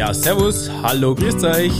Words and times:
Ja, 0.00 0.14
servus, 0.14 0.70
hallo, 0.82 1.14
grüßt 1.14 1.44
euch 1.44 1.72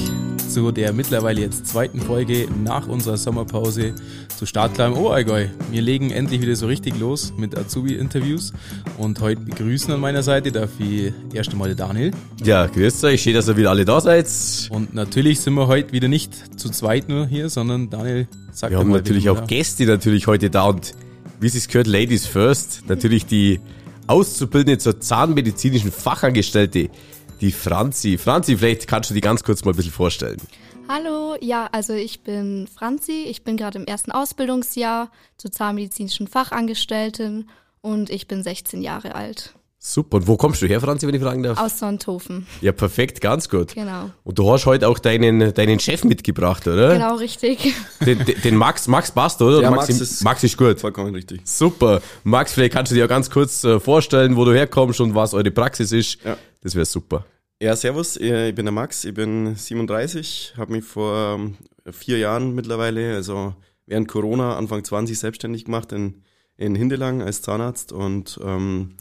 zu 0.46 0.72
der 0.72 0.92
mittlerweile 0.92 1.40
jetzt 1.40 1.67
zweiten 1.67 2.02
Folge 2.02 2.49
nach 2.62 2.86
unserer 2.86 3.17
Sommerpause 3.17 3.94
zu 4.36 4.44
Startklar 4.44 4.88
im 4.88 4.92
Oberallgäu. 4.92 5.46
Wir 5.70 5.81
legen 5.81 6.10
endlich 6.10 6.42
wieder 6.42 6.54
so 6.54 6.67
richtig 6.67 6.98
los 6.98 7.33
mit 7.38 7.56
Azubi-Interviews 7.56 8.52
und 8.98 9.22
heute 9.22 9.41
begrüßen 9.41 9.95
an 9.95 10.00
meiner 10.00 10.22
Seite 10.22 10.52
darf 10.52 10.68
ich 10.78 11.14
erst 11.32 11.52
einmal 11.52 11.74
Daniel. 11.74 12.10
Ja, 12.45 12.66
grüßt 12.66 13.04
euch, 13.04 13.22
schön, 13.22 13.32
dass 13.32 13.48
ihr 13.48 13.56
wieder 13.56 13.70
alle 13.70 13.86
da 13.86 14.02
seid. 14.02 14.28
Und 14.68 14.92
natürlich 14.92 15.41
sind 15.41 15.55
wir 15.55 15.66
heute 15.66 15.92
wieder 15.92 16.09
nicht 16.09 16.60
zu 16.60 16.68
zweit 16.68 17.09
nur 17.09 17.27
hier, 17.27 17.48
sondern 17.48 17.88
Daniel 17.88 18.28
sagt 18.52 18.70
Wir 18.70 18.80
haben 18.80 18.91
natürlich 18.91 19.30
auch 19.30 19.41
da. 19.41 19.46
Gäste 19.46 19.87
natürlich 19.87 20.27
heute 20.27 20.50
da 20.50 20.64
und 20.64 20.92
wie 21.41 21.46
es 21.46 21.68
gehört, 21.68 21.87
Ladies 21.87 22.27
First, 22.27 22.82
natürlich 22.87 23.24
die 23.24 23.60
Auszubildende 24.09 24.77
zur 24.77 25.00
zahnmedizinischen 25.00 25.91
Fachangestellte 25.91 26.91
die 27.40 27.52
Franzi. 27.52 28.18
Franzi, 28.18 28.56
vielleicht 28.56 28.86
kannst 28.86 29.10
du 29.10 29.14
die 29.14 29.20
ganz 29.20 29.42
kurz 29.42 29.64
mal 29.64 29.72
ein 29.72 29.76
bisschen 29.76 29.92
vorstellen. 29.92 30.40
Hallo, 30.88 31.36
ja, 31.40 31.68
also 31.70 31.92
ich 31.92 32.22
bin 32.22 32.66
Franzi, 32.66 33.24
ich 33.28 33.44
bin 33.44 33.56
gerade 33.56 33.78
im 33.78 33.84
ersten 33.84 34.10
Ausbildungsjahr 34.10 35.10
zur 35.36 35.52
zahnmedizinischen 35.52 36.26
Fachangestellten 36.26 37.48
und 37.80 38.10
ich 38.10 38.26
bin 38.26 38.42
16 38.42 38.82
Jahre 38.82 39.14
alt. 39.14 39.54
Super. 39.83 40.19
Und 40.19 40.27
wo 40.27 40.37
kommst 40.37 40.61
du 40.61 40.66
her, 40.66 40.79
Franzi, 40.79 41.07
wenn 41.07 41.15
ich 41.15 41.23
fragen 41.23 41.43
darf? 41.43 41.59
Aus 41.59 41.79
Sonthofen. 41.79 42.47
Ja, 42.61 42.70
perfekt, 42.73 43.23
ganz 43.23 43.48
gut. 43.48 43.75
Genau. 43.75 44.11
Und 44.25 44.39
du 44.39 44.53
hast 44.53 44.66
heute 44.66 44.87
auch 44.87 44.98
deinen, 44.98 45.55
deinen 45.55 45.80
Chef 45.80 46.05
mitgebracht, 46.05 46.66
oder? 46.69 46.93
Genau, 46.93 47.15
richtig. 47.15 47.75
Den, 48.05 48.23
den 48.45 48.56
Max, 48.56 48.89
Max 48.89 49.11
passt, 49.11 49.41
oder? 49.41 49.62
Ja, 49.62 49.70
Max, 49.70 49.89
Max, 49.89 50.01
ist, 50.01 50.23
Max 50.23 50.45
ist 50.45 50.59
gut. 50.59 50.79
Vollkommen 50.79 51.15
richtig. 51.15 51.41
Super. 51.45 52.03
Max, 52.25 52.53
vielleicht 52.53 52.75
kannst 52.75 52.93
du 52.93 52.97
dir 52.97 53.06
auch 53.06 53.09
ganz 53.09 53.30
kurz 53.30 53.65
äh, 53.65 53.80
vorstellen, 53.80 54.37
wo 54.37 54.45
du 54.45 54.53
herkommst 54.53 55.01
und 55.01 55.15
was 55.15 55.33
eure 55.33 55.51
Praxis 55.51 55.92
ist. 55.92 56.23
Ja. 56.25 56.37
Das 56.61 56.75
wäre 56.75 56.84
super. 56.84 57.25
Ja, 57.62 57.75
servus, 57.75 58.19
äh, 58.19 58.50
ich 58.50 58.55
bin 58.55 58.67
der 58.67 58.72
Max, 58.72 59.05
ich 59.05 59.15
bin 59.15 59.55
37, 59.55 60.55
habe 60.59 60.72
mich 60.72 60.84
vor 60.84 61.37
ähm, 61.39 61.56
vier 61.91 62.19
Jahren 62.19 62.55
mittlerweile, 62.55 63.15
also 63.15 63.55
während 63.87 64.09
Corona, 64.09 64.59
Anfang 64.59 64.84
20 64.84 65.19
selbstständig 65.19 65.65
gemacht 65.65 65.92
in, 65.92 66.22
in 66.59 66.75
Hindelang 66.75 67.22
als 67.22 67.41
Zahnarzt 67.41 67.92
und 67.92 68.39
ähm, 68.42 68.97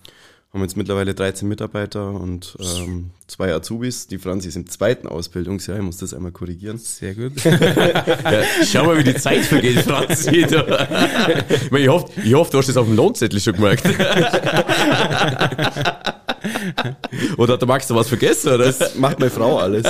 haben 0.52 0.62
jetzt 0.62 0.76
mittlerweile 0.76 1.14
13 1.14 1.48
Mitarbeiter 1.48 2.10
und 2.10 2.58
ähm, 2.60 3.12
zwei 3.28 3.54
Azubis. 3.54 4.08
Die 4.08 4.18
Franzi 4.18 4.48
ist 4.48 4.56
im 4.56 4.68
zweiten 4.68 5.08
Ausbildungsjahr, 5.08 5.78
ich 5.78 5.84
muss 5.84 5.98
das 5.98 6.12
einmal 6.16 6.32
korrigieren. 6.32 6.80
Sehr 6.80 7.14
gut. 7.14 7.44
ja, 7.44 7.60
schau 8.66 8.86
mal, 8.86 8.98
wie 8.98 9.04
die 9.04 9.14
Zeit 9.14 9.42
vergeht, 9.42 9.82
Franzi. 9.82 10.30
ich, 10.38 10.50
meine, 11.70 11.84
ich, 11.84 11.90
hoffe, 11.90 12.12
ich 12.24 12.34
hoffe, 12.34 12.52
du 12.52 12.58
hast 12.58 12.68
das 12.68 12.78
auf 12.78 12.88
dem 12.88 12.96
Lohnzettel 12.96 13.40
schon 13.40 13.54
gemerkt. 13.54 13.86
oder 17.38 17.54
hat 17.54 17.62
der 17.62 17.68
Max 17.68 17.86
da 17.86 17.94
was 17.94 18.08
vergessen, 18.08 18.54
oder? 18.54 18.66
Das 18.66 18.96
macht 18.96 19.20
meine 19.20 19.30
Frau 19.30 19.60
alles. 19.60 19.86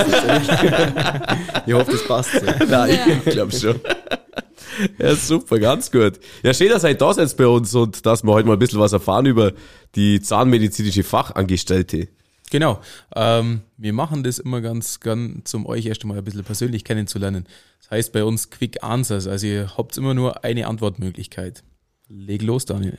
ich 1.65 1.73
hoffe, 1.73 1.91
das 1.93 2.05
passt 2.05 2.33
so. 2.33 2.45
Nein, 2.67 2.99
ich 3.25 3.31
glaube 3.31 3.53
schon. 3.53 3.79
Ja, 4.99 5.15
super, 5.15 5.59
ganz 5.59 5.91
gut. 5.91 6.19
Ja, 6.43 6.53
schön, 6.53 6.69
dass 6.69 6.83
ihr 6.83 6.93
da 6.95 7.13
seid 7.13 7.35
bei 7.37 7.47
uns 7.47 7.73
und 7.75 8.05
dass 8.05 8.23
wir 8.23 8.31
heute 8.31 8.47
mal 8.47 8.53
ein 8.53 8.59
bisschen 8.59 8.79
was 8.79 8.93
erfahren 8.93 9.25
über 9.25 9.53
die 9.95 10.21
zahnmedizinische 10.21 11.03
Fachangestellte. 11.03 12.07
Genau. 12.49 12.81
Ähm, 13.15 13.61
wir 13.77 13.93
machen 13.93 14.23
das 14.23 14.39
immer 14.39 14.61
ganz 14.61 14.99
ganz, 14.99 15.53
um 15.53 15.65
euch 15.65 15.85
erst 15.85 16.03
einmal 16.03 16.17
ein 16.17 16.23
bisschen 16.23 16.43
persönlich 16.43 16.83
kennenzulernen. 16.83 17.45
Das 17.79 17.91
heißt 17.91 18.13
bei 18.13 18.23
uns 18.23 18.49
Quick 18.49 18.83
Answers. 18.83 19.27
Also 19.27 19.47
ihr 19.47 19.77
habt 19.77 19.97
immer 19.97 20.13
nur 20.13 20.43
eine 20.43 20.67
Antwortmöglichkeit. 20.67 21.63
Leg 22.07 22.41
los, 22.41 22.65
Daniel. 22.65 22.97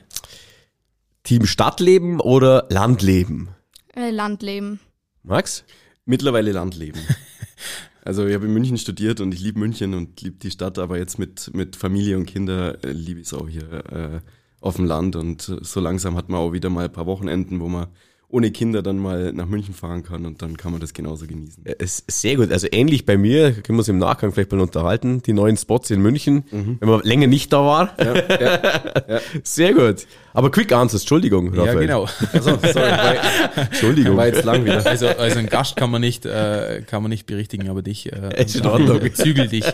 Team 1.25 1.47
Stadtleben 1.47 2.21
oder 2.21 2.67
Landleben? 2.71 3.51
Äh, 3.95 4.11
Landleben. 4.11 4.81
Max? 5.23 5.65
Mittlerweile 6.05 6.53
Landleben. 6.53 7.01
Also 8.03 8.27
ich 8.27 8.35
habe 8.35 8.47
in 8.47 8.53
München 8.53 8.79
studiert 8.79 9.21
und 9.21 9.35
ich 9.35 9.41
liebe 9.41 9.59
München 9.59 9.95
und 9.95 10.21
liebe 10.23 10.39
die 10.39 10.51
Stadt, 10.51 10.79
aber 10.79 10.99
jetzt 10.99 11.19
mit, 11.19 11.51
mit 11.55 11.77
Familie 11.77 12.17
und 12.17 12.27
Kinder 12.27 12.83
äh, 12.83 12.93
liebe 12.93 13.21
ich 13.21 13.27
es 13.27 13.35
auch 13.35 13.49
hier 13.49 13.73
äh, 13.93 14.21
auf 14.61 14.77
dem 14.77 14.87
Land. 14.87 15.17
Und 15.17 15.43
so 15.43 15.81
langsam 15.81 16.17
hat 16.17 16.29
man 16.29 16.41
auch 16.41 16.53
wieder 16.53 16.71
mal 16.71 16.87
ein 16.87 16.93
paar 16.93 17.07
Wochenenden, 17.07 17.61
wo 17.61 17.69
man 17.69 17.89
ohne 18.31 18.51
Kinder 18.53 18.83
dann 18.83 18.99
mal 18.99 19.33
nach 19.33 19.47
München 19.47 19.75
fahren 19.75 20.03
kann 20.05 20.25
und 20.25 20.41
dann 20.41 20.57
kann 20.57 20.71
man 20.71 20.81
das 20.81 20.95
genauso 20.95 21.27
genießen. 21.27 21.65
Ja, 21.67 21.75
sehr 21.81 22.37
gut. 22.37 22.53
Also 22.53 22.69
ähnlich 22.71 23.05
bei 23.05 23.17
mir, 23.17 23.53
können 23.53 23.77
wir 23.77 23.81
uns 23.81 23.89
im 23.89 23.99
Nachgang 23.99 24.33
vielleicht 24.33 24.53
mal 24.53 24.61
unterhalten, 24.61 25.21
die 25.23 25.33
neuen 25.33 25.57
Spots 25.57 25.91
in 25.91 26.01
München, 26.01 26.45
mhm. 26.51 26.77
wenn 26.81 26.89
man 26.89 27.01
länger 27.03 27.27
nicht 27.27 27.53
da 27.53 27.65
war. 27.65 27.95
Ja, 27.99 28.15
ja, 28.15 29.03
ja. 29.09 29.21
Sehr 29.43 29.75
gut. 29.75 30.07
Aber 30.33 30.51
Quick 30.51 30.73
Answers, 30.73 31.03
Entschuldigung, 31.03 31.49
Raphael. 31.49 31.67
Ja, 31.67 31.81
genau. 31.81 32.09
Also, 32.33 32.57
sorry, 32.73 33.19
Entschuldigung. 33.57 34.17
War 34.17 34.29
jetzt 34.29 34.45
lang 34.45 34.65
wieder. 34.65 34.87
Also, 34.87 35.09
also 35.09 35.39
ein 35.39 35.47
Gast 35.47 35.77
kann 35.77 35.91
man 35.91 36.01
nicht, 36.01 36.25
äh, 36.25 36.83
kann 36.87 37.03
man 37.03 37.11
nicht 37.11 37.27
berichtigen, 37.27 37.69
aber 37.69 37.83
dich, 37.83 38.13
äh, 38.13 38.43
ist 38.43 38.55
in 38.55 38.67
Ordnung. 38.67 39.01
zügel 39.15 39.49
dich. 39.49 39.65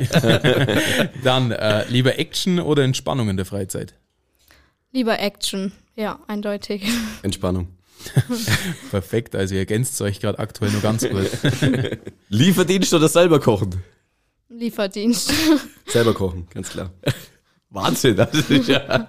dann, 1.22 1.50
äh, 1.50 1.84
lieber 1.90 2.18
Action 2.18 2.58
oder 2.58 2.84
Entspannung 2.84 3.28
in 3.28 3.36
der 3.36 3.44
Freizeit? 3.44 3.94
Lieber 4.92 5.18
Action, 5.20 5.72
ja, 5.94 6.18
eindeutig. 6.26 6.84
Entspannung. 7.22 7.68
Perfekt, 8.90 9.34
also 9.34 9.54
ihr 9.54 9.60
ergänzt 9.60 10.00
euch 10.02 10.20
gerade 10.20 10.38
aktuell 10.38 10.70
nur 10.70 10.82
ganz 10.82 11.08
gut. 11.08 11.30
Lieferdienst 12.28 12.92
oder 12.94 13.08
selber 13.08 13.40
kochen? 13.40 13.82
Lieferdienst. 14.48 15.32
Selber 15.86 16.14
kochen, 16.14 16.46
ganz 16.52 16.70
klar. 16.70 16.92
Wahnsinn, 17.68 18.16
das 18.16 18.32
ist 18.48 18.68
ja, 18.68 19.08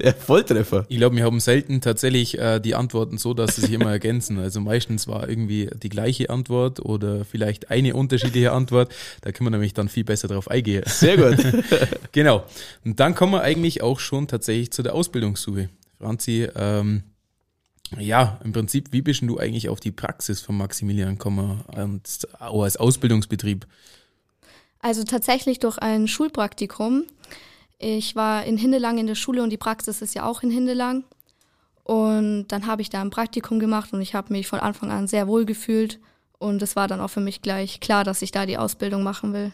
ja 0.00 0.12
Volltreffer. 0.12 0.86
Ich 0.88 0.96
glaube, 0.96 1.16
wir 1.16 1.24
haben 1.24 1.40
selten 1.40 1.80
tatsächlich 1.80 2.38
äh, 2.38 2.60
die 2.60 2.74
Antworten 2.74 3.18
so, 3.18 3.34
dass 3.34 3.56
sie 3.56 3.62
sich 3.62 3.72
immer 3.72 3.90
ergänzen. 3.90 4.38
Also 4.38 4.60
meistens 4.60 5.08
war 5.08 5.28
irgendwie 5.28 5.68
die 5.82 5.88
gleiche 5.88 6.30
Antwort 6.30 6.80
oder 6.80 7.24
vielleicht 7.24 7.70
eine 7.70 7.94
unterschiedliche 7.94 8.52
Antwort. 8.52 8.94
Da 9.22 9.32
können 9.32 9.46
wir 9.46 9.50
nämlich 9.50 9.74
dann 9.74 9.88
viel 9.88 10.04
besser 10.04 10.28
drauf 10.28 10.48
eingehen. 10.48 10.84
Sehr 10.86 11.16
gut. 11.16 11.64
genau. 12.12 12.44
Und 12.84 13.00
dann 13.00 13.14
kommen 13.14 13.32
wir 13.32 13.42
eigentlich 13.42 13.82
auch 13.82 13.98
schon 13.98 14.28
tatsächlich 14.28 14.70
zu 14.70 14.82
der 14.82 14.94
Ausbildungssuche. 14.94 15.68
Franzi, 15.98 16.48
ähm, 16.54 17.02
ja, 17.98 18.40
im 18.44 18.52
Prinzip, 18.52 18.92
wie 18.92 19.02
bist 19.02 19.22
du 19.22 19.38
eigentlich 19.38 19.68
auf 19.68 19.80
die 19.80 19.92
Praxis 19.92 20.40
von 20.40 20.56
Maximilian 20.56 21.12
gekommen 21.12 21.62
und 21.74 22.28
auch 22.38 22.62
als 22.62 22.76
Ausbildungsbetrieb? 22.76 23.66
Also 24.80 25.04
tatsächlich 25.04 25.58
durch 25.58 25.78
ein 25.78 26.08
Schulpraktikum. 26.08 27.04
Ich 27.78 28.16
war 28.16 28.44
in 28.44 28.56
Hindelang 28.56 28.98
in 28.98 29.06
der 29.06 29.14
Schule 29.14 29.42
und 29.42 29.50
die 29.50 29.56
Praxis 29.56 30.02
ist 30.02 30.14
ja 30.14 30.24
auch 30.24 30.42
in 30.42 30.50
Hindelang. 30.50 31.04
Und 31.84 32.48
dann 32.48 32.66
habe 32.66 32.82
ich 32.82 32.90
da 32.90 33.00
ein 33.00 33.10
Praktikum 33.10 33.58
gemacht 33.58 33.92
und 33.92 34.00
ich 34.00 34.14
habe 34.14 34.32
mich 34.32 34.48
von 34.48 34.58
Anfang 34.58 34.90
an 34.90 35.06
sehr 35.06 35.28
wohl 35.28 35.44
gefühlt. 35.44 36.00
Und 36.38 36.60
es 36.62 36.76
war 36.76 36.88
dann 36.88 37.00
auch 37.00 37.10
für 37.10 37.20
mich 37.20 37.42
gleich 37.42 37.80
klar, 37.80 38.04
dass 38.04 38.22
ich 38.22 38.32
da 38.32 38.44
die 38.46 38.58
Ausbildung 38.58 39.02
machen 39.02 39.32
will. 39.32 39.52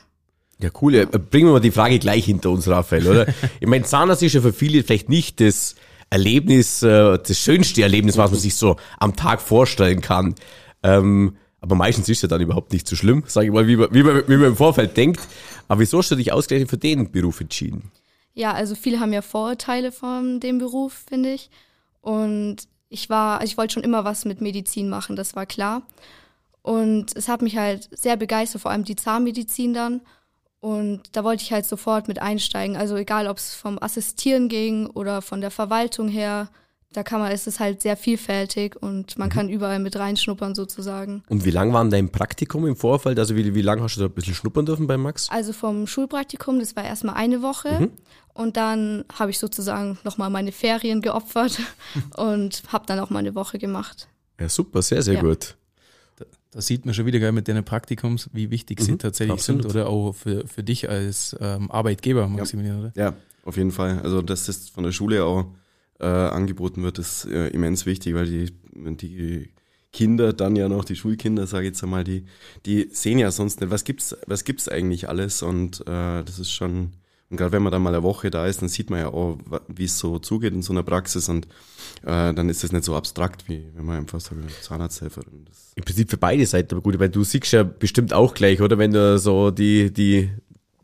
Ja, 0.58 0.70
cool. 0.80 0.94
Äh, 0.94 1.06
bringen 1.06 1.48
wir 1.48 1.52
mal 1.52 1.60
die 1.60 1.70
Frage 1.70 1.98
gleich 1.98 2.24
hinter 2.24 2.50
uns, 2.50 2.68
Raphael, 2.68 3.06
oder? 3.06 3.26
ich 3.60 3.66
meine, 3.66 3.84
Zahnarzt 3.84 4.22
ist 4.22 4.32
ja 4.32 4.40
für 4.40 4.52
viele 4.52 4.82
vielleicht 4.82 5.08
nicht 5.08 5.40
das 5.40 5.74
Erlebnis, 6.12 6.82
äh, 6.82 7.18
das 7.18 7.38
schönste 7.38 7.82
Erlebnis, 7.82 8.18
was 8.18 8.30
man 8.30 8.38
sich 8.38 8.54
so 8.54 8.76
am 8.98 9.16
Tag 9.16 9.40
vorstellen 9.40 10.02
kann. 10.02 10.34
Ähm, 10.82 11.36
aber 11.60 11.74
meistens 11.74 12.08
ist 12.08 12.18
es 12.18 12.22
ja 12.22 12.28
dann 12.28 12.42
überhaupt 12.42 12.72
nicht 12.72 12.86
so 12.86 12.96
schlimm, 12.96 13.24
sage 13.26 13.46
ich 13.46 13.52
mal, 13.52 13.66
wie 13.66 13.76
man, 13.76 13.88
wie, 13.92 14.02
man, 14.02 14.22
wie 14.26 14.36
man 14.36 14.48
im 14.48 14.56
Vorfeld 14.56 14.96
denkt. 14.96 15.20
Aber 15.68 15.80
wieso 15.80 15.98
hast 15.98 16.10
du 16.10 16.16
dich 16.16 16.32
ausgerechnet 16.32 16.68
für 16.68 16.76
den 16.76 17.10
Beruf 17.10 17.40
entschieden? 17.40 17.90
Ja, 18.34 18.52
also 18.52 18.74
viele 18.74 19.00
haben 19.00 19.12
ja 19.12 19.22
Vorurteile 19.22 19.90
von 19.90 20.38
dem 20.38 20.58
Beruf, 20.58 21.04
finde 21.08 21.32
ich. 21.32 21.50
Und 22.02 22.56
ich 22.90 23.08
war, 23.08 23.40
also 23.40 23.50
ich 23.50 23.56
wollte 23.56 23.74
schon 23.74 23.84
immer 23.84 24.04
was 24.04 24.26
mit 24.26 24.42
Medizin 24.42 24.90
machen, 24.90 25.16
das 25.16 25.34
war 25.34 25.46
klar. 25.46 25.82
Und 26.60 27.16
es 27.16 27.28
hat 27.28 27.40
mich 27.40 27.56
halt 27.56 27.88
sehr 27.90 28.16
begeistert, 28.16 28.60
vor 28.60 28.70
allem 28.70 28.84
die 28.84 28.96
Zahnmedizin 28.96 29.72
dann. 29.72 30.02
Und 30.62 31.00
da 31.10 31.24
wollte 31.24 31.42
ich 31.42 31.52
halt 31.52 31.66
sofort 31.66 32.06
mit 32.06 32.22
einsteigen. 32.22 32.76
Also 32.76 32.94
egal, 32.94 33.26
ob 33.26 33.38
es 33.38 33.52
vom 33.52 33.82
Assistieren 33.82 34.48
ging 34.48 34.86
oder 34.86 35.20
von 35.20 35.40
der 35.40 35.50
Verwaltung 35.50 36.06
her, 36.06 36.50
da 36.92 37.02
kann 37.02 37.20
man, 37.20 37.32
ist 37.32 37.48
es 37.48 37.58
halt 37.58 37.82
sehr 37.82 37.96
vielfältig 37.96 38.80
und 38.80 39.18
man 39.18 39.28
mhm. 39.28 39.32
kann 39.32 39.48
überall 39.48 39.80
mit 39.80 39.96
reinschnuppern 39.96 40.54
sozusagen. 40.54 41.24
Und 41.28 41.44
wie 41.44 41.50
lang 41.50 41.72
war 41.72 41.84
dein 41.86 42.10
Praktikum 42.10 42.64
im 42.64 42.76
Vorfeld? 42.76 43.18
Also 43.18 43.34
wie, 43.34 43.56
wie 43.56 43.60
lange 43.62 43.82
hast 43.82 43.96
du 43.96 44.02
da 44.02 44.06
ein 44.06 44.12
bisschen 44.12 44.34
schnuppern 44.34 44.64
dürfen 44.64 44.86
bei 44.86 44.96
Max? 44.96 45.28
Also 45.30 45.52
vom 45.52 45.88
Schulpraktikum, 45.88 46.60
das 46.60 46.76
war 46.76 46.84
erstmal 46.84 47.16
eine 47.16 47.42
Woche. 47.42 47.80
Mhm. 47.80 47.90
Und 48.32 48.56
dann 48.56 49.04
habe 49.12 49.32
ich 49.32 49.40
sozusagen 49.40 49.98
nochmal 50.04 50.30
meine 50.30 50.52
Ferien 50.52 51.02
geopfert 51.02 51.58
und 52.16 52.62
habe 52.68 52.86
dann 52.86 53.00
auch 53.00 53.10
mal 53.10 53.18
eine 53.18 53.34
Woche 53.34 53.58
gemacht. 53.58 54.06
Ja, 54.38 54.48
super, 54.48 54.80
sehr, 54.80 55.02
sehr 55.02 55.14
ja. 55.14 55.22
gut. 55.22 55.56
Da 56.52 56.60
sieht 56.60 56.84
man 56.84 56.94
schon 56.94 57.06
wieder 57.06 57.18
gell, 57.18 57.32
mit 57.32 57.48
den 57.48 57.64
Praktikums, 57.64 58.28
wie 58.32 58.50
wichtig 58.50 58.80
mhm, 58.80 58.84
sie 58.84 58.96
tatsächlich 58.98 59.32
absolut. 59.32 59.62
sind 59.62 59.70
oder 59.70 59.88
auch 59.88 60.12
für, 60.12 60.46
für 60.46 60.62
dich 60.62 60.88
als 60.88 61.34
ähm, 61.40 61.70
Arbeitgeber, 61.70 62.28
Maximilian, 62.28 62.76
ja. 62.76 62.80
oder? 62.80 62.92
Ja, 62.94 63.14
auf 63.44 63.56
jeden 63.56 63.70
Fall. 63.70 64.00
Also, 64.02 64.20
dass 64.20 64.46
das 64.46 64.68
von 64.68 64.84
der 64.84 64.92
Schule 64.92 65.24
auch 65.24 65.46
äh, 65.98 66.06
angeboten 66.06 66.82
wird, 66.82 66.98
ist 66.98 67.24
äh, 67.24 67.48
immens 67.48 67.86
wichtig, 67.86 68.14
weil 68.14 68.26
die, 68.26 68.52
die 68.74 69.48
Kinder 69.92 70.34
dann 70.34 70.54
ja 70.54 70.68
noch, 70.68 70.84
die 70.84 70.96
Schulkinder, 70.96 71.46
sage 71.46 71.64
ich 71.64 71.72
jetzt 71.72 71.82
einmal, 71.82 72.04
die, 72.04 72.26
die 72.66 72.88
sehen 72.92 73.18
ja 73.18 73.30
sonst 73.30 73.60
nicht, 73.60 73.70
was 73.70 73.84
gibt's, 73.84 74.16
was 74.26 74.44
gibt's 74.44 74.68
eigentlich 74.68 75.08
alles 75.08 75.42
und 75.42 75.80
äh, 75.82 76.22
das 76.22 76.38
ist 76.38 76.50
schon 76.50 76.92
Und 77.32 77.38
gerade 77.38 77.52
wenn 77.52 77.62
man 77.62 77.72
dann 77.72 77.80
mal 77.80 77.94
eine 77.94 78.02
Woche 78.02 78.28
da 78.30 78.46
ist, 78.46 78.60
dann 78.60 78.68
sieht 78.68 78.90
man 78.90 78.98
ja 79.00 79.08
auch, 79.08 79.38
wie 79.66 79.84
es 79.86 79.98
so 79.98 80.18
zugeht 80.18 80.52
in 80.52 80.60
so 80.60 80.74
einer 80.74 80.82
Praxis 80.82 81.30
und 81.30 81.46
äh, 82.04 82.34
dann 82.34 82.50
ist 82.50 82.62
das 82.62 82.72
nicht 82.72 82.84
so 82.84 82.94
abstrakt, 82.94 83.48
wie 83.48 83.66
wenn 83.74 83.86
man 83.86 83.96
einfach 83.96 84.20
sagt, 84.20 84.36
Zahnarzthelferin. 84.62 85.46
Im 85.74 85.82
Prinzip 85.82 86.10
für 86.10 86.18
beide 86.18 86.44
Seiten 86.44 86.74
aber 86.74 86.82
gut, 86.82 86.98
weil 87.00 87.08
du 87.08 87.24
siehst 87.24 87.50
ja 87.52 87.62
bestimmt 87.62 88.12
auch 88.12 88.34
gleich, 88.34 88.60
oder? 88.60 88.76
Wenn 88.76 88.92
du 88.92 89.18
so 89.18 89.50
die, 89.50 89.90
die 89.90 90.30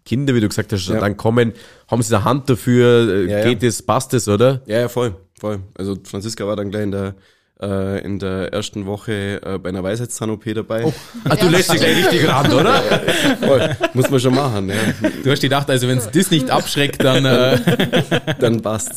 Kinder, 0.07 0.35
wie 0.35 0.41
du 0.41 0.49
gesagt 0.49 0.73
hast, 0.73 0.89
Ja. 0.89 0.99
dann 0.99 1.19
kommen, 1.19 1.53
haben 1.87 2.01
sie 2.01 2.15
eine 2.17 2.25
Hand 2.25 2.49
dafür, 2.49 3.11
äh, 3.11 3.31
Ja, 3.31 3.39
ja. 3.41 3.45
geht 3.45 3.63
es, 3.63 3.83
passt 3.83 4.15
es, 4.15 4.27
oder? 4.27 4.63
Ja, 4.65 4.79
ja, 4.81 4.89
voll, 4.89 5.17
voll. 5.39 5.61
Also 5.75 5.99
Franziska 6.03 6.47
war 6.47 6.57
dann 6.57 6.71
gleich 6.71 6.85
in 6.85 6.93
der 6.93 7.15
äh, 7.61 8.05
in 8.05 8.19
der 8.19 8.53
ersten 8.53 8.87
Woche 8.87 9.41
äh, 9.43 9.59
bei 9.59 9.71
einer 9.71 9.83
Weisheitszahn-OP 9.83 10.45
dabei. 10.55 10.93
Ah, 11.25 11.37
du 11.37 11.49
lässt 11.49 11.73
dich 11.73 11.81
gleich 11.81 11.97
richtig 12.07 12.29
ran, 12.29 12.53
oder? 12.53 12.75
Voll. 13.41 13.77
Muss 13.95 14.11
man 14.11 14.21
schon 14.21 14.35
machen, 14.35 14.69
ja. 14.69 15.11
Du 15.25 15.31
hast 15.31 15.41
gedacht, 15.41 15.69
also 15.71 15.89
wenn 15.89 15.99
es 15.99 16.11
das 16.11 16.31
nicht 16.31 16.51
abschreckt, 16.51 17.03
dann 17.03 17.25
äh, 17.25 17.59
Dann 18.39 18.63
passt's. 18.63 18.97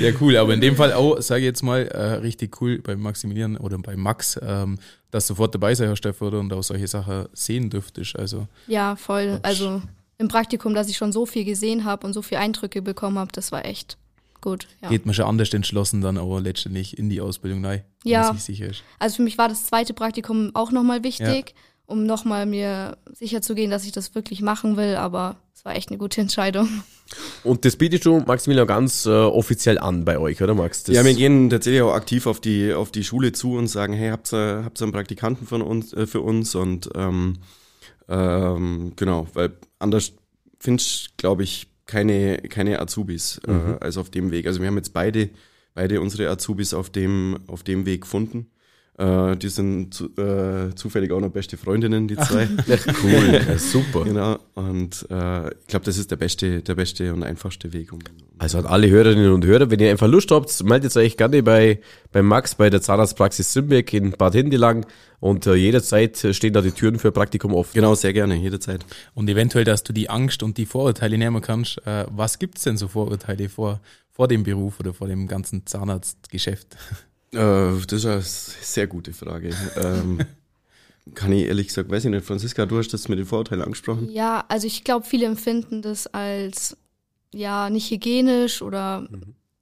ja 0.00 0.10
cool. 0.20 0.36
Aber 0.36 0.54
in 0.54 0.60
dem 0.60 0.76
Fall 0.76 0.92
auch, 0.92 1.20
sage 1.20 1.40
ich 1.40 1.46
jetzt 1.46 1.62
mal, 1.62 1.86
äh, 1.86 2.14
richtig 2.14 2.60
cool 2.60 2.78
bei 2.78 2.96
Maximilian 2.96 3.56
oder 3.56 3.78
bei 3.78 3.96
Max, 3.96 4.38
ähm, 4.42 4.78
dass 5.10 5.26
du 5.26 5.34
sofort 5.34 5.54
dabei 5.54 5.74
sein, 5.74 5.88
Herr 5.88 5.96
Steff, 5.96 6.20
oder 6.20 6.40
und 6.40 6.52
auch 6.52 6.62
solche 6.62 6.86
Sachen 6.86 7.26
sehen 7.32 7.70
dürftest. 7.70 8.18
Also 8.18 8.46
Ja, 8.66 8.96
voll. 8.96 9.40
Also 9.42 9.82
im 10.18 10.28
Praktikum, 10.28 10.74
dass 10.74 10.88
ich 10.88 10.96
schon 10.96 11.12
so 11.12 11.26
viel 11.26 11.44
gesehen 11.44 11.84
habe 11.84 12.06
und 12.06 12.12
so 12.12 12.22
viele 12.22 12.40
Eindrücke 12.40 12.82
bekommen 12.82 13.18
habe, 13.18 13.32
das 13.32 13.52
war 13.52 13.64
echt 13.64 13.96
gut. 14.50 14.66
Ja. 14.82 14.88
geht 14.88 15.06
man 15.06 15.14
schon 15.14 15.24
anders 15.26 15.52
entschlossen 15.54 16.00
dann 16.00 16.16
aber 16.18 16.40
letztendlich 16.40 16.98
in 16.98 17.08
die 17.10 17.20
Ausbildung 17.20 17.64
rein, 17.64 17.82
wenn 18.04 18.12
Ja. 18.12 18.22
man 18.22 18.34
sich 18.36 18.44
sicher 18.44 18.66
ist. 18.70 18.82
Also 18.98 19.16
für 19.16 19.22
mich 19.22 19.38
war 19.38 19.48
das 19.48 19.66
zweite 19.66 19.94
Praktikum 19.94 20.50
auch 20.54 20.70
nochmal 20.72 21.02
wichtig, 21.04 21.54
um 21.86 22.04
nochmal 22.04 22.44
mir 22.46 22.96
sicher 23.12 23.40
zu 23.42 23.54
gehen, 23.54 23.70
dass 23.70 23.84
ich 23.86 23.92
das 23.92 24.14
wirklich 24.14 24.42
machen 24.42 24.76
will, 24.76 24.96
aber 24.96 25.36
es 25.54 25.64
war 25.64 25.74
echt 25.74 25.88
eine 25.88 25.98
gute 25.98 26.20
Entscheidung. 26.26 26.68
Und 27.42 27.64
das 27.64 27.76
bietest 27.76 28.04
du, 28.04 28.18
Maximilian, 28.20 28.66
ganz 28.66 29.06
äh, 29.06 29.10
offiziell 29.10 29.78
an 29.78 30.04
bei 30.04 30.18
euch, 30.18 30.42
oder 30.42 30.54
Max? 30.54 30.84
Das, 30.84 30.94
Ja, 30.94 31.02
wir 31.04 31.14
gehen 31.14 31.48
tatsächlich 31.48 31.80
auch 31.80 31.94
aktiv 31.94 32.26
auf 32.26 32.38
die 32.40 32.74
auf 32.74 32.90
die 32.92 33.02
Schule 33.04 33.32
zu 33.32 33.54
und 33.56 33.66
sagen, 33.68 33.94
hey, 33.94 34.10
habt 34.10 34.30
ihr 34.34 34.62
habt 34.64 34.78
ihr 34.80 34.84
einen 34.84 34.92
Praktikanten 34.92 35.46
von 35.46 35.62
uns 35.62 35.94
äh, 35.94 36.06
für 36.06 36.20
uns 36.20 36.54
und 36.54 36.90
ähm, 36.94 37.38
ähm, 38.08 38.92
genau, 38.96 39.26
weil 39.34 39.52
anders 39.78 40.12
findest 40.60 41.16
glaube 41.16 41.44
ich 41.44 41.67
keine 41.88 42.36
keine 42.48 42.78
Azubis 42.78 43.40
äh, 43.48 43.50
als 43.80 43.96
auf 43.96 44.10
dem 44.10 44.30
Weg. 44.30 44.46
Also 44.46 44.60
wir 44.60 44.68
haben 44.68 44.76
jetzt 44.76 44.92
beide 44.92 45.30
beide 45.74 46.00
unsere 46.00 46.30
Azubis 46.30 46.72
auf 46.72 46.90
dem 46.90 47.40
auf 47.48 47.64
dem 47.64 47.84
Weg 47.86 48.02
gefunden. 48.02 48.50
Äh, 48.98 49.36
die 49.36 49.48
sind 49.48 49.94
zu, 49.94 50.06
äh, 50.16 50.74
zufällig 50.74 51.12
auch 51.12 51.20
noch 51.20 51.30
beste 51.30 51.56
Freundinnen, 51.56 52.08
die 52.08 52.16
zwei. 52.16 52.48
cool, 53.04 53.32
ja, 53.32 53.56
super. 53.56 54.02
genau. 54.02 54.38
Und 54.54 55.06
äh, 55.08 55.50
ich 55.50 55.66
glaube, 55.68 55.84
das 55.84 55.98
ist 55.98 56.10
der 56.10 56.16
beste, 56.16 56.62
der 56.62 56.74
beste 56.74 57.14
und 57.14 57.22
einfachste 57.22 57.72
Weg, 57.72 57.92
um, 57.92 58.00
Also 58.38 58.58
an 58.58 58.66
alle 58.66 58.90
Hörerinnen 58.90 59.30
und 59.30 59.44
Hörer, 59.44 59.70
wenn 59.70 59.78
ihr 59.78 59.90
einfach 59.90 60.08
Lust 60.08 60.32
habt, 60.32 60.64
meldet 60.64 60.96
euch 60.96 61.16
gerne 61.16 61.44
bei, 61.44 61.78
bei 62.10 62.22
Max 62.22 62.56
bei 62.56 62.70
der 62.70 62.82
Zahnarztpraxis 62.82 63.52
Simbeck 63.52 63.92
in 63.92 64.10
Bad 64.10 64.34
Hindelang 64.34 64.84
und 65.20 65.46
äh, 65.46 65.54
jederzeit 65.54 66.18
stehen 66.32 66.52
da 66.52 66.60
die 66.60 66.72
Türen 66.72 66.98
für 66.98 67.12
Praktikum 67.12 67.54
offen. 67.54 67.74
Genau, 67.74 67.94
sehr 67.94 68.12
gerne, 68.12 68.34
jederzeit. 68.34 68.84
Und 69.14 69.30
eventuell, 69.30 69.64
dass 69.64 69.84
du 69.84 69.92
die 69.92 70.10
Angst 70.10 70.42
und 70.42 70.58
die 70.58 70.66
Vorurteile 70.66 71.18
nehmen 71.18 71.40
kannst. 71.40 71.78
Äh, 71.86 72.06
was 72.10 72.40
gibt's 72.40 72.64
denn 72.64 72.76
so 72.76 72.88
Vorurteile 72.88 73.48
vor, 73.48 73.80
vor 74.10 74.26
dem 74.26 74.42
Beruf 74.42 74.80
oder 74.80 74.92
vor 74.92 75.06
dem 75.06 75.28
ganzen 75.28 75.66
Zahnarztgeschäft? 75.66 76.76
Äh, 77.32 77.80
das 77.86 77.92
ist 77.92 78.06
eine 78.06 78.22
sehr 78.22 78.86
gute 78.86 79.12
Frage. 79.12 79.54
ähm, 79.76 80.20
kann 81.14 81.32
ich 81.32 81.46
ehrlich 81.46 81.68
gesagt, 81.68 81.90
weiß 81.90 82.04
ich 82.04 82.10
nicht, 82.10 82.26
Franziska, 82.26 82.66
du 82.66 82.78
hast 82.78 82.92
das 82.92 83.08
mit 83.08 83.18
den 83.18 83.26
Vorurteilen 83.26 83.62
angesprochen. 83.62 84.10
Ja, 84.10 84.44
also 84.48 84.66
ich 84.66 84.84
glaube, 84.84 85.06
viele 85.06 85.26
empfinden 85.26 85.82
das 85.82 86.06
als 86.06 86.76
ja 87.32 87.70
nicht 87.70 87.90
hygienisch 87.90 88.62
oder 88.62 89.08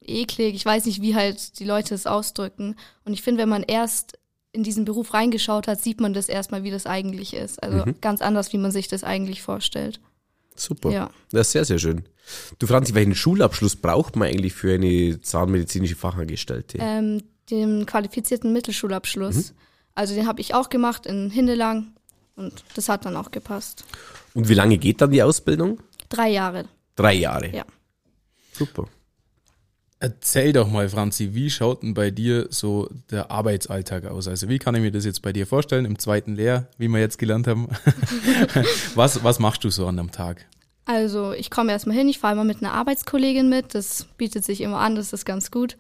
eklig. 0.00 0.54
Ich 0.54 0.64
weiß 0.64 0.86
nicht, 0.86 1.02
wie 1.02 1.14
halt 1.14 1.58
die 1.58 1.64
Leute 1.64 1.94
es 1.94 2.06
ausdrücken. 2.06 2.76
Und 3.04 3.12
ich 3.12 3.22
finde, 3.22 3.42
wenn 3.42 3.48
man 3.48 3.62
erst 3.62 4.18
in 4.52 4.62
diesen 4.62 4.84
Beruf 4.84 5.12
reingeschaut 5.12 5.68
hat, 5.68 5.80
sieht 5.80 6.00
man 6.00 6.14
das 6.14 6.28
erstmal, 6.28 6.62
wie 6.62 6.70
das 6.70 6.86
eigentlich 6.86 7.34
ist. 7.34 7.62
Also 7.62 7.84
ganz 8.00 8.22
anders, 8.22 8.52
wie 8.52 8.58
man 8.58 8.70
sich 8.70 8.88
das 8.88 9.04
eigentlich 9.04 9.42
vorstellt. 9.42 10.00
Super. 10.54 10.90
Ja. 10.90 11.10
Das 11.30 11.48
ist 11.48 11.52
sehr, 11.52 11.64
sehr 11.64 11.78
schön. 11.78 12.04
Du 12.58 12.66
Franzi, 12.66 12.94
welchen 12.94 13.14
Schulabschluss 13.14 13.76
braucht 13.76 14.16
man 14.16 14.28
eigentlich 14.28 14.54
für 14.54 14.74
eine 14.74 15.20
zahnmedizinische 15.20 15.94
Fachangestellte? 15.94 16.78
Ähm, 16.80 17.22
den 17.50 17.86
qualifizierten 17.86 18.52
Mittelschulabschluss. 18.52 19.54
Also 19.94 20.14
den 20.14 20.26
habe 20.26 20.40
ich 20.40 20.54
auch 20.54 20.68
gemacht 20.68 21.06
in 21.06 21.30
Hindelang 21.30 21.92
und 22.36 22.64
das 22.74 22.88
hat 22.88 23.04
dann 23.04 23.16
auch 23.16 23.30
gepasst. 23.30 23.84
Und 24.34 24.48
wie 24.48 24.54
lange 24.54 24.78
geht 24.78 25.00
dann 25.00 25.10
die 25.10 25.22
Ausbildung? 25.22 25.80
Drei 26.08 26.30
Jahre. 26.30 26.66
Drei 26.94 27.14
Jahre. 27.14 27.54
Ja. 27.54 27.64
Super. 28.52 28.86
Erzähl 29.98 30.52
doch 30.52 30.70
mal, 30.70 30.90
Franzi, 30.90 31.34
wie 31.34 31.48
schaut 31.48 31.82
denn 31.82 31.94
bei 31.94 32.10
dir 32.10 32.48
so 32.50 32.90
der 33.10 33.30
Arbeitsalltag 33.30 34.04
aus? 34.04 34.28
Also 34.28 34.48
wie 34.50 34.58
kann 34.58 34.74
ich 34.74 34.82
mir 34.82 34.92
das 34.92 35.06
jetzt 35.06 35.22
bei 35.22 35.32
dir 35.32 35.46
vorstellen 35.46 35.86
im 35.86 35.98
zweiten 35.98 36.36
Lehr, 36.36 36.68
wie 36.76 36.88
wir 36.88 37.00
jetzt 37.00 37.18
gelernt 37.18 37.46
haben? 37.46 37.68
was, 38.94 39.24
was 39.24 39.38
machst 39.38 39.64
du 39.64 39.70
so 39.70 39.86
an 39.86 39.98
einem 39.98 40.10
Tag? 40.10 40.44
Also 40.84 41.32
ich 41.32 41.50
komme 41.50 41.72
erstmal 41.72 41.96
hin, 41.96 42.08
ich 42.08 42.18
fahre 42.18 42.34
immer 42.34 42.44
mit 42.44 42.58
einer 42.58 42.74
Arbeitskollegin 42.74 43.48
mit, 43.48 43.74
das 43.74 44.06
bietet 44.18 44.44
sich 44.44 44.60
immer 44.60 44.78
an, 44.78 44.96
das 44.96 45.14
ist 45.14 45.24
ganz 45.24 45.50
gut. 45.50 45.78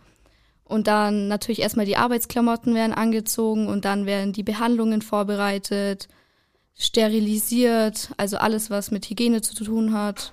Und 0.66 0.88
dann 0.88 1.28
natürlich 1.28 1.60
erstmal 1.62 1.86
die 1.86 1.96
Arbeitsklamotten 1.96 2.74
werden 2.74 2.92
angezogen 2.92 3.68
und 3.68 3.84
dann 3.84 4.04
werden 4.04 4.32
die 4.32 4.42
Behandlungen 4.42 5.00
vorbereitet, 5.00 6.08
sterilisiert, 6.74 8.10
also 8.16 8.36
alles, 8.38 8.68
was 8.68 8.90
mit 8.90 9.08
Hygiene 9.08 9.40
zu 9.40 9.54
tun 9.54 9.92
hat. 9.92 10.32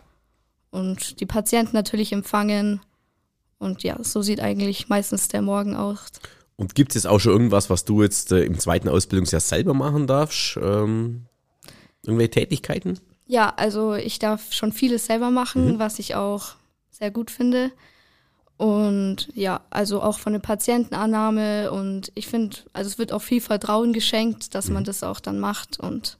Und 0.71 1.19
die 1.19 1.27
Patienten 1.27 1.75
natürlich 1.75 2.11
empfangen. 2.11 2.81
Und 3.59 3.83
ja, 3.83 4.03
so 4.03 4.23
sieht 4.23 4.39
eigentlich 4.39 4.89
meistens 4.89 5.27
der 5.27 5.43
Morgen 5.43 5.75
aus. 5.75 6.07
Und 6.55 6.73
gibt 6.73 6.95
es 6.95 7.05
auch 7.05 7.19
schon 7.19 7.33
irgendwas, 7.33 7.69
was 7.69 7.85
du 7.85 8.01
jetzt 8.01 8.31
äh, 8.31 8.43
im 8.43 8.57
zweiten 8.57 8.89
Ausbildungsjahr 8.89 9.39
selber 9.39 9.75
machen 9.75 10.07
darfst? 10.07 10.57
Ähm, 10.57 11.27
irgendwelche 12.03 12.31
Tätigkeiten? 12.31 12.99
Ja, 13.27 13.53
also 13.55 13.93
ich 13.93 14.17
darf 14.17 14.51
schon 14.51 14.73
vieles 14.73 15.05
selber 15.05 15.29
machen, 15.29 15.79
was 15.79 15.99
ich 15.99 16.15
auch 16.15 16.55
sehr 16.89 17.11
gut 17.11 17.31
finde. 17.31 17.71
Und 18.57 19.29
ja, 19.33 19.61
also 19.71 20.01
auch 20.01 20.19
von 20.19 20.33
der 20.33 20.39
Patientenannahme 20.39 21.71
und 21.71 22.11
ich 22.15 22.27
finde, 22.27 22.57
also 22.71 22.87
es 22.87 22.97
wird 22.97 23.11
auch 23.11 23.21
viel 23.21 23.41
Vertrauen 23.41 23.93
geschenkt, 23.93 24.55
dass 24.55 24.69
man 24.69 24.83
das 24.83 25.03
auch 25.03 25.19
dann 25.19 25.39
macht 25.39 25.79
und 25.79 26.17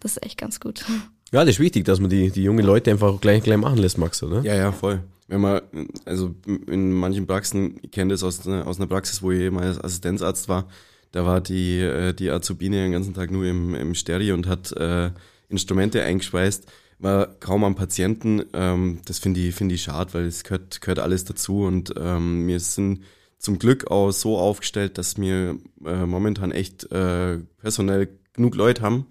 das 0.00 0.12
ist 0.12 0.22
echt 0.24 0.38
ganz 0.38 0.60
gut. 0.60 0.84
Ja, 1.34 1.46
das 1.46 1.54
ist 1.54 1.60
wichtig, 1.60 1.86
dass 1.86 1.98
man 1.98 2.10
die, 2.10 2.30
die 2.30 2.42
jungen 2.42 2.62
Leute 2.62 2.90
einfach 2.90 3.08
auch 3.08 3.18
gleich, 3.18 3.42
gleich 3.42 3.56
machen 3.56 3.78
lässt, 3.78 3.96
Max, 3.96 4.22
oder? 4.22 4.42
Ja, 4.42 4.54
ja, 4.54 4.70
voll. 4.70 5.02
Wenn 5.28 5.40
man, 5.40 5.62
also 6.04 6.34
in 6.66 6.92
manchen 6.92 7.26
Praxen, 7.26 7.78
ich 7.80 7.90
kenne 7.90 8.12
das 8.12 8.22
aus 8.22 8.46
einer, 8.46 8.66
aus 8.66 8.76
einer 8.76 8.86
Praxis, 8.86 9.22
wo 9.22 9.30
ich 9.30 9.50
mal 9.50 9.64
als 9.64 9.82
Assistenzarzt 9.82 10.50
war, 10.50 10.68
da 11.10 11.24
war 11.24 11.40
die, 11.40 11.80
äh, 11.80 12.12
die 12.12 12.30
Azubine 12.30 12.82
den 12.82 12.92
ganzen 12.92 13.14
Tag 13.14 13.30
nur 13.30 13.46
im, 13.46 13.74
im 13.74 13.94
Steri 13.94 14.32
und 14.32 14.46
hat 14.46 14.72
äh, 14.72 15.10
Instrumente 15.48 16.02
eingespeist, 16.02 16.70
war 17.02 17.26
kaum 17.40 17.64
am 17.64 17.74
Patienten. 17.74 18.44
Ähm, 18.52 19.00
das 19.04 19.18
finde 19.18 19.40
ich, 19.40 19.54
finde 19.54 19.74
ich 19.74 19.82
schade, 19.82 20.14
weil 20.14 20.24
es 20.24 20.44
gehört, 20.44 20.80
gehört 20.80 20.98
alles 20.98 21.24
dazu 21.24 21.64
und 21.64 21.94
ähm, 21.98 22.46
wir 22.46 22.60
sind 22.60 23.02
zum 23.38 23.58
Glück 23.58 23.90
auch 23.90 24.12
so 24.12 24.38
aufgestellt, 24.38 24.98
dass 24.98 25.18
wir 25.18 25.58
äh, 25.84 26.06
momentan 26.06 26.52
echt 26.52 26.90
äh, 26.92 27.38
personell 27.60 28.08
genug 28.34 28.54
Leute 28.54 28.82
haben, 28.82 29.06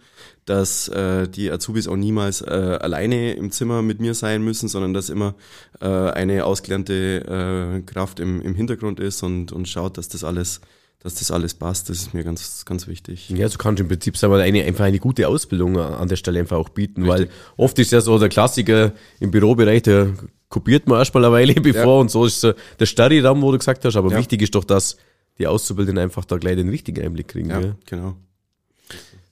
dass 0.46 0.88
äh, 0.88 1.28
die 1.28 1.52
Azubis 1.52 1.88
auch 1.88 1.96
niemals 1.96 2.42
äh, 2.42 2.80
alleine 2.82 3.34
im 3.34 3.52
Zimmer 3.52 3.82
mit 3.82 4.00
mir 4.00 4.14
sein 4.14 4.42
müssen, 4.42 4.68
sondern 4.68 4.94
dass 4.94 5.10
immer 5.10 5.36
äh, 5.80 5.88
eine 5.88 6.46
ausgelernte 6.46 7.82
äh, 7.84 7.92
Kraft 7.92 8.20
im, 8.20 8.42
im 8.42 8.56
Hintergrund 8.56 9.00
ist 9.00 9.22
und, 9.22 9.52
und 9.52 9.68
schaut, 9.68 9.98
dass 9.98 10.08
das 10.08 10.24
alles, 10.24 10.62
dass 11.04 11.16
das 11.16 11.32
alles 11.32 11.54
passt. 11.54 11.90
Das 11.90 11.98
ist 11.98 12.14
mir 12.14 12.24
ganz, 12.24 12.64
ganz 12.66 12.88
wichtig. 12.88 13.30
Ja, 13.30 13.48
so 13.50 13.58
kannst 13.58 13.80
du 13.80 13.84
im 13.84 13.90
Prinzip 13.90 14.18
sagen 14.18 14.34
wir, 14.34 14.40
eine, 14.42 14.64
einfach 14.64 14.86
eine 14.86 15.00
gute 15.00 15.28
Ausbildung 15.28 15.78
an 15.80 16.08
der 16.08 16.16
Stelle 16.16 16.40
einfach 16.40 16.58
auch 16.58 16.70
bieten, 16.70 17.08
weil 17.08 17.30
oft 17.58 17.78
ist 17.80 17.92
ja 17.92 18.02
so 18.02 18.18
der 18.20 18.30
Klassiker 18.30 18.94
im 19.20 19.32
Bürobereich, 19.32 19.82
der 19.84 20.14
kopiert 20.50 20.88
man 20.88 21.00
erstmal 21.00 21.26
eine 21.26 21.34
Weile 21.34 21.54
bevor 21.62 21.96
Ja. 21.96 22.02
und 22.02 22.12
so 22.12 22.26
ist 22.26 22.42
so 22.42 22.54
der 22.80 22.86
Starry-Raum, 22.86 23.42
wo 23.42 23.52
du 23.52 23.58
gesagt 23.58 23.84
hast, 23.86 23.96
aber 23.96 24.12
Ja. 24.12 24.18
wichtig 24.20 24.42
ist 24.42 24.54
doch, 24.56 24.64
dass 24.64 24.98
die 25.40 25.48
Auszubildenden 25.48 26.04
einfach 26.04 26.26
da 26.26 26.38
gleich 26.38 26.56
den 26.58 26.70
richtigen 26.70 27.04
Einblick 27.04 27.30
kriegen. 27.30 27.50
Ja, 27.50 27.62
Ja. 27.62 27.76
genau. 27.86 28.16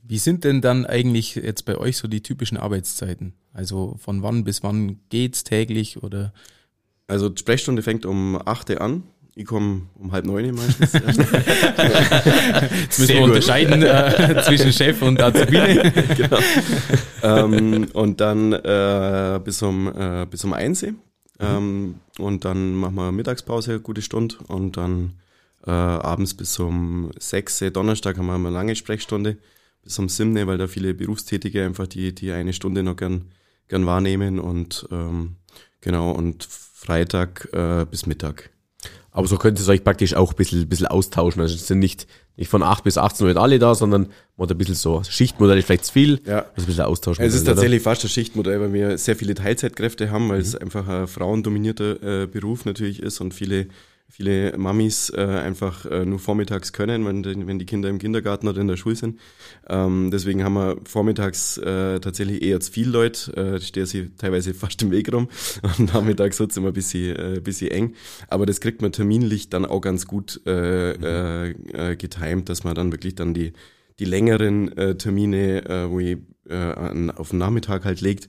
Wie 0.04 0.18
sind 0.18 0.44
denn 0.44 0.62
dann 0.62 0.86
eigentlich 0.88 1.36
jetzt 1.36 1.66
bei 1.66 1.78
euch 1.78 1.98
so 1.98 2.08
die 2.08 2.24
typischen 2.24 2.58
Arbeitszeiten? 2.58 3.34
Also 3.54 3.96
von 4.00 4.24
wann 4.24 4.44
bis 4.44 4.64
wann 4.64 5.00
geht's 5.10 5.44
täglich 5.44 6.02
oder 6.02 6.34
Also 7.08 7.30
die 7.30 7.40
Sprechstunde 7.40 7.84
fängt 7.84 8.06
um 8.08 8.42
8 8.44 8.72
Uhr 8.72 8.82
an. 8.82 9.04
Ich 9.36 9.46
komme 9.46 9.84
um 9.96 10.12
halb 10.12 10.26
neun 10.26 10.54
meistens. 10.54 10.94
jetzt 12.82 13.00
müssen 13.00 13.14
wir 13.16 13.22
unterscheiden 13.22 13.84
äh, 13.84 14.42
zwischen 14.46 14.74
Chef 14.74 15.02
und 15.02 15.22
Azubine? 15.22 15.94
ähm, 17.24 17.88
und 17.94 18.20
dann 18.20 18.54
äh, 18.54 19.40
bis 19.44 19.62
um 19.62 19.88
äh, 19.88 20.26
bis 20.30 20.44
um 20.44 20.54
eins. 20.54 20.86
Ähm, 21.40 21.96
und 22.18 22.44
dann 22.44 22.76
machen 22.76 22.96
wir 22.96 23.12
Mittagspause, 23.12 23.72
eine 23.72 23.80
gute 23.80 24.02
Stunde. 24.02 24.36
Und 24.48 24.76
dann 24.78 25.14
äh, 25.66 25.72
abends 25.72 26.34
bis 26.34 26.60
um 26.60 27.12
sechs. 27.18 27.60
Donnerstag 27.60 28.18
haben 28.18 28.28
wir 28.28 28.36
eine 28.36 28.50
lange 28.50 28.76
Sprechstunde 28.76 29.38
bis 29.84 29.98
um 30.00 30.10
sieben, 30.10 30.36
weil 30.48 30.58
da 30.58 30.68
viele 30.68 30.94
Berufstätige 30.94 31.66
einfach 31.66 31.88
die, 31.88 32.14
die 32.14 32.32
eine 32.32 32.54
Stunde 32.54 32.84
noch 32.84 32.96
gern, 32.96 33.32
gern 33.68 33.86
wahrnehmen 33.86 34.40
und 34.40 34.88
ähm, 34.92 35.38
genau 35.82 36.12
und 36.12 36.44
Freitag 36.44 37.50
äh, 37.54 37.86
bis 37.90 38.06
Mittag. 38.06 38.50
Aber 39.12 39.28
so 39.28 39.38
könnt 39.38 39.60
ihr 39.60 39.68
euch 39.68 39.84
praktisch 39.84 40.14
auch 40.14 40.32
ein 40.32 40.36
bisschen, 40.36 40.68
bisschen 40.68 40.88
austauschen. 40.88 41.42
Also 41.42 41.56
es 41.56 41.68
sind 41.68 41.80
nicht, 41.80 42.08
nicht 42.38 42.50
von 42.50 42.62
8 42.62 42.84
bis 42.84 42.98
18 42.98 43.28
Uhr 43.28 43.38
alle 43.38 43.58
da, 43.58 43.74
sondern 43.74 44.08
man 44.38 44.48
hat 44.48 44.52
ein 44.52 44.58
bisschen 44.58 44.76
so 44.76 45.02
Schichtmodell 45.04 45.58
ist 45.58 45.66
vielleicht 45.66 45.86
zu 45.86 45.94
viel. 45.94 46.22
Ja. 46.26 46.40
Also 46.40 46.52
ein 46.58 46.66
bisschen 46.66 46.86
austauschen. 46.86 47.26
Es 47.26 47.34
ist 47.34 47.46
tatsächlich 47.46 47.82
fast 47.82 48.04
ein 48.04 48.10
Schichtmodell, 48.10 48.62
weil 48.62 48.74
wir 48.74 48.98
sehr 48.98 49.16
viele 49.16 49.34
Teilzeitkräfte 49.34 50.12
haben, 50.12 50.30
weil 50.30 50.40
es 50.40 50.56
einfach 50.56 50.88
ein 50.88 51.08
frauendominierter 51.08 52.24
äh, 52.24 52.28
Beruf 52.28 52.66
natürlich 52.66 53.02
ist 53.02 53.20
und 53.20 53.34
viele 53.34 53.68
viele 54.10 54.58
Mamis 54.58 55.12
äh, 55.16 55.22
einfach 55.22 55.86
äh, 55.86 56.06
nur 56.06 56.20
vormittags 56.20 56.74
können, 56.74 57.06
wenn 57.06 57.24
die, 57.24 57.48
wenn 57.48 57.60
die 57.60 57.66
Kinder 57.66 57.90
im 57.90 58.00
Kindergarten 58.00 58.48
oder 58.48 58.60
in 58.60 58.68
der 58.68 58.76
Schule 58.76 58.96
sind. 58.96 59.20
Ähm, 59.68 60.10
deswegen 60.12 60.44
haben 60.44 60.56
wir 60.56 60.78
vormittags 60.84 61.58
äh, 61.58 62.00
tatsächlich 62.00 62.42
eher 62.42 62.60
zu 62.60 62.72
viel 62.72 62.90
Leute, 62.90 63.36
äh, 63.38 63.62
stehen 63.62 63.86
sie 63.86 64.10
teilweise 64.18 64.54
fast 64.56 64.82
im 64.82 64.92
Weg 64.92 65.14
rum 65.14 65.30
und 65.78 65.94
nachmittags 65.94 66.40
wird 66.40 66.52
es 66.52 66.58
immer 66.58 66.68
ein 66.70 66.74
bisschen, 66.74 67.16
äh, 67.16 67.40
bisschen 67.40 67.72
eng. 67.72 67.94
Aber 68.28 68.46
das 68.46 68.60
kriegt 68.60 68.82
man 68.82 68.92
terminlich 68.92 69.50
dann 69.50 69.66
auch 69.66 69.82
ganz 69.82 70.08
gut 70.08 70.42
äh, 70.46 70.92
äh, 70.92 71.50
äh, 71.74 71.96
getimt, 71.96 72.50
dass 72.50 72.64
man 72.64 72.76
dann 72.76 72.92
wirklich 72.92 73.16
dann 73.16 73.34
die, 73.34 73.54
die 74.00 74.06
längeren 74.06 74.76
äh, 74.78 74.96
Termine, 74.96 75.66
äh, 75.66 75.90
wo 75.90 76.00
ich 76.00 76.18
äh, 76.50 76.56
an, 76.56 77.12
auf 77.12 77.30
den 77.30 77.40
Nachmittag 77.40 77.86
halt 77.86 78.02
legt, 78.02 78.28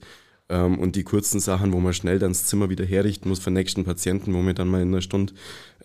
ähm, 0.51 0.77
und 0.79 0.95
die 0.95 1.03
kurzen 1.03 1.39
Sachen, 1.39 1.71
wo 1.71 1.79
man 1.79 1.93
schnell 1.93 2.19
dann 2.19 2.31
das 2.31 2.45
Zimmer 2.45 2.69
wieder 2.69 2.85
herrichten 2.85 3.29
muss 3.29 3.39
für 3.39 3.49
den 3.49 3.55
nächsten 3.55 3.85
Patienten, 3.85 4.33
wo 4.33 4.41
wir 4.45 4.53
dann 4.53 4.67
mal 4.67 4.81
in 4.81 4.89
einer 4.89 5.01
Stunde 5.01 5.33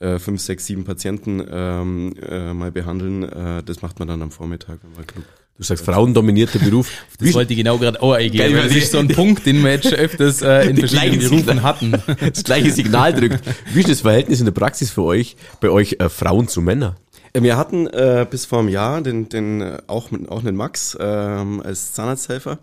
äh, 0.00 0.18
fünf, 0.18 0.40
sechs, 0.40 0.66
sieben 0.66 0.84
Patienten 0.84 1.42
ähm, 1.50 2.14
äh, 2.22 2.52
mal 2.54 2.70
behandeln, 2.72 3.22
äh, 3.24 3.62
das 3.64 3.82
macht 3.82 3.98
man 3.98 4.08
dann 4.08 4.22
am 4.22 4.30
Vormittag, 4.30 4.78
wenn 4.82 4.92
man 4.96 5.06
genug 5.06 5.24
Du 5.58 5.62
sagst 5.62 5.86
frauendominierter 5.86 6.58
Beruf. 6.58 6.90
Das 7.18 7.32
wollte 7.32 7.54
ich 7.54 7.58
genau 7.58 7.78
gerade 7.78 8.02
auch 8.02 8.12
eingehen, 8.12 8.38
Geil, 8.52 8.54
weil 8.54 8.68
das 8.68 8.76
ist 8.76 8.92
so 8.92 8.98
ein 8.98 9.08
Punkt, 9.08 9.46
den 9.46 9.62
wir 9.64 9.70
jetzt 9.70 9.84
schon 9.88 9.94
öfters 9.98 10.42
äh, 10.42 10.68
in 10.68 10.76
Die 10.76 10.80
verschiedenen 10.82 11.18
gleichen 11.18 11.30
Berufen 11.30 11.46
Signal- 11.46 11.62
hatten. 11.62 11.92
das 12.34 12.44
gleiche 12.44 12.70
Signal 12.72 13.14
drückt. 13.14 13.40
Wie 13.72 13.80
ist 13.80 13.88
das 13.88 14.02
Verhältnis 14.02 14.40
in 14.40 14.44
der 14.44 14.52
Praxis 14.52 14.90
für 14.90 15.02
euch, 15.04 15.36
bei 15.62 15.70
euch 15.70 15.96
äh, 15.98 16.10
Frauen 16.10 16.48
zu 16.48 16.60
Männern? 16.60 16.96
Äh, 17.32 17.40
Wir 17.42 17.56
hatten 17.56 17.86
äh, 17.86 18.26
bis 18.30 18.44
vor 18.44 18.58
einem 18.58 18.68
Jahr 18.68 19.00
den, 19.00 19.30
den 19.30 19.62
äh, 19.62 19.78
auch, 19.86 20.10
auch 20.28 20.40
einen 20.40 20.56
Max 20.56 20.94
ähm, 21.00 21.62
als 21.64 21.94
Zahnarzthelfer. 21.94 22.58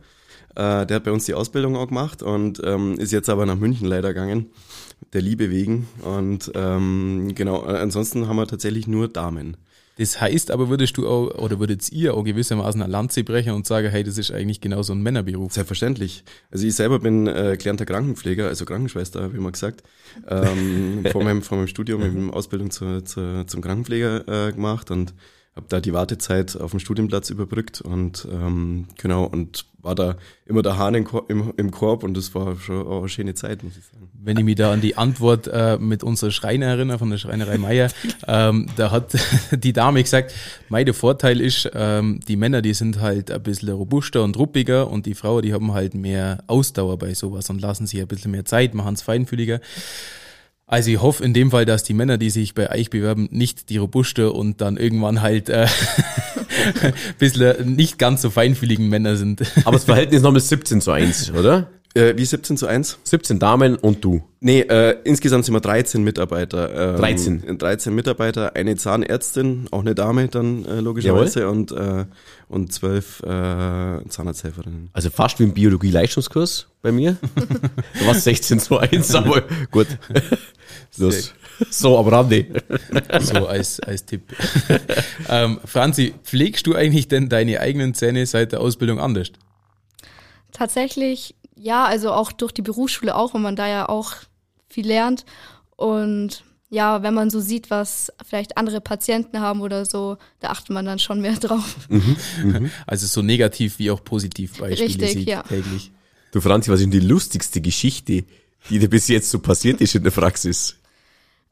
Äh, 0.56 0.86
der 0.86 0.96
hat 0.96 1.04
bei 1.04 1.12
uns 1.12 1.26
die 1.26 1.34
Ausbildung 1.34 1.76
auch 1.76 1.88
gemacht 1.88 2.22
und 2.22 2.62
ähm, 2.64 2.96
ist 2.98 3.12
jetzt 3.12 3.30
aber 3.30 3.46
nach 3.46 3.58
München 3.58 3.88
leider 3.88 4.14
gegangen, 4.14 4.48
der 5.14 5.22
Liebe 5.22 5.50
wegen. 5.50 5.88
Und 6.02 6.52
ähm, 6.56 7.32
genau, 7.36 7.66
äh, 7.66 7.78
ansonsten 7.78 8.28
haben 8.28 8.36
wir 8.36 8.48
tatsächlich 8.48 8.88
nur 8.88 9.08
Damen. 9.08 9.58
Das 9.98 10.20
heißt 10.20 10.50
aber, 10.50 10.70
würdest 10.70 10.98
du 10.98 11.08
auch, 11.08 11.28
oder 11.38 11.60
würdet 11.60 11.92
ihr 11.92 12.16
auch 12.16 12.24
gewissermaßen 12.24 12.82
eine 12.82 12.92
Lanze 12.92 13.24
brechen 13.24 13.54
und 13.54 13.68
sagen, 13.68 13.90
hey, 13.90 14.04
das 14.04 14.18
ist 14.18 14.32
eigentlich 14.32 14.60
genau 14.60 14.82
so 14.82 14.94
ein 14.94 15.04
Männerberuf? 15.04 15.54
Selbstverständlich. 15.54 16.24
Also 16.50 16.66
ich 16.66 16.74
selber 16.74 17.00
bin 17.00 17.28
äh, 17.28 17.56
gelernter 17.58 17.86
Krankenpfleger, 17.86 18.48
also 18.48 18.66
Krankenschwester, 18.66 19.34
wie 19.34 19.38
immer 19.38 19.52
gesagt. 19.52 19.84
Ähm, 20.28 21.06
vor, 21.12 21.24
meinem, 21.24 21.44
vor 21.44 21.60
meinem 21.60 21.68
Studium 21.68 22.04
eben 22.04 22.32
Ausbildung 22.32 22.72
zur, 22.72 23.06
zur, 23.06 23.46
zum 23.46 23.62
Krankenpfleger 23.62 24.48
äh, 24.48 24.52
gemacht 24.52 24.90
und 24.90 25.14
habe 25.56 25.68
da 25.70 25.80
die 25.80 25.94
Wartezeit 25.94 26.60
auf 26.60 26.72
dem 26.72 26.80
Studienplatz 26.80 27.30
überbrückt 27.30 27.82
und 27.82 28.28
ähm, 28.32 28.88
genau 28.98 29.26
und 29.26 29.66
war 29.84 29.96
da 29.96 30.16
immer 30.46 30.62
der 30.62 30.78
Hahn 30.78 30.96
im, 30.96 31.04
Kor- 31.04 31.26
im, 31.28 31.54
im 31.58 31.70
Korb 31.70 32.04
und 32.04 32.16
das 32.16 32.34
war 32.34 32.56
schon 32.56 32.88
auch 32.88 33.00
eine 33.00 33.10
schöne 33.10 33.34
Zeit, 33.34 33.64
muss 33.64 33.78
ich 33.78 33.84
sagen. 33.84 34.10
Wenn 34.14 34.38
ich 34.38 34.46
mich 34.46 34.56
da 34.56 34.72
an 34.72 34.80
die 34.80 34.96
Antwort 34.98 35.48
äh, 35.48 35.78
mit 35.78 36.04
unserer 36.04 36.32
Schreiner 36.32 36.68
erinnere, 36.68 37.00
von 37.00 37.10
der 37.10 37.18
Schreinerei 37.18 37.58
Meier, 37.58 37.92
ähm, 38.28 38.68
da 38.78 38.92
hat 38.92 39.12
die 39.52 39.74
Dame 39.74 40.02
gesagt, 40.02 40.34
mein 40.70 40.86
der 40.86 40.96
Vorteil 40.96 41.42
ist, 41.42 41.70
ähm, 41.74 42.22
die 42.28 42.38
Männer, 42.38 42.62
die 42.62 42.74
sind 42.74 43.02
halt 43.02 43.30
ein 43.30 43.44
bisschen 43.44 43.70
robuster 43.70 44.24
und 44.24 44.38
ruppiger 44.38 44.90
und 44.90 45.06
die 45.06 45.16
Frauen, 45.16 45.44
die 45.44 45.54
haben 45.54 45.74
halt 45.74 45.94
mehr 45.94 46.44
Ausdauer 46.48 46.98
bei 46.98 47.14
sowas 47.14 47.50
und 47.50 47.62
lassen 47.62 47.86
sich 47.86 48.00
ein 48.00 48.08
bisschen 48.08 48.32
mehr 48.32 48.46
Zeit, 48.46 48.74
machen 48.74 48.94
es 48.96 49.02
feinfühliger. 49.02 49.60
Also 50.66 50.92
ich 50.92 51.02
hoffe 51.02 51.24
in 51.24 51.34
dem 51.34 51.52
Fall, 51.52 51.66
dass 51.66 51.84
die 51.84 51.94
Männer, 51.94 52.18
die 52.18 52.30
sich 52.30 52.54
bei 52.54 52.72
euch 52.72 52.90
bewerben, 52.90 53.28
nicht 53.32 53.70
die 53.70 53.78
robuster 53.78 54.34
und 54.34 54.62
dann 54.62 54.78
irgendwann 54.78 55.22
halt 55.22 55.50
äh, 55.50 55.68
ein 56.82 56.94
bisschen 57.20 57.76
nicht 57.76 58.00
ganz 58.00 58.22
so 58.22 58.30
feinfühligen 58.30 58.88
Männer 58.88 59.16
sind. 59.16 59.42
Aber 59.66 59.74
das 59.74 59.84
Verhältnis 59.84 60.18
ist 60.18 60.24
nochmal 60.24 60.42
17 60.42 60.82
zu 60.82 60.92
1, 60.92 61.32
oder? 61.32 61.70
Äh, 61.96 62.18
wie 62.18 62.26
17 62.26 62.58
zu 62.58 62.66
1? 62.66 62.98
17 63.04 63.38
Damen 63.38 63.76
und 63.76 64.04
du. 64.04 64.24
Nee, 64.40 64.62
äh, 64.62 64.98
insgesamt 65.04 65.46
sind 65.46 65.54
wir 65.54 65.62
13 65.62 66.04
Mitarbeiter. 66.04 66.94
Ähm, 66.96 66.98
13? 66.98 67.58
13 67.60 67.94
Mitarbeiter, 67.94 68.56
eine 68.56 68.76
Zahnärztin, 68.76 69.68
auch 69.70 69.82
eine 69.82 69.94
Dame 69.94 70.28
dann 70.28 70.66
äh, 70.66 70.80
logischerweise 70.80 71.48
und, 71.50 71.72
äh, 71.72 72.06
und 72.48 72.74
zwölf 72.74 73.22
äh, 73.22 73.26
Zahnarzthelferinnen. 74.10 74.90
Also 74.92 75.12
fast 75.12 75.40
wie 75.40 75.44
ein 75.44 75.54
Biologie-Leistungskurs 75.54 76.68
bei 76.82 76.92
mir. 76.92 77.18
Du 78.00 78.08
warst 78.08 78.24
16 78.24 78.60
zu 78.60 78.80
1, 78.80 79.14
aber 79.14 79.44
gut. 79.70 79.88
Los. 80.98 81.34
So 81.70 81.98
am 81.98 82.08
Rande. 82.08 82.48
So 83.22 83.48
als, 83.48 83.80
als 83.80 84.06
Tipp. 84.06 84.24
ähm, 85.30 85.60
Franzi, 85.64 86.14
pflegst 86.24 86.66
du 86.66 86.76
eigentlich 86.76 87.08
denn 87.08 87.30
deine 87.30 87.60
eigenen 87.60 87.94
Zähne 87.94 88.26
seit 88.26 88.52
der 88.52 88.60
Ausbildung 88.60 89.00
anders? 89.00 89.32
Tatsächlich, 90.52 91.36
ja, 91.56 91.86
also 91.86 92.12
auch 92.12 92.32
durch 92.32 92.52
die 92.52 92.62
Berufsschule 92.62 93.16
auch, 93.16 93.34
weil 93.34 93.42
man 93.42 93.56
da 93.56 93.68
ja 93.68 93.88
auch 93.88 94.14
viel 94.68 94.88
lernt. 94.88 95.26
Und 95.76 96.44
ja, 96.70 97.04
wenn 97.04 97.14
man 97.14 97.30
so 97.30 97.40
sieht, 97.40 97.70
was 97.70 98.12
vielleicht 98.26 98.58
andere 98.58 98.82
Patienten 98.82 99.40
haben 99.40 99.62
oder 99.62 99.86
so, 99.86 100.18
da 100.40 100.50
achtet 100.50 100.72
man 100.72 100.86
dann 100.86 100.98
schon 100.98 101.22
mehr 101.22 101.36
drauf. 101.36 101.76
Also 102.88 103.06
so 103.06 103.22
negativ 103.22 103.78
wie 103.78 103.92
auch 103.92 104.04
positiv 104.04 104.58
Beispiele 104.58 104.90
Richtig, 104.90 105.12
sieht 105.12 105.28
ja. 105.28 105.44
täglich. 105.44 105.92
Du 106.32 106.42
Franzi, 106.42 106.72
was 106.72 106.80
ist 106.80 106.86
denn 106.86 107.00
die 107.00 107.06
lustigste 107.06 107.62
Geschichte, 107.62 108.26
die 108.70 108.80
dir 108.80 108.90
bis 108.90 109.08
jetzt 109.08 109.30
so 109.30 109.40
passiert 109.40 109.82
ist 109.82 109.96
in 109.96 110.04
der 110.04 110.12
Praxis? 110.12 110.78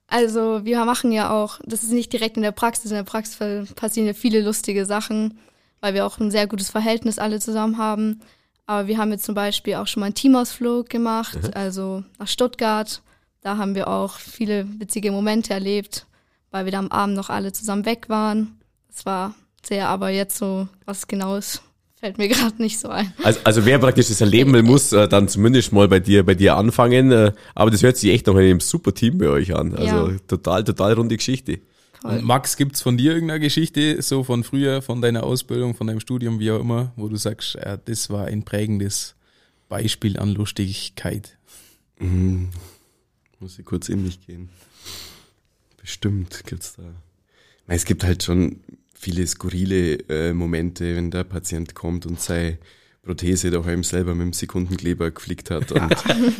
Also 0.07 0.65
wir 0.65 0.83
machen 0.83 1.11
ja 1.11 1.31
auch, 1.31 1.59
das 1.65 1.83
ist 1.83 1.91
nicht 1.91 2.11
direkt 2.11 2.35
in 2.35 2.43
der 2.43 2.51
Praxis, 2.51 2.91
in 2.91 2.97
der 2.97 3.03
Praxis 3.03 3.37
passieren 3.75 4.07
ja 4.07 4.13
viele 4.13 4.41
lustige 4.41 4.85
Sachen, 4.85 5.39
weil 5.79 5.93
wir 5.93 6.05
auch 6.05 6.19
ein 6.19 6.31
sehr 6.31 6.47
gutes 6.47 6.69
Verhältnis 6.69 7.17
alle 7.17 7.39
zusammen 7.39 7.77
haben. 7.77 8.19
Aber 8.65 8.87
wir 8.87 8.97
haben 8.97 9.11
jetzt 9.11 9.25
zum 9.25 9.35
Beispiel 9.35 9.75
auch 9.75 9.87
schon 9.87 10.01
mal 10.01 10.07
einen 10.07 10.15
Teamausflug 10.15 10.89
gemacht, 10.89 11.55
also 11.55 12.03
nach 12.19 12.27
Stuttgart. 12.27 13.01
Da 13.41 13.57
haben 13.57 13.73
wir 13.73 13.87
auch 13.87 14.17
viele 14.17 14.67
witzige 14.79 15.11
Momente 15.11 15.53
erlebt, 15.53 16.05
weil 16.51 16.65
wir 16.65 16.71
da 16.71 16.79
am 16.79 16.91
Abend 16.91 17.15
noch 17.15 17.29
alle 17.29 17.53
zusammen 17.53 17.85
weg 17.85 18.09
waren. 18.09 18.59
Es 18.89 19.05
war 19.05 19.33
sehr, 19.63 19.87
aber 19.89 20.09
jetzt 20.09 20.37
so 20.37 20.67
was 20.85 21.07
Genaues 21.07 21.61
fällt 22.01 22.17
mir 22.17 22.27
gerade 22.27 22.61
nicht 22.61 22.79
so 22.79 22.89
ein. 22.89 23.13
Also, 23.23 23.39
also 23.45 23.65
wer 23.65 23.79
praktisch 23.79 24.09
das 24.09 24.19
erleben 24.19 24.51
will, 24.53 24.63
muss 24.63 24.91
äh, 24.91 25.07
dann 25.07 25.27
zumindest 25.29 25.71
mal 25.71 25.87
bei 25.87 25.99
dir, 25.99 26.25
bei 26.25 26.33
dir 26.35 26.57
anfangen. 26.57 27.11
Äh, 27.11 27.31
aber 27.55 27.71
das 27.71 27.83
hört 27.83 27.95
sich 27.95 28.11
echt 28.11 28.27
noch 28.27 28.35
in 28.35 28.41
einem 28.41 28.59
super 28.59 28.93
Team 28.93 29.17
bei 29.19 29.27
euch 29.29 29.55
an. 29.55 29.73
Also 29.75 30.09
Ja. 30.09 30.17
total, 30.27 30.63
total 30.63 30.93
runde 30.93 31.15
Geschichte. 31.15 31.59
Und 32.03 32.23
Max, 32.23 32.57
gibt's 32.57 32.81
von 32.81 32.97
dir 32.97 33.13
irgendeine 33.13 33.39
Geschichte, 33.39 34.01
so 34.01 34.23
von 34.23 34.43
früher, 34.43 34.81
von 34.81 35.01
deiner 35.01 35.21
Ausbildung, 35.23 35.75
von 35.75 35.85
deinem 35.85 35.99
Studium, 35.99 36.39
wie 36.39 36.49
auch 36.51 36.59
immer, 36.59 36.91
wo 36.95 37.07
du 37.07 37.15
sagst, 37.15 37.55
äh, 37.57 37.77
das 37.85 38.09
war 38.09 38.25
ein 38.25 38.43
prägendes 38.43 39.15
Beispiel 39.69 40.17
an 40.17 40.29
Lustigkeit? 40.33 41.37
Mhm. 41.99 42.49
Muss 43.39 43.59
ich 43.59 43.65
kurz 43.65 43.87
in 43.89 44.03
mich 44.03 44.25
gehen. 44.25 44.49
Bestimmt 45.79 46.43
gibt's 46.47 46.75
da. 46.75 46.83
Ich 46.83 47.67
meine, 47.67 47.77
Es 47.77 47.85
gibt 47.85 48.03
halt 48.03 48.23
schon 48.23 48.59
viele 49.01 49.25
skurrile 49.25 49.95
äh, 50.09 50.33
Momente, 50.33 50.95
wenn 50.95 51.09
der 51.09 51.23
Patient 51.23 51.73
kommt 51.73 52.05
und 52.05 52.21
sei 52.21 52.59
Prothese 53.03 53.49
daheim 53.49 53.83
selber 53.83 54.13
mit 54.13 54.27
dem 54.27 54.33
Sekundenkleber 54.33 55.09
geflickt 55.09 55.49
hat 55.49 55.71
und 55.71 55.91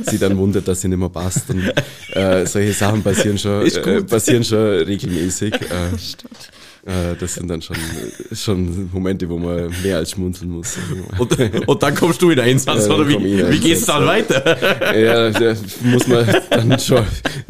sie 0.06 0.20
dann 0.20 0.38
wundert, 0.38 0.68
dass 0.68 0.82
sie 0.82 0.90
nicht 0.90 1.00
mehr 1.00 1.10
passt. 1.10 1.50
Und 1.50 1.74
äh, 2.14 2.46
solche 2.46 2.74
Sachen 2.74 3.02
passieren 3.02 3.40
schon, 3.40 3.66
äh, 3.66 4.04
passieren 4.04 4.44
schon 4.44 4.84
regelmäßig. 4.84 5.54
Äh, 5.56 5.98
Stimmt. 5.98 6.52
Äh, 6.86 7.16
das 7.20 7.36
sind 7.36 7.48
dann 7.48 7.62
schon, 7.62 7.76
schon 8.34 8.90
Momente, 8.92 9.30
wo 9.30 9.38
man 9.38 9.72
mehr 9.84 9.98
als 9.98 10.12
schmunzeln 10.12 10.50
muss. 10.50 10.78
Und, 11.18 11.68
und 11.68 11.84
dann 11.84 11.94
kommst 11.94 12.22
du 12.22 12.32
in 12.32 12.40
Einsatz, 12.40 12.88
Ja, 12.88 12.94
oder 12.94 13.06
dann 13.06 13.24
wie, 13.24 13.50
wie 13.52 13.60
geht's 13.60 13.88
Einsatz, 13.88 13.88
dann 13.88 14.02
ja. 14.02 14.08
weiter? 14.08 15.00
Ja, 15.00 15.30
da 15.30 15.56
muss 15.84 16.08
man 16.08 16.28
dann 16.50 16.80
schon 16.80 17.06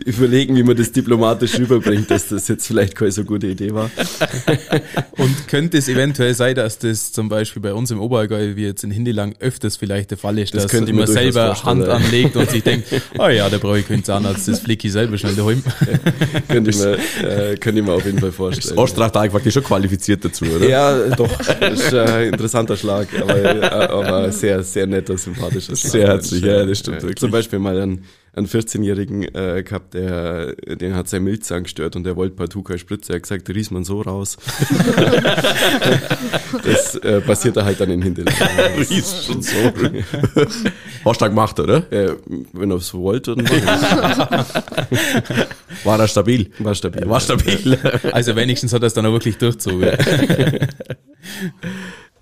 überlegen, 0.05 0.55
wie 0.55 0.63
man 0.63 0.75
das 0.75 0.91
diplomatisch 0.91 1.57
rüberbringt, 1.57 2.11
dass 2.11 2.27
das 2.27 2.47
jetzt 2.47 2.67
vielleicht 2.67 2.95
keine 2.95 3.11
so 3.11 3.23
gute 3.23 3.47
Idee 3.47 3.73
war. 3.73 3.89
Und 5.17 5.47
könnte 5.47 5.77
es 5.77 5.87
eventuell 5.87 6.33
sein, 6.33 6.55
dass 6.55 6.79
das 6.79 7.11
zum 7.11 7.29
Beispiel 7.29 7.61
bei 7.61 7.73
uns 7.73 7.91
im 7.91 7.99
Oberallgäu, 7.99 8.55
wie 8.55 8.65
jetzt 8.65 8.83
in 8.83 8.91
Hindelang, 8.91 9.35
öfters 9.39 9.77
vielleicht 9.77 10.11
der 10.11 10.17
Fall 10.17 10.37
ist, 10.39 10.53
Das 10.53 10.63
dass 10.63 10.71
könnte 10.71 10.91
ich 10.91 10.95
mir 10.95 11.05
man 11.05 11.13
durchaus 11.13 11.33
selber 11.33 11.63
Hand 11.63 11.85
ja. 11.85 11.93
anlegt 11.93 12.35
und 12.35 12.49
sich 12.49 12.63
denkt, 12.63 12.87
oh 13.17 13.27
ja, 13.27 13.49
da 13.49 13.57
brauche 13.57 13.79
ich 13.79 13.87
keinen 13.87 14.03
Zahnarzt, 14.03 14.47
das 14.47 14.59
flick 14.59 14.83
ich 14.83 14.91
selber 14.91 15.17
schnell 15.17 15.35
daheim. 15.35 15.63
Könnte 16.49 16.71
ich 16.71 16.77
mir, 16.77 16.97
äh, 17.23 17.55
könnte 17.57 17.81
ich 17.81 17.87
mir 17.87 17.93
auf 17.93 18.05
jeden 18.05 18.19
Fall 18.19 18.31
vorstellen. 18.31 18.77
Ostrachtal 19.21 19.29
praktisch 19.29 19.53
schon 19.53 19.63
qualifiziert 19.63 20.25
dazu, 20.25 20.45
oder? 20.45 20.67
Ja, 20.67 21.15
doch. 21.15 21.29
Das 21.59 21.79
ist 21.79 21.93
ein 21.93 22.33
interessanter 22.33 22.77
Schlag, 22.77 23.07
aber, 23.19 23.35
äh, 23.37 23.65
aber 23.65 24.31
sehr, 24.31 24.63
sehr 24.63 24.87
netter, 24.87 25.17
sympathischer 25.17 25.75
Schlag. 25.75 25.91
Sehr 25.91 26.07
herzlich, 26.07 26.43
ja, 26.43 26.65
das 26.65 26.79
stimmt 26.79 27.01
wirklich. 27.01 27.17
Zum 27.17 27.31
Beispiel 27.31 27.59
mal 27.59 27.79
einen, 27.79 28.05
einen 28.33 28.47
14-Jährigen 28.47 29.23
äh, 29.35 29.61
gehabt, 29.63 29.93
der, 29.93 30.55
den 30.55 30.95
hat 30.95 31.09
sein 31.09 31.23
Milzang 31.23 31.63
gestört 31.63 31.97
und 31.97 32.05
der 32.05 32.15
wollte 32.15 32.35
partout 32.35 32.63
keine 32.63 32.79
Spritze. 32.79 33.11
Er 33.11 33.15
hat 33.17 33.23
gesagt, 33.23 33.49
ries 33.49 33.71
man 33.71 33.83
so 33.83 34.01
raus. 34.01 34.37
das 36.63 36.95
äh, 36.95 37.19
passiert 37.21 37.57
da 37.57 37.65
halt 37.65 37.81
dann 37.81 37.89
in 37.89 38.01
Hinterland. 38.01 38.37
Ries 38.77 39.25
schon 39.25 39.41
so. 39.41 39.57
Hast 41.03 41.21
du 41.21 41.25
gemacht, 41.25 41.59
oder? 41.59 41.91
Äh, 41.91 42.15
wenn 42.53 42.71
er 42.71 42.77
es 42.77 42.93
wollte, 42.93 43.35
dann 43.35 43.49
war 43.49 44.45
War 45.83 45.99
er 45.99 46.07
stabil? 46.07 46.51
War 46.59 46.75
stabil. 46.75 47.09
War 47.09 47.19
stabil. 47.19 47.77
Also 48.13 48.35
wenigstens 48.35 48.71
hat 48.73 48.81
er 48.83 48.87
es 48.87 48.93
dann 48.93 49.05
auch 49.05 49.11
wirklich 49.11 49.37
durchzogen. 49.37 49.91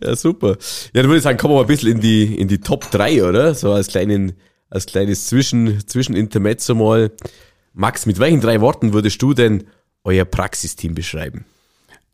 Ja, 0.02 0.16
super. 0.16 0.58
Ja, 0.94 1.02
dann 1.02 1.06
würde 1.06 1.18
ich 1.18 1.24
sagen, 1.24 1.38
kommen 1.38 1.54
wir 1.54 1.58
mal 1.58 1.64
ein 1.64 1.68
bisschen 1.68 1.92
in 1.92 2.00
die, 2.00 2.36
in 2.36 2.48
die 2.48 2.60
Top 2.60 2.90
3, 2.90 3.24
oder? 3.24 3.54
So 3.54 3.74
als 3.74 3.88
kleinen, 3.88 4.34
als 4.70 4.86
kleines 4.86 5.26
Zwischen, 5.26 5.88
Zwischenintermezzo 5.88 6.76
mal. 6.76 7.12
Max, 7.74 8.06
mit 8.06 8.20
welchen 8.20 8.42
drei 8.42 8.62
Worten 8.62 8.94
würdest 8.94 9.22
du 9.22 9.34
denn 9.34 9.66
euer 10.04 10.26
Praxisteam 10.26 10.96
beschreiben? 10.96 11.46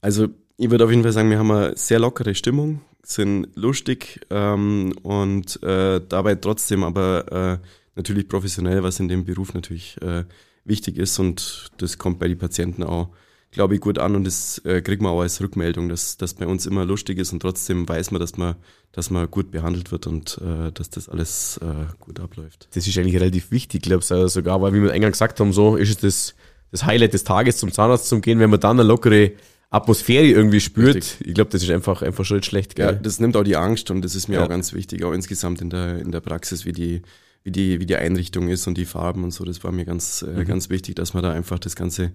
Also 0.01 0.27
ich 0.57 0.69
würde 0.69 0.85
auf 0.85 0.91
jeden 0.91 1.03
Fall 1.03 1.11
sagen, 1.11 1.29
wir 1.29 1.39
haben 1.39 1.51
eine 1.51 1.77
sehr 1.77 1.99
lockere 1.99 2.35
Stimmung, 2.35 2.81
sind 3.03 3.47
lustig 3.55 4.21
ähm, 4.29 4.93
und 5.03 5.61
äh, 5.63 6.01
dabei 6.07 6.35
trotzdem 6.35 6.83
aber 6.83 7.61
äh, 7.61 7.67
natürlich 7.95 8.27
professionell, 8.27 8.83
was 8.83 8.99
in 8.99 9.07
dem 9.07 9.25
Beruf 9.25 9.53
natürlich 9.53 10.01
äh, 10.01 10.23
wichtig 10.63 10.97
ist 10.97 11.19
und 11.19 11.71
das 11.77 11.97
kommt 11.97 12.19
bei 12.19 12.27
den 12.27 12.37
Patienten 12.37 12.83
auch, 12.83 13.09
glaube 13.55 13.73
ich, 13.75 13.81
gut 13.81 13.97
an 13.97 14.15
und 14.15 14.23
das 14.25 14.59
äh, 14.65 14.81
kriegt 14.81 15.01
man 15.01 15.11
auch 15.11 15.21
als 15.21 15.41
Rückmeldung, 15.41 15.89
dass 15.89 16.17
das 16.17 16.35
bei 16.35 16.45
uns 16.45 16.65
immer 16.67 16.85
lustig 16.85 17.17
ist 17.17 17.33
und 17.33 17.39
trotzdem 17.39 17.89
weiß 17.89 18.11
man, 18.11 18.21
dass 18.21 18.37
man, 18.37 18.55
dass 18.91 19.09
man 19.09 19.29
gut 19.31 19.49
behandelt 19.49 19.91
wird 19.91 20.05
und 20.07 20.37
äh, 20.43 20.71
dass 20.71 20.89
das 20.91 21.09
alles 21.09 21.57
äh, 21.63 21.91
gut 21.99 22.19
abläuft. 22.19 22.67
Das 22.75 22.85
ist 22.87 22.97
eigentlich 22.97 23.15
relativ 23.15 23.49
wichtig, 23.51 23.81
glaube 23.81 24.01
ich, 24.01 24.31
sogar, 24.31 24.61
weil 24.61 24.73
wie 24.73 24.83
wir 24.83 24.91
eingangs 24.93 25.13
gesagt 25.17 25.39
haben, 25.39 25.51
so 25.53 25.75
ist 25.75 25.89
es 25.89 25.97
das, 25.97 26.35
das 26.71 26.85
Highlight 26.85 27.13
des 27.13 27.23
Tages 27.23 27.57
zum 27.57 27.71
Zahnarzt 27.71 28.07
zu 28.07 28.19
gehen, 28.21 28.39
wenn 28.39 28.49
man 28.51 28.59
dann 28.59 28.79
eine 28.79 28.87
lockere 28.87 29.31
Atmosphäre 29.71 30.25
irgendwie 30.27 30.61
spürt. 30.61 30.95
Richtig. 30.95 31.27
Ich 31.27 31.33
glaube, 31.33 31.49
das 31.49 31.63
ist 31.63 31.69
einfach, 31.71 32.01
einfach 32.01 32.23
schon 32.23 32.41
schlecht, 32.43 32.77
Ja, 32.77 32.91
gell? 32.91 32.99
das 33.01 33.19
nimmt 33.19 33.35
auch 33.35 33.43
die 33.43 33.55
Angst 33.57 33.89
und 33.91 34.03
das 34.03 34.15
ist 34.15 34.27
mir 34.27 34.35
Ja. 34.35 34.43
auch 34.45 34.49
ganz 34.49 34.73
wichtig, 34.73 35.03
auch 35.03 35.11
insgesamt 35.13 35.59
in 35.61 35.69
der, 35.69 35.97
in 35.99 36.11
der 36.11 36.21
Praxis, 36.21 36.65
wie 36.65 36.71
die, 36.71 37.01
wie 37.43 37.51
die, 37.51 37.79
wie 37.79 37.85
die 37.85 37.95
Einrichtung 37.95 38.47
ist 38.47 38.67
und 38.67 38.77
die 38.77 38.85
Farben 38.85 39.23
und 39.23 39.31
so. 39.31 39.43
Das 39.43 39.63
war 39.63 39.71
mir 39.71 39.85
ganz, 39.85 40.21
äh, 40.21 40.27
Mhm. 40.41 40.45
ganz 40.45 40.69
wichtig, 40.69 40.95
dass 40.95 41.13
man 41.13 41.23
da 41.23 41.31
einfach 41.31 41.59
das 41.59 41.75
Ganze 41.75 42.11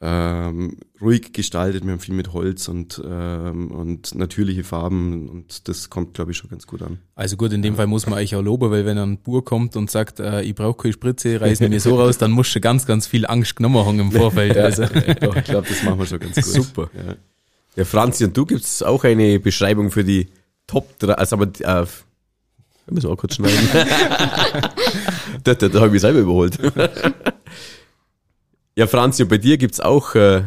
ähm, 0.00 0.76
ruhig 1.00 1.32
gestaltet. 1.32 1.84
Wir 1.84 1.92
haben 1.92 2.00
viel 2.00 2.14
mit 2.14 2.32
Holz 2.32 2.68
und, 2.68 3.00
ähm, 3.04 3.70
und 3.70 4.14
natürliche 4.14 4.64
Farben 4.64 5.28
und 5.28 5.68
das 5.68 5.88
kommt, 5.88 6.14
glaube 6.14 6.32
ich, 6.32 6.36
schon 6.36 6.50
ganz 6.50 6.66
gut 6.66 6.82
an. 6.82 6.98
Also 7.14 7.36
gut, 7.36 7.52
in 7.52 7.62
dem 7.62 7.76
Fall 7.76 7.86
muss 7.86 8.06
man 8.06 8.18
eigentlich 8.18 8.36
auch 8.36 8.42
loben, 8.42 8.70
weil 8.70 8.84
wenn 8.84 8.98
ein 8.98 9.18
Bur 9.18 9.44
kommt 9.44 9.74
und 9.76 9.90
sagt, 9.90 10.20
äh, 10.20 10.42
ich 10.42 10.54
brauche 10.54 10.82
keine 10.82 10.92
Spritze, 10.92 11.40
reißen 11.40 11.68
mir 11.70 11.80
so 11.80 11.96
raus, 12.00 12.18
dann 12.18 12.30
musst 12.30 12.54
du 12.54 12.60
ganz, 12.60 12.86
ganz 12.86 13.06
viel 13.06 13.26
Angst 13.26 13.56
genommen 13.56 13.86
haben 13.86 14.00
im 14.00 14.12
Vorfeld. 14.12 14.56
Also. 14.56 14.84
Doch, 15.20 15.36
ich 15.36 15.44
glaube, 15.44 15.66
das 15.68 15.82
machen 15.82 15.98
wir 15.98 16.06
schon 16.06 16.20
ganz 16.20 16.34
gut. 16.34 16.44
Super. 16.44 16.90
Ja. 16.94 17.14
Ja, 17.76 17.84
Franzi, 17.84 18.24
und 18.24 18.34
du 18.34 18.46
gibt's 18.46 18.82
auch 18.82 19.04
eine 19.04 19.38
Beschreibung 19.38 19.90
für 19.90 20.02
die 20.02 20.28
Top 20.66 20.98
3, 20.98 21.12
also 21.12 21.36
aber, 21.36 21.46
äh, 21.46 21.86
wir 22.86 22.94
müssen 22.94 23.10
auch 23.10 23.16
kurz 23.16 23.34
schneiden. 23.34 23.68
da 25.44 25.54
da, 25.54 25.68
da 25.68 25.78
habe 25.78 25.88
ich 25.88 25.92
mich 25.92 26.00
selber 26.00 26.20
überholt. 26.20 26.58
Ja, 28.76 28.86
Franzi, 28.86 29.22
und 29.22 29.28
bei 29.28 29.38
dir 29.38 29.56
gibt's 29.56 29.80
auch 29.80 30.14
äh, 30.14 30.42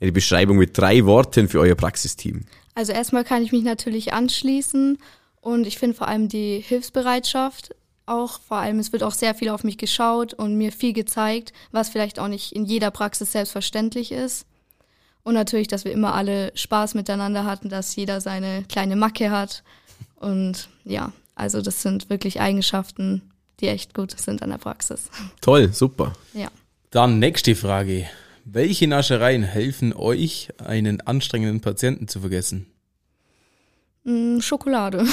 eine 0.00 0.12
Beschreibung 0.12 0.58
mit 0.58 0.76
drei 0.76 1.04
Worten 1.06 1.48
für 1.48 1.60
euer 1.60 1.74
Praxisteam. 1.74 2.44
Also 2.74 2.92
erstmal 2.92 3.24
kann 3.24 3.42
ich 3.42 3.52
mich 3.52 3.64
natürlich 3.64 4.12
anschließen 4.12 4.98
und 5.40 5.66
ich 5.66 5.78
finde 5.78 5.96
vor 5.96 6.08
allem 6.08 6.28
die 6.28 6.60
Hilfsbereitschaft 6.60 7.74
auch, 8.06 8.40
vor 8.40 8.58
allem 8.58 8.78
es 8.78 8.92
wird 8.92 9.02
auch 9.02 9.14
sehr 9.14 9.34
viel 9.34 9.48
auf 9.48 9.64
mich 9.64 9.78
geschaut 9.78 10.34
und 10.34 10.56
mir 10.56 10.72
viel 10.72 10.92
gezeigt, 10.92 11.52
was 11.70 11.88
vielleicht 11.88 12.18
auch 12.18 12.28
nicht 12.28 12.52
in 12.52 12.64
jeder 12.64 12.90
Praxis 12.90 13.32
selbstverständlich 13.32 14.12
ist. 14.12 14.46
Und 15.22 15.34
natürlich, 15.34 15.68
dass 15.68 15.84
wir 15.84 15.92
immer 15.92 16.14
alle 16.14 16.50
Spaß 16.54 16.94
miteinander 16.94 17.44
hatten, 17.44 17.68
dass 17.68 17.94
jeder 17.94 18.20
seine 18.20 18.64
kleine 18.64 18.96
Macke 18.96 19.30
hat. 19.30 19.62
Und 20.16 20.68
ja, 20.84 21.12
also 21.34 21.62
das 21.62 21.82
sind 21.82 22.10
wirklich 22.10 22.40
Eigenschaften, 22.40 23.22
die 23.60 23.68
echt 23.68 23.94
gut 23.94 24.18
sind 24.18 24.42
an 24.42 24.50
der 24.50 24.58
Praxis. 24.58 25.10
Toll, 25.40 25.72
super. 25.72 26.14
Ja. 26.32 26.48
Dann 26.90 27.20
nächste 27.20 27.54
Frage. 27.54 28.06
Welche 28.44 28.88
Naschereien 28.88 29.44
helfen 29.44 29.92
euch, 29.92 30.48
einen 30.58 31.00
anstrengenden 31.02 31.60
Patienten 31.60 32.08
zu 32.08 32.18
vergessen? 32.18 32.66
Mm, 34.02 34.40
Schokolade, 34.40 35.04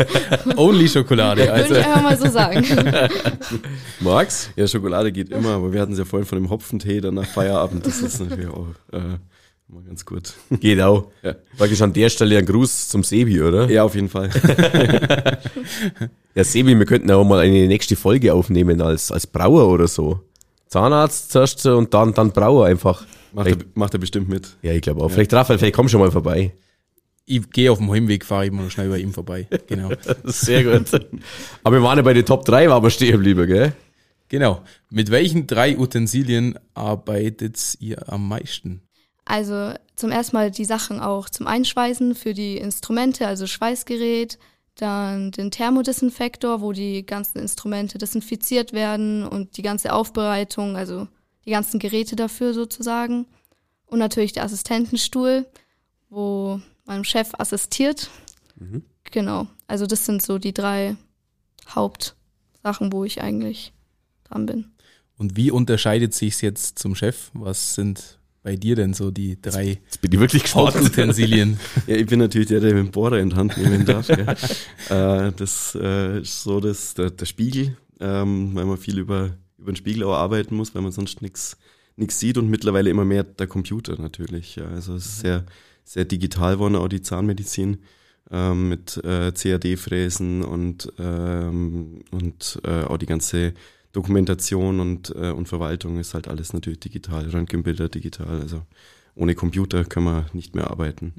Only 0.56 0.88
Schokolade. 0.88 1.42
würde 1.42 1.52
Also 1.54 1.74
ich 1.76 1.86
einfach 1.86 2.02
mal 2.02 2.18
so 2.18 2.28
sagen. 2.28 2.66
Max? 4.00 4.50
ja, 4.56 4.66
Schokolade 4.66 5.10
geht 5.12 5.30
immer, 5.30 5.50
aber 5.50 5.72
wir 5.72 5.80
hatten 5.80 5.92
es 5.92 5.98
ja 5.98 6.04
vorhin 6.04 6.26
von 6.26 6.36
dem 6.38 6.50
Hopfentee 6.50 7.00
dann 7.00 7.14
nach 7.14 7.24
Feierabend. 7.26 7.86
Das 7.86 8.02
ist 8.02 8.20
natürlich 8.20 8.48
auch 8.48 8.66
äh, 8.92 8.98
immer 9.70 9.82
ganz 9.86 10.04
gut. 10.04 10.34
Geht 10.60 10.80
auch. 10.82 11.06
Ja. 11.22 11.36
Praktisch 11.56 11.80
an 11.80 11.94
der 11.94 12.10
Stelle 12.10 12.36
ein 12.36 12.44
Gruß 12.44 12.88
zum 12.88 13.04
Sebi, 13.04 13.40
oder? 13.40 13.70
Ja, 13.70 13.84
auf 13.84 13.94
jeden 13.94 14.08
Fall. 14.08 14.28
Ja, 16.34 16.44
Sebi, 16.44 16.78
wir 16.78 16.86
könnten 16.86 17.10
auch 17.10 17.24
mal 17.24 17.40
eine 17.40 17.66
nächste 17.68 17.94
Folge 17.94 18.32
aufnehmen 18.32 18.80
als, 18.80 19.12
als 19.12 19.26
Brauer 19.26 19.68
oder 19.68 19.86
so. 19.86 20.18
Zahnarzt 20.72 21.32
zuerst 21.32 21.66
und 21.66 21.92
dann, 21.92 22.14
dann 22.14 22.32
Brauer 22.32 22.64
einfach. 22.64 23.04
Macht 23.34 23.48
er, 23.48 23.56
macht 23.74 23.92
er 23.92 24.00
bestimmt 24.00 24.28
mit. 24.30 24.56
Ja, 24.62 24.72
ich 24.72 24.80
glaube 24.80 25.02
auch. 25.04 25.10
Vielleicht 25.10 25.32
Raphael, 25.34 25.58
vielleicht 25.58 25.74
komm 25.74 25.88
schon 25.88 26.00
mal 26.00 26.10
vorbei. 26.10 26.54
ich 27.26 27.48
gehe 27.50 27.70
auf 27.70 27.76
dem 27.76 27.90
Heimweg, 27.92 28.24
fahre 28.24 28.46
ich 28.46 28.52
mal 28.52 28.70
schnell 28.70 28.88
bei 28.88 28.98
ihm 28.98 29.12
vorbei. 29.12 29.46
Genau. 29.66 29.90
Sehr 30.24 30.64
gut. 30.64 30.88
Aber 31.62 31.76
wir 31.76 31.82
waren 31.82 31.98
ja 31.98 32.02
bei 32.02 32.14
den 32.14 32.24
Top 32.24 32.46
3, 32.46 32.70
waren 32.70 32.82
wir 32.82 32.90
stehen 32.90 33.12
geblieben, 33.12 33.46
gell? 33.46 33.74
Genau. 34.28 34.62
Mit 34.88 35.10
welchen 35.10 35.46
drei 35.46 35.76
Utensilien 35.76 36.58
arbeitet 36.72 37.76
ihr 37.80 38.10
am 38.10 38.26
meisten? 38.26 38.80
Also 39.26 39.74
zum 39.94 40.10
ersten 40.10 40.36
Mal 40.36 40.50
die 40.50 40.64
Sachen 40.64 41.00
auch 41.00 41.28
zum 41.28 41.46
Einschweißen 41.46 42.14
für 42.14 42.32
die 42.32 42.56
Instrumente, 42.56 43.26
also 43.26 43.46
Schweißgerät, 43.46 44.38
dann 44.74 45.30
den 45.30 45.50
Thermodesinfektor, 45.50 46.60
wo 46.60 46.72
die 46.72 47.04
ganzen 47.04 47.38
Instrumente 47.38 47.98
desinfiziert 47.98 48.72
werden 48.72 49.26
und 49.26 49.56
die 49.56 49.62
ganze 49.62 49.92
Aufbereitung, 49.92 50.76
also 50.76 51.08
die 51.44 51.50
ganzen 51.50 51.78
Geräte 51.78 52.16
dafür 52.16 52.54
sozusagen. 52.54 53.26
Und 53.86 53.98
natürlich 53.98 54.32
der 54.32 54.44
Assistentenstuhl, 54.44 55.46
wo 56.08 56.60
mein 56.84 57.04
Chef 57.04 57.30
assistiert. 57.38 58.10
Genau, 59.04 59.46
also 59.66 59.86
das 59.86 60.06
sind 60.06 60.22
so 60.22 60.38
die 60.38 60.54
drei 60.54 60.96
Hauptsachen, 61.68 62.92
wo 62.92 63.04
ich 63.04 63.22
eigentlich 63.22 63.72
dran 64.24 64.46
bin. 64.46 64.72
Und 65.18 65.36
wie 65.36 65.50
unterscheidet 65.50 66.14
sich's 66.14 66.40
jetzt 66.40 66.78
zum 66.78 66.94
Chef? 66.94 67.30
Was 67.34 67.74
sind 67.74 68.18
bei 68.42 68.56
dir 68.56 68.76
denn 68.76 68.92
so 68.92 69.10
die 69.10 69.40
drei 69.40 69.80
Jetzt 69.84 70.00
bin 70.00 70.12
ich 70.12 70.18
wirklich. 70.18 70.54
Hauptutensilien? 70.54 71.58
Ja, 71.86 71.96
ich 71.96 72.06
bin 72.06 72.18
natürlich 72.18 72.48
der, 72.48 72.60
der 72.60 72.74
den 72.74 72.90
Bohrer 72.90 73.18
in 73.18 73.30
die 73.30 73.36
Hand 73.36 73.56
nehmen 73.56 73.84
darf. 73.84 74.08
Gell. 74.08 74.26
äh, 74.88 75.32
das 75.32 75.76
äh, 75.80 76.20
ist 76.20 76.42
so 76.42 76.60
das, 76.60 76.94
der, 76.94 77.10
der 77.10 77.26
Spiegel, 77.26 77.76
ähm, 78.00 78.54
weil 78.54 78.64
man 78.64 78.78
viel 78.78 78.98
über, 78.98 79.36
über 79.58 79.72
den 79.72 79.76
Spiegel 79.76 80.04
auch 80.04 80.14
arbeiten 80.14 80.56
muss, 80.56 80.74
weil 80.74 80.82
man 80.82 80.92
sonst 80.92 81.22
nichts 81.22 81.56
nichts 81.96 82.18
sieht 82.18 82.38
und 82.38 82.48
mittlerweile 82.48 82.90
immer 82.90 83.04
mehr 83.04 83.24
der 83.24 83.46
Computer 83.46 84.00
natürlich. 84.00 84.56
Ja. 84.56 84.66
Also 84.68 84.94
es 84.94 85.06
ist 85.06 85.20
sehr, 85.20 85.44
sehr 85.84 86.04
digital 86.04 86.54
geworden, 86.54 86.76
auch 86.76 86.88
die 86.88 87.02
Zahnmedizin 87.02 87.78
ähm, 88.30 88.68
mit 88.68 88.96
äh, 89.04 89.32
CAD-Fräsen 89.32 90.42
und, 90.42 90.92
ähm, 90.98 92.02
und 92.10 92.60
äh, 92.64 92.84
auch 92.84 92.96
die 92.96 93.06
ganze 93.06 93.54
Dokumentation 93.92 94.80
und, 94.80 95.14
äh, 95.14 95.30
und 95.30 95.48
Verwaltung 95.48 95.98
ist 95.98 96.14
halt 96.14 96.28
alles 96.28 96.52
natürlich 96.52 96.80
digital, 96.80 97.28
Röntgenbilder 97.28 97.88
digital. 97.88 98.40
Also 98.40 98.62
ohne 99.14 99.34
Computer 99.34 99.84
kann 99.84 100.04
man 100.04 100.26
nicht 100.32 100.54
mehr 100.54 100.70
arbeiten. 100.70 101.12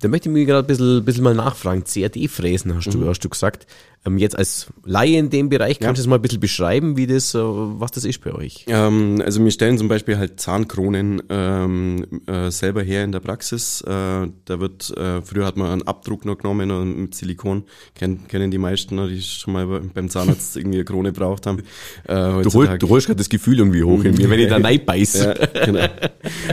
Da 0.00 0.08
möchte 0.08 0.28
ich 0.28 0.32
mich 0.34 0.46
gerade 0.46 0.64
ein 0.64 0.68
bisschen, 0.68 1.04
bisschen 1.04 1.24
mal 1.24 1.34
nachfragen. 1.34 1.84
CAD-Fräsen 1.84 2.74
hast 2.74 2.92
du, 2.92 3.06
hast 3.08 3.20
du 3.24 3.28
gesagt. 3.28 3.66
Ähm, 4.06 4.18
jetzt 4.18 4.38
als 4.38 4.68
Laie 4.84 5.18
in 5.18 5.30
dem 5.30 5.48
Bereich, 5.48 5.80
kannst 5.80 5.98
du 5.98 6.02
das 6.02 6.06
mal 6.08 6.16
ein 6.16 6.22
bisschen 6.22 6.38
beschreiben, 6.38 6.96
wie 6.96 7.06
das, 7.08 7.34
äh, 7.34 7.38
was 7.42 7.90
das 7.90 8.04
ist 8.04 8.20
bei 8.22 8.32
euch? 8.32 8.64
Ähm, 8.68 9.20
also 9.24 9.42
wir 9.42 9.50
stellen 9.50 9.78
zum 9.78 9.88
Beispiel 9.88 10.16
halt 10.16 10.38
Zahnkronen 10.40 11.22
ähm, 11.28 12.04
äh, 12.26 12.50
selber 12.52 12.82
her 12.82 13.02
in 13.04 13.10
der 13.10 13.18
Praxis. 13.20 13.80
Äh, 13.80 13.90
da 13.90 14.60
wird, 14.60 14.96
äh, 14.96 15.22
früher 15.22 15.44
hat 15.44 15.56
man 15.56 15.70
einen 15.72 15.82
Abdruck 15.82 16.24
noch 16.24 16.38
genommen 16.38 16.70
und 16.70 16.96
mit 16.98 17.14
Silikon, 17.16 17.64
Ken, 17.96 18.28
kennen 18.28 18.50
die 18.52 18.58
meisten, 18.58 18.94
ne, 18.94 19.08
die 19.08 19.20
schon 19.20 19.52
mal 19.54 19.66
bei- 19.66 19.80
beim 19.92 20.08
Zahnarzt 20.08 20.56
irgendwie 20.56 20.76
eine 20.78 20.84
Krone 20.84 21.12
braucht 21.12 21.46
haben. 21.46 21.58
Äh, 22.06 22.42
Du, 22.42 22.52
hol, 22.52 22.78
du 22.78 22.88
holst 22.88 23.08
gerade 23.08 23.18
das 23.18 23.28
Gefühl 23.28 23.58
irgendwie 23.58 23.82
hoch 23.82 24.04
in 24.04 24.14
mir, 24.14 24.30
wenn 24.30 24.38
ich 24.38 24.48
da 24.48 24.56
reinbeiße. 24.62 25.34
ja, 25.54 25.64
genau. 25.64 25.84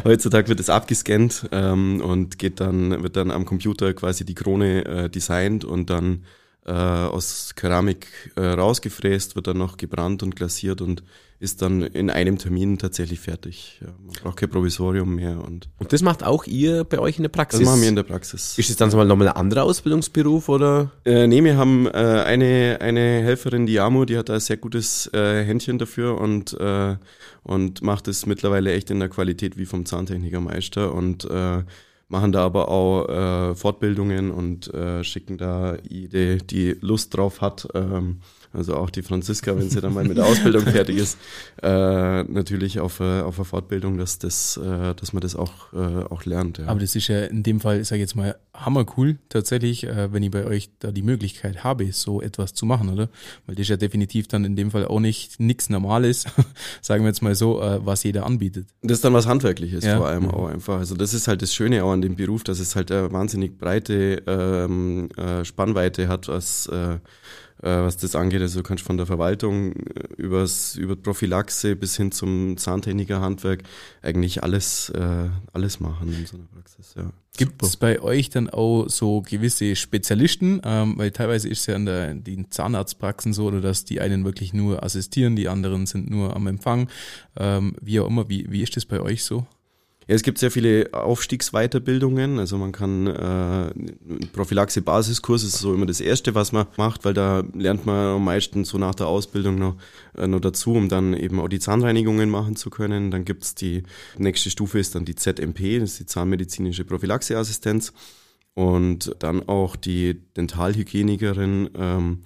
Heutzutage 0.05 0.47
wird 0.49 0.59
es 0.59 0.69
abgescannt 0.69 1.47
ähm, 1.51 2.01
und 2.01 2.39
geht 2.39 2.59
dann, 2.59 2.72
wird 3.03 3.15
dann 3.15 3.31
am 3.31 3.45
Computer 3.45 3.93
quasi 3.93 4.25
die 4.25 4.35
Krone 4.35 4.85
äh, 4.85 5.09
designt 5.09 5.65
und 5.65 5.89
dann 5.89 6.23
äh, 6.65 6.71
aus 6.71 7.55
Keramik 7.55 8.07
äh, 8.35 8.41
rausgefräst, 8.41 9.35
wird 9.35 9.47
dann 9.47 9.57
noch 9.57 9.77
gebrannt 9.77 10.23
und 10.23 10.35
glasiert 10.35 10.81
und 10.81 11.03
ist 11.39 11.61
dann 11.61 11.81
in 11.81 12.09
einem 12.09 12.37
Termin 12.37 12.77
tatsächlich 12.77 13.19
fertig. 13.19 13.81
Ja, 13.81 13.87
man 13.87 14.15
braucht 14.23 14.37
kein 14.37 14.49
Provisorium 14.49 15.15
mehr 15.15 15.43
und 15.43 15.67
Und 15.77 15.91
das 15.91 16.01
macht 16.01 16.23
auch 16.23 16.45
ihr 16.45 16.85
bei 16.85 16.99
euch 16.99 17.17
in 17.17 17.23
der 17.23 17.29
Praxis? 17.29 17.59
das 17.59 17.67
machen 17.67 17.81
wir 17.81 17.89
in 17.89 17.97
der 17.97 18.03
Praxis. 18.03 18.57
Ist 18.57 18.69
es 18.69 18.77
dann 18.77 18.89
so 18.89 18.95
mal 18.95 19.05
nochmal 19.05 19.27
ein 19.27 19.35
anderer 19.35 19.63
Ausbildungsberuf 19.63 20.47
oder? 20.47 20.91
Äh, 21.03 21.27
nee, 21.27 21.43
wir 21.43 21.57
haben 21.57 21.85
äh, 21.87 21.89
eine, 21.89 22.77
eine 22.79 23.21
Helferin, 23.23 23.65
die 23.65 23.81
Amo, 23.81 24.05
die 24.05 24.17
hat 24.17 24.29
da 24.29 24.35
ein 24.35 24.39
sehr 24.39 24.55
gutes 24.55 25.07
äh, 25.13 25.43
Händchen 25.43 25.79
dafür 25.79 26.17
und, 26.17 26.53
äh, 26.61 26.95
und 27.43 27.81
macht 27.81 28.07
es 28.07 28.25
mittlerweile 28.25 28.71
echt 28.71 28.89
in 28.89 29.01
der 29.01 29.09
Qualität 29.09 29.57
wie 29.57 29.65
vom 29.65 29.85
Zahntechnikermeister 29.85 30.93
und 30.93 31.25
äh, 31.25 31.63
machen 32.07 32.31
da 32.31 32.45
aber 32.45 32.69
auch 32.69 33.07
äh, 33.07 33.55
Fortbildungen 33.55 34.31
und 34.31 34.73
äh, 34.73 35.03
schicken 35.03 35.37
da 35.37 35.77
jede, 35.87 36.37
die 36.37 36.75
Lust 36.81 37.15
drauf 37.15 37.41
hat, 37.41 37.67
ähm, 37.73 38.19
also 38.53 38.75
auch 38.75 38.89
die 38.89 39.01
Franziska, 39.01 39.57
wenn 39.57 39.69
sie 39.69 39.81
dann 39.81 39.93
mal 39.93 40.03
mit 40.03 40.17
der 40.17 40.25
Ausbildung 40.25 40.61
fertig 40.67 40.97
ist, 40.97 41.17
äh, 41.61 42.23
natürlich 42.23 42.79
auf, 42.79 42.99
äh, 42.99 43.21
auf 43.21 43.37
eine 43.37 43.45
Fortbildung, 43.45 43.97
dass, 43.97 44.19
das, 44.19 44.57
äh, 44.57 44.93
dass 44.95 45.11
man 45.13 45.21
das 45.21 45.35
auch, 45.35 45.73
äh, 45.73 46.03
auch 46.05 46.25
lernt. 46.25 46.59
Ja. 46.59 46.67
Aber 46.67 46.79
das 46.79 46.95
ist 46.95 47.07
ja 47.07 47.25
in 47.25 47.43
dem 47.43 47.59
Fall, 47.59 47.83
sag 47.83 47.95
ich 47.95 48.01
jetzt 48.01 48.15
mal, 48.15 48.35
hammercool 48.53 49.17
tatsächlich, 49.29 49.85
äh, 49.85 50.13
wenn 50.13 50.21
ich 50.23 50.31
bei 50.31 50.45
euch 50.45 50.69
da 50.79 50.91
die 50.91 51.01
Möglichkeit 51.01 51.63
habe, 51.63 51.91
so 51.91 52.21
etwas 52.21 52.53
zu 52.53 52.65
machen, 52.65 52.89
oder? 52.89 53.09
Weil 53.45 53.55
das 53.55 53.63
ist 53.63 53.69
ja 53.69 53.77
definitiv 53.77 54.27
dann 54.27 54.45
in 54.45 54.55
dem 54.55 54.71
Fall 54.71 54.85
auch 54.85 54.99
nicht 54.99 55.39
nichts 55.39 55.69
Normales, 55.69 56.25
sagen 56.81 57.03
wir 57.03 57.09
jetzt 57.09 57.21
mal 57.21 57.35
so, 57.35 57.61
äh, 57.61 57.83
was 57.83 58.03
jeder 58.03 58.25
anbietet. 58.25 58.67
Das 58.83 58.97
ist 58.99 59.03
dann 59.05 59.13
was 59.13 59.25
Handwerkliches 59.27 59.83
Ja. 59.83 59.97
vor 59.97 60.07
allem 60.07 60.29
auch 60.29 60.47
einfach. 60.47 60.77
Also 60.77 60.95
das 60.95 61.13
ist 61.13 61.27
halt 61.27 61.41
das 61.41 61.53
Schöne 61.53 61.83
auch 61.83 61.91
an 61.91 62.01
dem 62.01 62.15
Beruf, 62.15 62.43
dass 62.43 62.59
es 62.59 62.75
halt 62.75 62.91
eine 62.91 63.11
wahnsinnig 63.11 63.57
breite 63.57 64.21
ähm, 64.27 65.09
äh, 65.17 65.43
Spannweite 65.43 66.07
hat, 66.07 66.27
was, 66.27 66.67
äh, 66.67 66.99
was 67.67 67.97
das 67.97 68.15
angeht. 68.15 68.41
Also 68.41 68.59
du 68.59 68.63
kannst 68.63 68.83
von 68.83 68.97
der 68.97 69.05
Verwaltung 69.05 69.73
äh, 69.73 70.13
übers, 70.17 70.75
über 70.75 70.95
Prophylaxe 70.95 71.75
bis 71.75 71.97
hin 71.97 72.11
zum 72.11 72.57
Zahntechnikerhandwerk 72.57 73.63
eigentlich 74.01 74.43
alles, 74.43 74.89
äh, 74.89 75.29
alles 75.53 75.79
machen 75.79 76.13
in 76.13 76.25
so 76.25 76.37
einer 76.37 76.45
Praxis, 76.47 76.93
ja. 76.95 77.11
Gibt 77.35 77.63
es 77.63 77.77
bei 77.77 77.99
euch 77.99 78.29
dann 78.29 78.47
auch 78.47 78.87
so 78.89 79.21
gewisse 79.21 79.75
Spezialisten? 79.75 80.61
Ähm, 80.63 80.93
weil 80.97 81.09
teilweise 81.09 81.49
ist 81.49 81.61
es 81.61 81.65
ja 81.65 81.75
in 81.75 81.87
der, 81.87 82.13
den 82.13 82.51
Zahnarztpraxen 82.51 83.33
so, 83.33 83.45
oder 83.45 83.59
dass 83.59 83.85
die 83.85 84.01
einen 84.01 84.23
wirklich 84.23 84.53
nur 84.53 84.83
assistieren, 84.83 85.35
die 85.35 85.47
anderen 85.47 85.87
sind 85.87 86.11
nur 86.11 86.35
am 86.35 86.45
Empfang. 86.45 86.89
Ähm, 87.35 87.75
wie 87.81 87.99
auch 87.99 88.07
immer, 88.07 88.29
wie, 88.29 88.51
wie 88.51 88.61
ist 88.61 88.77
das 88.77 88.85
bei 88.85 88.99
euch 88.99 89.23
so? 89.23 89.47
Ja, 90.07 90.15
es 90.15 90.23
gibt 90.23 90.37
sehr 90.37 90.51
viele 90.51 90.89
Aufstiegsweiterbildungen. 90.91 92.39
Also 92.39 92.57
man 92.57 92.71
kann 92.71 93.07
äh, 93.07 93.73
Prophylaxe-Basiskurs 94.33 95.43
ist 95.43 95.59
so 95.59 95.73
immer 95.73 95.85
das 95.85 96.01
Erste, 96.01 96.35
was 96.35 96.51
man 96.51 96.67
macht, 96.77 97.05
weil 97.05 97.13
da 97.13 97.43
lernt 97.53 97.85
man 97.85 98.15
am 98.15 98.25
meisten 98.25 98.65
so 98.65 98.77
nach 98.77 98.95
der 98.95 99.07
Ausbildung 99.07 99.55
noch, 99.57 99.75
äh, 100.17 100.27
noch 100.27 100.41
dazu, 100.41 100.73
um 100.73 100.89
dann 100.89 101.13
eben 101.13 101.39
auch 101.39 101.47
die 101.47 101.59
Zahnreinigungen 101.59 102.29
machen 102.29 102.55
zu 102.55 102.69
können. 102.69 103.11
Dann 103.11 103.23
gibt's 103.23 103.55
die 103.55 103.83
nächste 104.17 104.49
Stufe 104.49 104.79
ist 104.79 104.95
dann 104.95 105.05
die 105.05 105.15
ZMP, 105.15 105.79
das 105.79 105.91
ist 105.91 105.99
die 105.99 106.05
zahnmedizinische 106.05 106.83
Prophylaxeassistenz. 106.83 107.93
Und 108.55 109.15
dann 109.19 109.47
auch 109.47 109.75
die 109.75 110.21
Dentalhygienikerin, 110.37 111.69
ähm, 111.75 112.23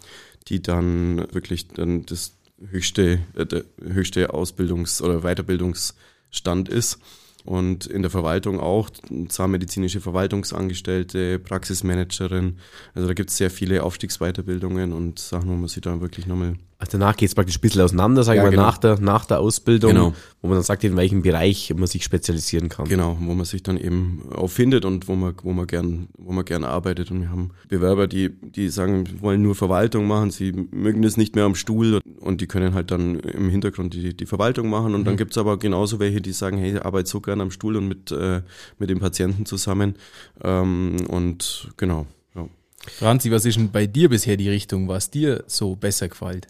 die 0.50 0.62
dann 0.62 1.26
wirklich 1.32 1.68
dann 1.70 2.06
das 2.06 2.34
höchste, 2.70 3.20
äh, 3.36 3.46
der 3.46 3.63
höchste 3.82 4.34
Ausbildungs- 4.34 5.02
oder 5.02 5.22
Weiterbildungsstand 5.22 6.70
ist. 6.70 7.00
Und 7.48 7.86
in 7.86 8.02
der 8.02 8.12
Verwaltung 8.12 8.60
auch, 8.60 8.90
zahnmedizinische 9.30 10.02
Verwaltungsangestellte, 10.02 11.40
Praxismanagerin. 11.40 12.58
Also 12.94 13.08
da 13.08 13.14
gibt 13.14 13.30
es 13.30 13.38
sehr 13.38 13.50
viele 13.50 13.84
Aufstiegsweiterbildungen 13.84 14.92
und 14.92 15.18
Sachen, 15.18 15.50
wo 15.50 15.54
man 15.54 15.70
sich 15.70 15.80
dann 15.80 16.02
wirklich 16.02 16.28
nochmal 16.28 16.56
Also 16.80 17.00
danach 17.00 17.18
geht 17.18 17.30
es 17.30 17.34
praktisch 17.34 17.58
ein 17.58 17.62
bisschen 17.62 17.82
auseinander, 17.82 18.22
sagen 18.24 18.38
Ja, 18.38 18.44
wir, 18.44 18.52
genau. 18.52 18.62
nach, 18.62 18.78
der, 18.78 19.00
nach 19.00 19.26
der 19.26 19.40
Ausbildung, 19.40 19.90
Genau. 19.94 20.13
wo 20.44 20.48
man 20.48 20.58
dann 20.58 20.63
sagt, 20.63 20.84
in 20.84 20.96
welchem 20.96 21.24
Bereich 21.24 21.74
man 21.76 21.88
sich 21.88 22.04
spezialisieren 22.04 22.70
kann. 22.70 22.88
Genau, 22.88 23.18
wo 23.20 23.34
man 23.34 23.46
sich 23.46 23.63
dann 23.63 23.78
eben 23.78 24.22
auch 24.32 24.50
findet 24.50 24.86
und 24.86 25.08
wo 25.08 25.16
man, 25.16 25.34
wo 25.42 25.54
man 25.54 25.66
gern, 25.66 26.10
wo 26.20 26.32
man 26.32 26.46
gern 26.46 26.63
arbeitet. 26.63 27.10
Und 27.10 27.22
wir 27.22 27.32
haben 27.32 27.50
Bewerber, 27.68 28.06
die, 28.06 28.30
die 28.30 28.70
sagen, 28.70 29.08
wir 29.08 29.22
wollen 29.22 29.42
nur 29.42 29.56
Verwaltung 29.56 30.06
machen, 30.06 30.30
sie 30.30 30.52
mögen 30.52 31.02
das 31.02 31.18
nicht 31.18 31.36
mehr 31.36 31.46
am 31.46 31.56
Stuhl 31.56 32.00
und 32.20 32.42
die 32.42 32.48
können 32.48 32.76
halt 32.76 32.92
dann 32.92 33.20
im 33.22 33.50
Hintergrund 33.50 33.96
die, 33.96 34.16
die 34.16 34.26
Verwaltung 34.28 34.70
machen. 34.70 34.94
Und 34.94 35.06
dann 35.06 35.18
gibt's 35.18 35.40
aber 35.40 35.58
genauso 35.58 35.98
welche, 36.00 36.22
die 36.22 36.32
sagen, 36.32 36.60
hey, 36.60 36.76
ich 36.76 36.86
arbeite 36.86 37.10
so 37.10 37.22
gern 37.22 37.42
am 37.42 37.50
Stuhl 37.50 37.76
und 37.76 37.88
mit, 37.88 38.12
äh, 38.12 38.44
mit 38.78 38.92
dem 38.92 39.00
Patienten 39.00 39.48
zusammen. 39.48 39.96
Ähm, 40.44 40.98
und 41.10 41.70
genau, 41.76 42.06
ja. 42.36 42.48
Franzi, 42.88 43.32
was 43.32 43.46
ist 43.46 43.58
denn 43.58 43.72
bei 43.72 43.88
dir 43.88 44.10
bisher 44.10 44.38
die 44.38 44.50
Richtung, 44.50 44.88
was 44.88 45.10
dir 45.10 45.44
so 45.48 45.76
besser 45.76 46.08
gefällt? 46.08 46.46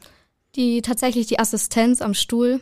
Die 0.57 0.81
tatsächlich 0.81 1.27
die 1.27 1.37
Assistenz 1.39 2.01
am 2.01 2.13
Stuhl, 2.15 2.59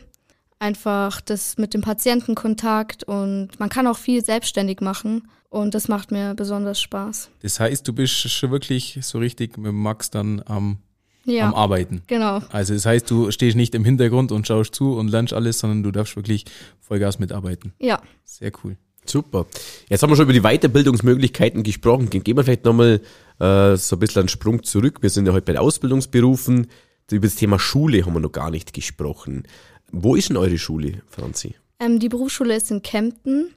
einfach 0.58 1.20
das 1.22 1.56
mit 1.56 1.72
dem 1.74 1.80
Patientenkontakt 1.80 3.04
und 3.04 3.58
man 3.58 3.68
kann 3.70 3.86
auch 3.86 3.96
viel 3.96 4.22
selbstständig 4.24 4.80
machen 4.82 5.28
und 5.48 5.74
das 5.74 5.88
macht 5.88 6.12
mir 6.12 6.34
besonders 6.34 6.78
Spaß. 6.80 7.30
Das 7.40 7.58
heißt, 7.58 7.88
du 7.88 7.94
bist 7.94 8.12
schon 8.12 8.50
wirklich 8.50 8.98
so 9.00 9.18
richtig 9.18 9.56
mit 9.56 9.72
Max 9.72 10.10
dann 10.10 10.42
am, 10.44 10.78
Ja, 11.24 11.48
am 11.48 11.54
Arbeiten. 11.54 12.02
genau. 12.06 12.40
Also 12.50 12.74
das 12.74 12.84
heißt, 12.84 13.10
du 13.10 13.30
stehst 13.30 13.56
nicht 13.56 13.74
im 13.74 13.84
Hintergrund 13.84 14.30
und 14.30 14.46
schaust 14.46 14.74
zu 14.74 14.92
und 14.94 15.08
lernst 15.08 15.32
alles, 15.32 15.58
sondern 15.58 15.82
du 15.82 15.90
darfst 15.90 16.16
wirklich 16.16 16.44
Vollgas 16.80 17.18
mitarbeiten. 17.18 17.72
Ja, 17.78 18.00
Sehr 18.24 18.52
cool. 18.62 18.76
Super. 19.08 19.46
Jetzt 19.88 20.02
haben 20.02 20.10
wir 20.10 20.16
schon 20.16 20.24
über 20.28 20.32
die 20.32 20.40
Weiterbildungsmöglichkeiten 20.42 21.62
gesprochen. 21.62 22.10
Gehen 22.10 22.36
wir 22.36 22.42
vielleicht 22.44 22.64
nochmal 22.64 23.00
äh, 23.38 23.76
so 23.76 23.96
ein 23.96 23.98
bisschen 24.00 24.20
einen 24.20 24.28
Sprung 24.28 24.64
zurück. 24.64 24.98
Wir 25.00 25.10
sind 25.10 25.26
ja 25.26 25.32
heute 25.32 25.44
bei 25.46 25.52
den 25.52 25.60
Ausbildungsberufen. 25.60 26.66
Über 27.10 27.26
das 27.28 27.36
Thema 27.36 27.58
Schule 27.58 28.04
haben 28.04 28.14
wir 28.14 28.20
noch 28.20 28.32
gar 28.32 28.50
nicht 28.50 28.72
gesprochen. 28.72 29.44
Wo 29.92 30.16
ist 30.16 30.28
denn 30.28 30.36
eure 30.36 30.58
Schule, 30.58 31.02
Franzi? 31.08 31.54
ähm, 31.78 32.00
die 32.00 32.08
Berufsschule 32.08 32.56
ist 32.56 32.70
in 32.70 32.82
Kempten. 32.82 33.54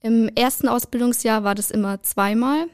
Im 0.00 0.28
ersten 0.34 0.68
Ausbildungsjahr 0.68 1.44
war 1.44 1.54
das 1.54 1.70
immer 1.70 2.02
zweimal 2.02 2.66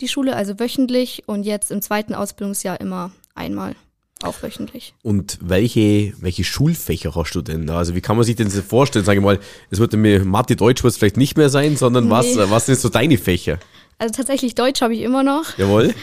die 0.00 0.08
Schule, 0.08 0.36
also 0.36 0.58
wöchentlich 0.60 1.22
und 1.26 1.44
jetzt 1.44 1.70
im 1.70 1.80
zweiten 1.82 2.14
Ausbildungsjahr 2.14 2.80
immer 2.80 3.12
einmal, 3.34 3.74
auch 4.22 4.42
wöchentlich. 4.42 4.92
Und 5.02 5.38
welche, 5.40 6.12
welche 6.20 6.44
Schulfächer 6.44 7.14
hast 7.14 7.32
du 7.34 7.42
denn 7.42 7.66
da? 7.66 7.78
Also 7.78 7.94
wie 7.94 8.00
kann 8.00 8.16
man 8.16 8.24
sich 8.24 8.36
denn 8.36 8.48
das 8.48 8.58
vorstellen? 8.60 9.04
Sag 9.04 9.16
ich 9.16 9.22
mal, 9.22 9.38
es 9.70 9.78
wird 9.78 9.92
mir 9.94 10.24
Mathe, 10.24 10.56
Deutsch 10.56 10.82
wird 10.82 10.92
es 10.92 10.98
vielleicht 10.98 11.16
nicht 11.16 11.36
mehr 11.36 11.48
sein, 11.48 11.76
sondern 11.76 12.10
was, 12.10 12.26
Nee. 12.34 12.42
äh, 12.42 12.50
was 12.50 12.66
sind 12.66 12.78
so 12.78 12.88
deine 12.88 13.18
Fächer? 13.18 13.58
Also 13.98 14.12
tatsächlich 14.14 14.54
Deutsch 14.56 14.82
habe 14.82 14.94
ich 14.94 15.00
immer 15.02 15.22
noch. 15.22 15.56
Jawohl. 15.56 15.94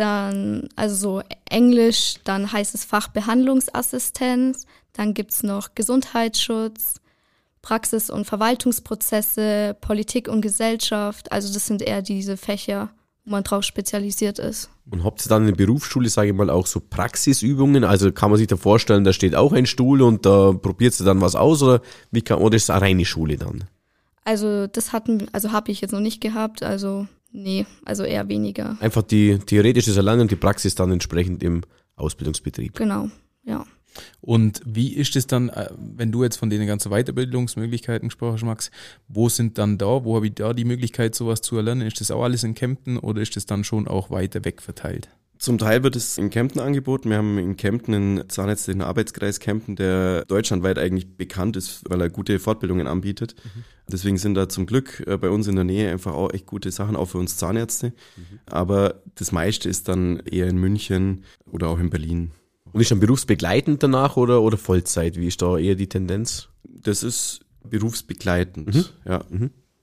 Dann, 0.00 0.70
also 0.76 0.94
so 0.94 1.22
Englisch, 1.50 2.14
dann 2.24 2.50
heißt 2.50 2.74
es 2.74 2.86
Fach 2.86 3.08
Behandlungsassistenz, 3.08 4.64
dann 4.94 5.12
gibt's 5.12 5.42
noch 5.42 5.74
Gesundheitsschutz, 5.74 6.94
Praxis- 7.60 8.08
und 8.08 8.24
Verwaltungsprozesse, 8.24 9.76
Politik 9.78 10.26
und 10.28 10.40
Gesellschaft. 10.40 11.30
Also 11.30 11.52
das 11.52 11.66
sind 11.66 11.82
eher 11.82 12.00
diese 12.00 12.38
Fächer, 12.38 12.88
wo 13.26 13.32
man 13.32 13.44
drauf 13.44 13.62
spezialisiert 13.62 14.38
ist. 14.38 14.70
Und 14.90 15.04
habt 15.04 15.26
ihr 15.26 15.28
dann 15.28 15.42
in 15.42 15.48
der 15.48 15.66
Berufsschule, 15.66 16.08
sage 16.08 16.30
ich 16.30 16.34
mal, 16.34 16.48
auch 16.48 16.66
so 16.66 16.80
Praxisübungen? 16.80 17.84
Also 17.84 18.10
kann 18.10 18.30
man 18.30 18.38
sich 18.38 18.46
da 18.46 18.56
vorstellen, 18.56 19.04
da 19.04 19.12
steht 19.12 19.34
auch 19.34 19.52
ein 19.52 19.66
Stuhl 19.66 20.00
und 20.00 20.24
da 20.24 20.54
probiert 20.54 20.98
ihr 20.98 21.04
dann 21.04 21.20
was 21.20 21.34
aus 21.34 21.62
oder 21.62 21.82
wie 22.10 22.22
kann, 22.22 22.38
oder 22.38 22.56
ist 22.56 22.62
es 22.62 22.70
eine 22.70 22.80
reine 22.80 23.04
Schule 23.04 23.36
dann? 23.36 23.64
Also 24.24 24.66
das 24.66 24.94
hatten, 24.94 25.28
also 25.32 25.52
habe 25.52 25.70
ich 25.70 25.82
jetzt 25.82 25.92
noch 25.92 26.00
nicht 26.00 26.22
gehabt, 26.22 26.62
also 26.62 27.06
nee, 27.32 27.66
also 27.84 28.04
eher 28.04 28.28
weniger. 28.28 28.76
Einfach 28.80 29.02
die 29.02 29.38
theoretisches 29.38 29.96
Erlernen 29.96 30.22
und 30.22 30.30
die 30.30 30.36
Praxis 30.36 30.74
dann 30.74 30.90
entsprechend 30.92 31.42
im 31.42 31.62
Ausbildungsbetrieb. 31.96 32.74
Genau, 32.76 33.08
ja. 33.44 33.64
Und 34.20 34.60
wie 34.64 34.94
ist 34.94 35.16
es 35.16 35.26
dann, 35.26 35.48
äh, 35.48 35.68
wenn 35.76 36.12
du 36.12 36.22
jetzt 36.22 36.36
von 36.36 36.50
den 36.50 36.66
ganzen 36.66 36.90
Weiterbildungsmöglichkeiten 36.90 38.08
gesprochen 38.08 38.34
hast, 38.34 38.44
Max, 38.44 38.70
wo 39.08 39.28
sind 39.28 39.58
dann 39.58 39.78
da, 39.78 40.04
wo 40.04 40.16
habe 40.16 40.28
ich 40.28 40.34
da 40.34 40.52
die 40.52 40.64
Möglichkeit, 40.64 41.14
sowas 41.14 41.40
zu 41.40 41.56
erlernen? 41.56 41.86
Ist 41.86 42.00
das 42.00 42.10
auch 42.10 42.22
alles 42.22 42.44
in 42.44 42.54
Kempten 42.54 42.98
oder 42.98 43.20
ist 43.20 43.36
das 43.36 43.46
dann 43.46 43.64
schon 43.64 43.88
auch 43.88 44.10
weiter 44.10 44.44
weg 44.44 44.62
verteilt? 44.62 45.08
Zum 45.40 45.56
Teil 45.56 45.82
wird 45.82 45.96
es 45.96 46.18
in 46.18 46.28
Kempten 46.28 46.60
angeboten. 46.60 47.08
Wir 47.08 47.16
haben 47.16 47.38
in 47.38 47.56
Kempten 47.56 47.94
einen 47.94 48.28
zahnärztlichen 48.28 48.82
Arbeitskreis 48.82 49.40
Kempten, 49.40 49.74
der 49.74 50.26
deutschlandweit 50.26 50.78
eigentlich 50.78 51.16
bekannt 51.16 51.56
ist, 51.56 51.82
weil 51.88 51.98
er 52.02 52.10
gute 52.10 52.38
Fortbildungen 52.38 52.86
anbietet. 52.86 53.34
Deswegen 53.90 54.18
sind 54.18 54.34
da 54.34 54.50
zum 54.50 54.66
Glück 54.66 55.02
äh, 55.06 55.16
bei 55.16 55.30
uns 55.30 55.46
in 55.46 55.56
der 55.56 55.64
Nähe 55.64 55.90
einfach 55.90 56.12
auch 56.12 56.30
echt 56.34 56.44
gute 56.44 56.70
Sachen, 56.70 56.94
auch 56.94 57.06
für 57.06 57.16
uns 57.16 57.38
Zahnärzte. 57.38 57.94
Aber 58.44 59.02
das 59.14 59.32
meiste 59.32 59.70
ist 59.70 59.88
dann 59.88 60.18
eher 60.20 60.46
in 60.46 60.58
München 60.58 61.24
oder 61.50 61.68
auch 61.68 61.78
in 61.78 61.88
Berlin. 61.88 62.32
Und 62.72 62.82
ist 62.82 62.90
dann 62.90 63.00
berufsbegleitend 63.00 63.82
danach 63.82 64.18
oder, 64.18 64.42
oder 64.42 64.58
Vollzeit? 64.58 65.16
Wie 65.16 65.26
ist 65.26 65.40
da 65.40 65.56
eher 65.56 65.74
die 65.74 65.88
Tendenz? 65.88 66.50
Das 66.64 67.02
ist 67.02 67.40
berufsbegleitend. 67.64 68.74
Ja, 69.06 69.24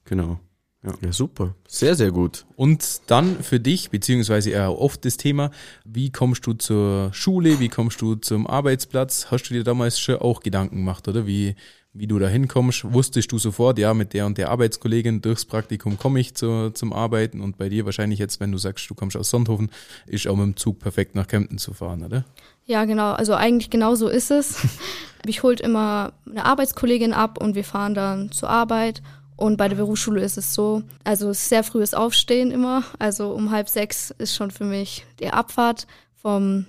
genau. 0.06 0.40
Ja. 0.84 0.94
Ja, 1.02 1.12
super. 1.12 1.56
Sehr, 1.68 1.96
sehr 1.96 2.12
gut. 2.12 2.46
Und 2.56 3.02
dann 3.08 3.44
für 3.44 3.60
dich, 3.60 3.90
beziehungsweise 3.90 4.52
eher 4.52 4.80
oft 4.80 5.04
das 5.06 5.18
Thema, 5.18 5.52
wie 5.84 6.12
kommst 6.12 6.46
du 6.46 6.54
zur 6.54 7.10
Schule, 7.14 7.60
wie 7.60 7.70
kommst 7.70 8.02
du 8.02 8.16
zum 8.16 8.48
Arbeitsplatz? 8.48 9.28
Hast 9.32 9.50
du 9.50 9.54
dir 9.54 9.64
damals 9.64 10.00
schon 10.00 10.18
auch 10.18 10.42
Gedanken 10.42 10.78
gemacht, 10.78 11.08
oder? 11.08 11.26
Wie, 11.26 11.56
wie 12.00 12.08
du 12.08 12.20
da 12.20 12.28
hinkommst. 12.28 12.94
Wusstest 12.94 13.32
du 13.32 13.38
sofort, 13.38 13.80
ja, 13.80 13.94
mit 13.94 14.14
der 14.14 14.26
und 14.26 14.38
der 14.38 14.50
Arbeitskollegin 14.50 15.22
durchs 15.22 15.46
Praktikum 15.46 15.98
komme 15.98 16.20
ich 16.20 16.36
zu, 16.36 16.70
zum 16.72 16.94
Arbeiten 16.94 17.42
und 17.42 17.58
bei 17.58 17.70
dir 17.70 17.86
wahrscheinlich 17.86 18.20
jetzt, 18.20 18.40
wenn 18.40 18.52
du 18.52 18.58
sagst, 18.58 18.90
du 18.90 18.96
kommst 18.96 19.18
aus 19.18 19.30
Sonthofen, 19.30 19.72
ist 20.06 20.28
auch 20.28 20.36
mit 20.36 20.46
dem 20.46 20.56
Zug 20.58 20.80
perfekt 20.80 21.16
nach 21.16 21.28
Kempten 21.28 21.58
zu 21.58 21.74
fahren, 21.74 22.04
oder? 22.04 22.26
Ja, 22.66 22.86
genau. 22.86 23.14
Also 23.14 23.34
eigentlich 23.34 23.70
genau 23.70 23.96
so 23.96 24.08
ist 24.08 24.32
es. 24.32 24.58
Ich 25.26 25.44
holt 25.44 25.60
immer 25.60 26.14
eine 26.30 26.46
Arbeitskollegin 26.46 27.12
ab 27.12 27.42
und 27.42 27.56
wir 27.56 27.66
fahren 27.66 27.96
dann 27.96 28.32
zur 28.32 28.50
Arbeit. 28.50 29.02
Und 29.38 29.56
bei 29.58 29.70
der 29.70 29.76
Berufsschule 29.78 30.22
ist 30.22 30.38
es 30.38 30.54
so, 30.54 30.84
also 31.04 31.32
sehr 31.32 31.64
frühes 31.64 31.94
Aufstehen 31.94 32.52
immer. 32.52 32.84
Also 33.00 33.32
um 33.32 33.52
halb 33.52 33.70
sechs 33.70 34.12
ist 34.18 34.36
schon 34.36 34.52
für 34.52 34.66
mich 34.66 35.06
die 35.20 35.30
Abfahrt 35.30 35.88
vom, 36.16 36.66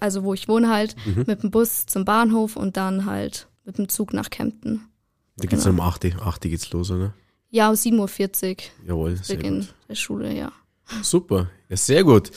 also 0.00 0.24
wo 0.24 0.34
ich 0.34 0.48
wohne 0.48 0.68
halt, 0.68 0.96
Mhm. 1.06 1.24
mit 1.26 1.42
dem 1.42 1.50
Bus 1.50 1.86
zum 1.86 2.04
Bahnhof 2.04 2.56
und 2.56 2.76
dann 2.76 3.06
halt 3.06 3.46
mit 3.64 3.78
dem 3.78 3.88
Zug 3.88 4.12
nach 4.12 4.28
Kempten. 4.28 4.82
Da 5.36 5.46
geht's 5.46 5.64
dann 5.64 5.74
um 5.74 5.80
8, 5.80 6.04
8 6.20 6.40
geht's 6.42 6.70
los, 6.72 6.90
oder? 6.90 7.14
Ja, 7.50 7.68
um 7.70 7.76
7.40 7.76 8.56
Uhr 8.82 8.88
Jawohl, 8.88 9.16
sehr 9.16 9.36
Beginn 9.36 9.60
gut. 9.60 9.74
der 9.88 9.94
Schule, 9.94 10.32
ja. 10.36 10.52
Super, 11.02 11.48
ja, 11.70 11.76
sehr 11.76 12.04
gut. 12.04 12.30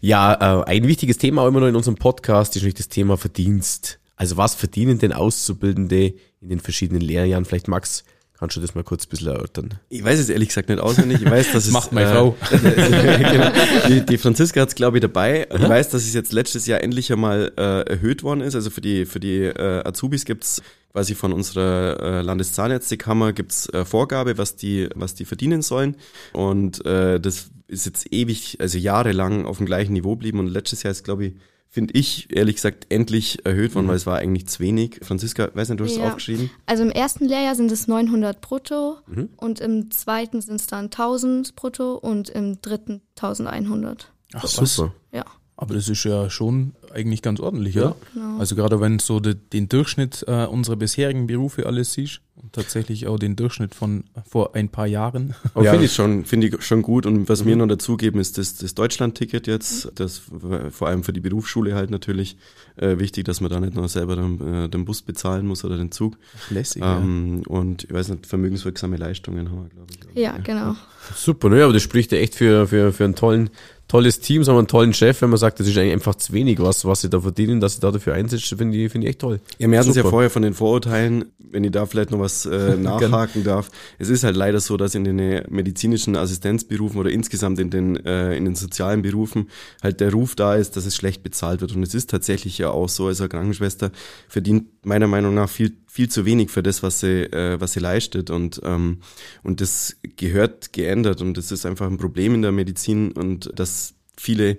Ja, 0.00 0.62
äh, 0.62 0.64
ein 0.64 0.86
wichtiges 0.86 1.18
Thema 1.18 1.42
auch 1.42 1.48
immer 1.48 1.60
noch 1.60 1.66
in 1.66 1.76
unserem 1.76 1.96
Podcast 1.96 2.52
ist 2.52 2.62
natürlich 2.62 2.76
das 2.76 2.88
Thema 2.88 3.16
Verdienst. 3.18 3.98
Also 4.16 4.36
was 4.36 4.54
verdienen 4.54 4.98
denn 4.98 5.12
Auszubildende 5.12 6.14
in 6.40 6.48
den 6.48 6.60
verschiedenen 6.60 7.02
Lehrjahren? 7.02 7.44
Vielleicht 7.44 7.68
Max, 7.68 8.04
kannst 8.42 8.56
du 8.56 8.60
das 8.60 8.74
mal 8.74 8.82
kurz 8.82 9.06
ein 9.06 9.08
bisschen 9.08 9.28
erörtern? 9.28 9.74
Ich 9.88 10.02
weiß 10.02 10.18
es 10.18 10.28
ehrlich 10.28 10.48
gesagt 10.48 10.68
nicht 10.68 10.80
auswendig. 10.80 11.22
Ich 11.22 11.30
weiß, 11.30 11.52
dass 11.52 11.64
es 11.66 11.70
Macht 11.70 11.92
meine 11.92 12.10
äh, 12.10 12.12
Frau. 12.12 12.36
genau. 12.50 13.52
die, 13.88 14.04
die 14.04 14.18
Franziska 14.18 14.62
hat 14.62 14.70
es 14.70 14.74
glaube 14.74 14.96
ich 14.96 15.00
dabei. 15.00 15.46
Ich 15.48 15.68
weiß, 15.68 15.90
dass 15.90 16.02
es 16.02 16.12
jetzt 16.12 16.32
letztes 16.32 16.66
Jahr 16.66 16.82
endlich 16.82 17.12
einmal 17.12 17.52
äh, 17.56 17.88
erhöht 17.88 18.24
worden 18.24 18.40
ist. 18.40 18.56
Also 18.56 18.70
für 18.70 18.80
die 18.80 19.06
für 19.06 19.20
die 19.20 19.44
äh, 19.44 19.86
Azubis 19.86 20.24
gibt's 20.24 20.60
quasi 20.90 21.14
von 21.14 21.32
unserer 21.32 22.00
äh, 22.00 22.22
Landeszahnärztekammer 22.22 23.32
gibt's 23.32 23.68
äh, 23.68 23.84
Vorgabe, 23.84 24.38
was 24.38 24.56
die 24.56 24.88
was 24.96 25.14
die 25.14 25.24
verdienen 25.24 25.62
sollen. 25.62 25.94
Und 26.32 26.84
äh, 26.84 27.20
das 27.20 27.52
ist 27.68 27.86
jetzt 27.86 28.12
ewig, 28.12 28.56
also 28.58 28.76
jahrelang 28.76 29.46
auf 29.46 29.58
dem 29.58 29.66
gleichen 29.66 29.92
Niveau 29.92 30.16
blieben. 30.16 30.40
Und 30.40 30.48
letztes 30.48 30.82
Jahr 30.82 30.90
ist 30.90 31.04
glaube 31.04 31.26
ich 31.26 31.34
Finde 31.74 31.94
ich, 31.94 32.28
ehrlich 32.30 32.56
gesagt, 32.56 32.84
endlich 32.90 33.46
erhöht 33.46 33.74
worden, 33.74 33.88
weil 33.88 33.96
es 33.96 34.04
war 34.04 34.18
eigentlich 34.18 34.46
zu 34.46 34.60
wenig. 34.60 35.00
Franziska, 35.02 35.48
weiß 35.54 35.70
nicht, 35.70 35.80
du 35.80 35.84
hast 35.84 35.92
es 35.92 35.96
Ja. 35.96 36.08
aufgeschrieben? 36.08 36.50
Also 36.66 36.82
im 36.82 36.90
ersten 36.90 37.24
Lehrjahr 37.24 37.54
sind 37.54 37.72
es 37.72 37.88
900 37.88 38.42
brutto 38.42 38.98
Mhm. 39.06 39.30
und 39.38 39.58
im 39.60 39.90
zweiten 39.90 40.42
sind 40.42 40.56
es 40.56 40.66
dann 40.66 40.90
1000 40.90 41.56
brutto 41.56 41.94
und 41.94 42.28
im 42.28 42.60
dritten 42.60 43.00
1100. 43.16 44.12
Ach, 44.34 44.46
Super. 44.46 44.92
Ja, 45.12 45.24
Aber 45.56 45.74
das 45.74 45.88
ist 45.88 46.04
ja 46.04 46.28
schon 46.28 46.74
eigentlich 46.92 47.22
ganz 47.22 47.40
ordentlich, 47.40 47.74
ja? 47.74 47.94
genau. 48.14 48.38
Also 48.38 48.54
gerade 48.54 48.80
wenn 48.80 48.98
du 48.98 49.04
so 49.04 49.20
de, 49.20 49.34
den 49.52 49.68
Durchschnitt 49.68 50.24
äh, 50.26 50.46
unserer 50.46 50.76
bisherigen 50.76 51.26
Berufe 51.26 51.66
alles 51.66 51.92
siehst 51.92 52.20
und 52.36 52.52
tatsächlich 52.52 53.06
auch 53.06 53.18
den 53.18 53.36
Durchschnitt 53.36 53.74
von 53.74 54.04
vor 54.28 54.54
ein 54.54 54.68
paar 54.68 54.86
Jahren. 54.86 55.34
Aber 55.54 55.64
Ja. 55.64 55.70
finde 55.72 55.86
ich 55.86 55.92
schon, 55.92 56.24
finde 56.24 56.46
ich 56.48 56.62
schon 56.62 56.82
gut. 56.82 57.04
Und 57.06 57.28
was 57.28 57.44
wir 57.44 57.56
noch 57.56 57.66
dazugeben, 57.66 58.20
ist 58.20 58.38
das, 58.38 58.56
das 58.56 58.74
Deutschland-Ticket 58.74 59.46
jetzt. 59.46 59.92
Das 59.96 60.22
w- 60.30 60.70
vor 60.70 60.88
allem 60.88 61.04
für 61.04 61.12
die 61.12 61.20
Berufsschule 61.20 61.74
halt 61.74 61.90
natürlich 61.90 62.36
äh, 62.76 62.98
wichtig, 62.98 63.24
dass 63.24 63.40
man 63.40 63.50
da 63.50 63.60
nicht 63.60 63.74
noch 63.74 63.88
selber 63.88 64.16
den, 64.16 64.40
äh, 64.64 64.68
den 64.68 64.84
Bus 64.84 65.02
bezahlen 65.02 65.46
muss 65.46 65.64
oder 65.64 65.76
den 65.76 65.92
Zug. 65.92 66.16
Lässig, 66.50 66.82
Ähm, 66.84 67.42
und 67.46 67.84
ich 67.84 67.92
weiß 67.92 68.08
nicht, 68.08 68.26
vermögenswirksame 68.26 68.96
Leistungen 68.96 69.50
haben 69.50 69.62
wir, 69.64 69.68
glaube 69.68 69.92
ich. 70.14 70.18
Ja, 70.20 70.36
genau. 70.38 70.74
Super, 71.14 71.48
ne? 71.50 71.64
aber 71.64 71.72
das 71.72 71.82
spricht 71.82 72.12
ja 72.12 72.18
echt 72.18 72.34
für, 72.34 72.66
für, 72.66 72.92
für 72.92 73.04
einen 73.04 73.14
tollen, 73.14 73.50
tolles 73.92 74.20
Team, 74.20 74.42
so 74.42 74.56
einen 74.56 74.66
tollen 74.66 74.94
Chef, 74.94 75.20
wenn 75.20 75.28
man 75.28 75.38
sagt, 75.38 75.60
das 75.60 75.66
ist 75.66 75.76
eigentlich 75.76 75.92
einfach 75.92 76.14
zu 76.14 76.32
wenig, 76.32 76.58
was, 76.60 76.86
was 76.86 77.02
sie 77.02 77.10
da 77.10 77.20
verdienen, 77.20 77.60
dass 77.60 77.74
sie 77.74 77.80
da 77.80 77.90
dafür 77.90 78.14
einsetzen, 78.14 78.56
finde 78.56 78.78
ich, 78.78 78.90
finde 78.90 79.06
ich 79.06 79.10
echt 79.10 79.20
toll. 79.20 79.38
Ja, 79.58 79.70
wir 79.70 79.78
hatten 79.78 79.90
es 79.90 79.96
ja 79.96 80.02
vorher 80.02 80.30
von 80.30 80.40
den 80.40 80.54
Vorurteilen, 80.54 81.26
wenn 81.38 81.62
ich 81.62 81.72
da 81.72 81.84
vielleicht 81.84 82.10
noch 82.10 82.18
was 82.18 82.46
äh, 82.46 82.76
nachhaken 82.78 83.44
darf. 83.44 83.70
Es 83.98 84.08
ist 84.08 84.24
halt 84.24 84.34
leider 84.34 84.60
so, 84.60 84.78
dass 84.78 84.94
in 84.94 85.04
den 85.04 85.18
äh, 85.18 85.44
medizinischen 85.50 86.16
Assistenzberufen 86.16 86.98
oder 86.98 87.10
insgesamt 87.10 87.58
in 87.58 87.68
den, 87.68 88.02
äh, 88.06 88.34
in 88.34 88.46
den 88.46 88.54
sozialen 88.54 89.02
Berufen 89.02 89.50
halt 89.82 90.00
der 90.00 90.10
Ruf 90.10 90.36
da 90.36 90.54
ist, 90.54 90.78
dass 90.78 90.86
es 90.86 90.96
schlecht 90.96 91.22
bezahlt 91.22 91.60
wird. 91.60 91.76
Und 91.76 91.82
es 91.82 91.92
ist 91.92 92.08
tatsächlich 92.08 92.56
ja 92.56 92.70
auch 92.70 92.88
so, 92.88 93.08
also 93.08 93.28
Krankenschwester 93.28 93.90
verdient 94.26 94.68
meiner 94.86 95.06
Meinung 95.06 95.34
nach 95.34 95.50
viel, 95.50 95.76
viel 95.92 96.08
zu 96.08 96.24
wenig 96.24 96.50
für 96.50 96.62
das, 96.62 96.82
was 96.82 97.00
sie, 97.00 97.24
äh, 97.24 97.60
was 97.60 97.74
sie 97.74 97.80
leistet. 97.80 98.30
Und, 98.30 98.62
ähm, 98.64 99.00
und 99.42 99.60
das 99.60 99.98
gehört 100.16 100.72
geändert. 100.72 101.20
Und 101.20 101.36
das 101.36 101.52
ist 101.52 101.66
einfach 101.66 101.86
ein 101.86 101.98
Problem 101.98 102.34
in 102.34 102.40
der 102.40 102.50
Medizin 102.50 103.12
und 103.12 103.50
dass 103.58 103.92
viele 104.16 104.56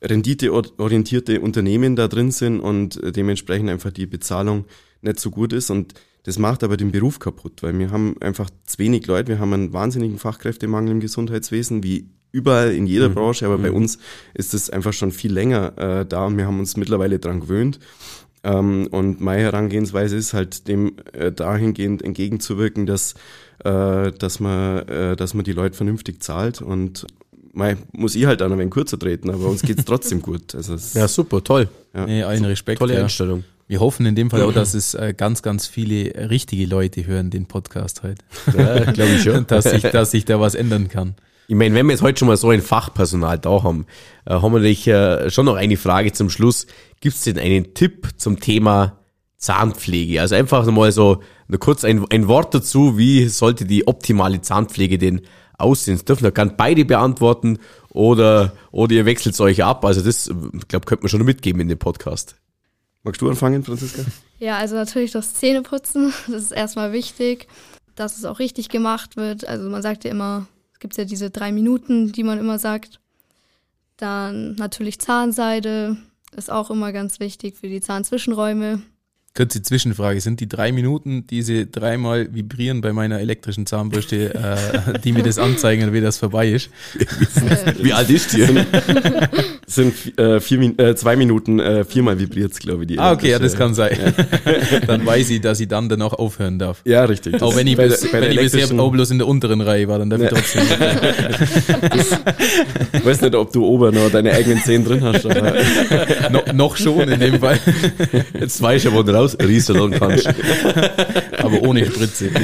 renditeorientierte 0.00 1.42
Unternehmen 1.42 1.96
da 1.96 2.08
drin 2.08 2.30
sind 2.30 2.60
und 2.60 2.98
dementsprechend 3.14 3.68
einfach 3.68 3.92
die 3.92 4.06
Bezahlung 4.06 4.64
nicht 5.02 5.20
so 5.20 5.30
gut 5.30 5.52
ist 5.52 5.68
und 5.68 5.92
das 6.22 6.38
macht 6.38 6.64
aber 6.64 6.78
den 6.78 6.92
Beruf 6.92 7.18
kaputt, 7.18 7.62
weil 7.62 7.78
wir 7.78 7.90
haben 7.90 8.16
einfach 8.22 8.48
zu 8.64 8.78
wenig 8.78 9.06
Leute, 9.06 9.28
wir 9.28 9.38
haben 9.38 9.52
einen 9.52 9.72
wahnsinnigen 9.74 10.18
Fachkräftemangel 10.18 10.92
im 10.92 11.00
Gesundheitswesen, 11.00 11.82
wie 11.82 12.08
überall 12.32 12.72
in 12.72 12.86
jeder 12.86 13.08
Branche, 13.10 13.44
aber 13.44 13.58
bei 13.58 13.72
uns 13.72 13.98
ist 14.32 14.54
es 14.54 14.70
einfach 14.70 14.94
schon 14.94 15.12
viel 15.12 15.32
länger 15.32 15.76
äh, 15.76 16.06
da 16.06 16.24
und 16.26 16.38
wir 16.38 16.46
haben 16.46 16.60
uns 16.60 16.78
mittlerweile 16.78 17.18
dran 17.18 17.40
gewöhnt. 17.40 17.78
Ähm, 18.42 18.88
und 18.90 19.20
meine 19.20 19.42
Herangehensweise 19.42 20.16
ist 20.16 20.32
halt 20.32 20.66
dem 20.68 20.96
äh, 21.12 21.30
dahingehend 21.30 22.02
entgegenzuwirken, 22.02 22.86
dass, 22.86 23.14
äh, 23.64 24.12
dass, 24.12 24.40
man, 24.40 24.88
äh, 24.88 25.16
dass 25.16 25.34
man 25.34 25.44
die 25.44 25.52
Leute 25.52 25.76
vernünftig 25.76 26.22
zahlt 26.22 26.62
und 26.62 27.06
mei, 27.52 27.76
muss 27.92 28.14
ich 28.14 28.26
halt 28.26 28.40
dann 28.40 28.52
ein 28.52 28.58
wenig 28.58 28.72
kürzer 28.72 28.98
treten, 28.98 29.30
aber 29.30 29.46
uns 29.46 29.62
geht's 29.62 29.84
trotzdem 29.86 30.22
gut. 30.22 30.54
Also 30.54 30.74
es, 30.74 30.94
Ja, 30.94 31.08
super, 31.08 31.44
toll. 31.44 31.68
Ja. 31.94 32.06
Nee, 32.06 32.22
allen 32.22 32.44
Respekt. 32.44 32.78
Tolle 32.78 32.94
ja. 32.94 33.02
Einstellung. 33.02 33.44
Wir 33.66 33.78
hoffen 33.78 34.04
in 34.04 34.16
dem 34.16 34.30
Fall 34.30 34.42
auch, 34.42 34.52
dass 34.52 34.74
es 34.74 34.94
äh, 34.94 35.14
ganz, 35.16 35.42
ganz 35.42 35.68
viele 35.68 36.28
richtige 36.28 36.66
Leute 36.66 37.06
hören, 37.06 37.30
den 37.30 37.46
Podcast 37.46 38.02
heute. 38.02 38.24
Ja, 38.56 38.90
glaube 38.90 39.12
ich 39.12 39.22
schon. 39.22 39.46
dass, 39.46 39.64
sich, 39.64 39.82
dass 39.82 40.10
sich 40.10 40.24
da 40.24 40.40
was 40.40 40.56
ändern 40.56 40.88
kann. 40.88 41.14
Ich 41.50 41.56
meine, 41.56 41.74
wenn 41.74 41.86
wir 41.86 41.94
jetzt 41.94 42.02
heute 42.02 42.16
schon 42.16 42.28
mal 42.28 42.36
so 42.36 42.50
ein 42.50 42.62
Fachpersonal 42.62 43.36
da 43.36 43.64
haben, 43.64 43.84
äh, 44.24 44.34
haben 44.34 44.52
wir 44.52 44.60
natürlich 44.60 44.86
äh, 44.86 45.30
schon 45.30 45.46
noch 45.46 45.56
eine 45.56 45.76
Frage 45.76 46.12
zum 46.12 46.30
Schluss. 46.30 46.68
Gibt 47.00 47.16
es 47.16 47.22
denn 47.22 47.40
einen 47.40 47.74
Tipp 47.74 48.06
zum 48.18 48.38
Thema 48.38 49.00
Zahnpflege? 49.36 50.20
Also 50.20 50.36
einfach 50.36 50.64
mal 50.66 50.92
so 50.92 51.24
nur 51.48 51.58
kurz 51.58 51.84
ein, 51.84 52.04
ein 52.10 52.28
Wort 52.28 52.54
dazu, 52.54 52.98
wie 52.98 53.26
sollte 53.26 53.64
die 53.64 53.88
optimale 53.88 54.40
Zahnpflege 54.40 54.96
denn 54.96 55.22
aussehen? 55.58 55.96
Das 55.96 56.04
dürfen 56.04 56.22
wir 56.22 56.30
gerne 56.30 56.54
beide 56.56 56.84
beantworten 56.84 57.58
oder, 57.88 58.52
oder 58.70 58.94
ihr 58.94 59.04
wechselt 59.04 59.40
euch 59.40 59.64
ab. 59.64 59.84
Also 59.84 60.02
das, 60.02 60.28
ich 60.28 60.68
glaube, 60.68 60.86
könnte 60.86 61.02
man 61.02 61.08
schon 61.08 61.24
mitgeben 61.24 61.60
in 61.60 61.68
dem 61.68 61.78
Podcast. 61.80 62.36
Magst 63.02 63.20
du 63.22 63.28
anfangen, 63.28 63.64
Franziska? 63.64 64.04
Ja, 64.38 64.56
also 64.58 64.76
natürlich 64.76 65.10
das 65.10 65.34
Zähneputzen, 65.34 66.12
das 66.28 66.44
ist 66.44 66.52
erstmal 66.52 66.92
wichtig, 66.92 67.48
dass 67.96 68.18
es 68.18 68.24
auch 68.24 68.38
richtig 68.38 68.68
gemacht 68.68 69.16
wird. 69.16 69.48
Also 69.48 69.68
man 69.68 69.82
sagt 69.82 70.04
ja 70.04 70.12
immer, 70.12 70.46
es 70.80 70.82
gibt 70.82 70.96
ja 70.96 71.04
diese 71.04 71.28
drei 71.28 71.52
Minuten, 71.52 72.10
die 72.10 72.22
man 72.22 72.38
immer 72.38 72.58
sagt. 72.58 73.00
Dann 73.98 74.54
natürlich 74.54 74.98
Zahnseide 74.98 75.98
ist 76.34 76.50
auch 76.50 76.70
immer 76.70 76.90
ganz 76.90 77.20
wichtig 77.20 77.58
für 77.58 77.68
die 77.68 77.82
Zahnzwischenräume. 77.82 78.80
Kurze 79.36 79.60
Zwischenfrage. 79.60 80.22
Sind 80.22 80.40
die 80.40 80.48
drei 80.48 80.72
Minuten, 80.72 81.26
diese 81.26 81.66
dreimal 81.66 82.32
vibrieren 82.34 82.80
bei 82.80 82.94
meiner 82.94 83.20
elektrischen 83.20 83.66
Zahnbürste, 83.66 84.34
äh, 84.34 84.98
die 85.00 85.12
mir 85.12 85.22
das 85.22 85.36
anzeigen, 85.36 85.92
wie 85.92 86.00
das 86.00 86.16
vorbei 86.16 86.48
ist? 86.48 86.70
Wie 87.76 87.92
alt 87.92 88.08
ist 88.08 88.32
die? 88.32 88.46
Es 89.70 89.76
sind 89.76 90.18
äh, 90.18 90.40
vier, 90.40 90.76
äh, 90.80 90.96
zwei 90.96 91.14
Minuten, 91.14 91.60
äh, 91.60 91.84
viermal 91.84 92.18
vibriert's, 92.18 92.58
glaube 92.58 92.82
ich. 92.82 92.88
Die 92.88 92.98
Ah, 92.98 93.12
okay, 93.12 93.30
ja, 93.30 93.38
das 93.38 93.54
kann 93.54 93.72
sein. 93.72 93.96
Dann 94.88 95.06
weiß 95.06 95.30
ich, 95.30 95.40
dass 95.42 95.60
ich 95.60 95.68
dann 95.68 95.88
danach 95.88 96.12
aufhören 96.12 96.58
darf. 96.58 96.82
Ja, 96.84 97.04
richtig. 97.04 97.40
Auch 97.40 97.54
wenn 97.54 97.68
ich, 97.68 97.76
bei 97.76 97.86
bis, 97.86 98.00
der- 98.00 98.08
bei 98.10 98.20
wenn 98.22 98.32
ich 98.32 98.50
bisher 98.50 98.80
auch 98.80 98.90
bloß 98.90 99.12
in 99.12 99.18
der 99.18 99.28
unteren 99.28 99.60
Reihe 99.60 99.86
war, 99.86 100.00
dann 100.00 100.10
darf 100.10 100.22
ich 100.22 100.28
trotzdem. 100.28 100.62
Ich 102.94 103.04
weiß 103.04 103.20
nicht, 103.20 103.34
ob 103.36 103.52
du 103.52 103.64
oben 103.64 103.94
noch 103.94 104.10
deine 104.10 104.32
eigenen 104.32 104.58
Zähne 104.60 104.82
drin 104.84 105.04
hast, 105.04 105.24
aber 105.26 105.52
no, 106.32 106.40
noch 106.52 106.76
schon 106.76 107.08
in 107.08 107.20
dem 107.20 107.38
Fall, 107.38 107.60
Jetzt 108.40 108.60
weiß 108.60 108.84
ich 108.84 108.90
ja, 108.90 108.92
wo 108.96 109.04
du 109.04 109.12
raus 109.14 109.36
rieseln 109.40 109.92
kannst. 109.92 110.28
aber 111.38 111.62
ohne 111.62 111.86
Spritze. 111.86 112.28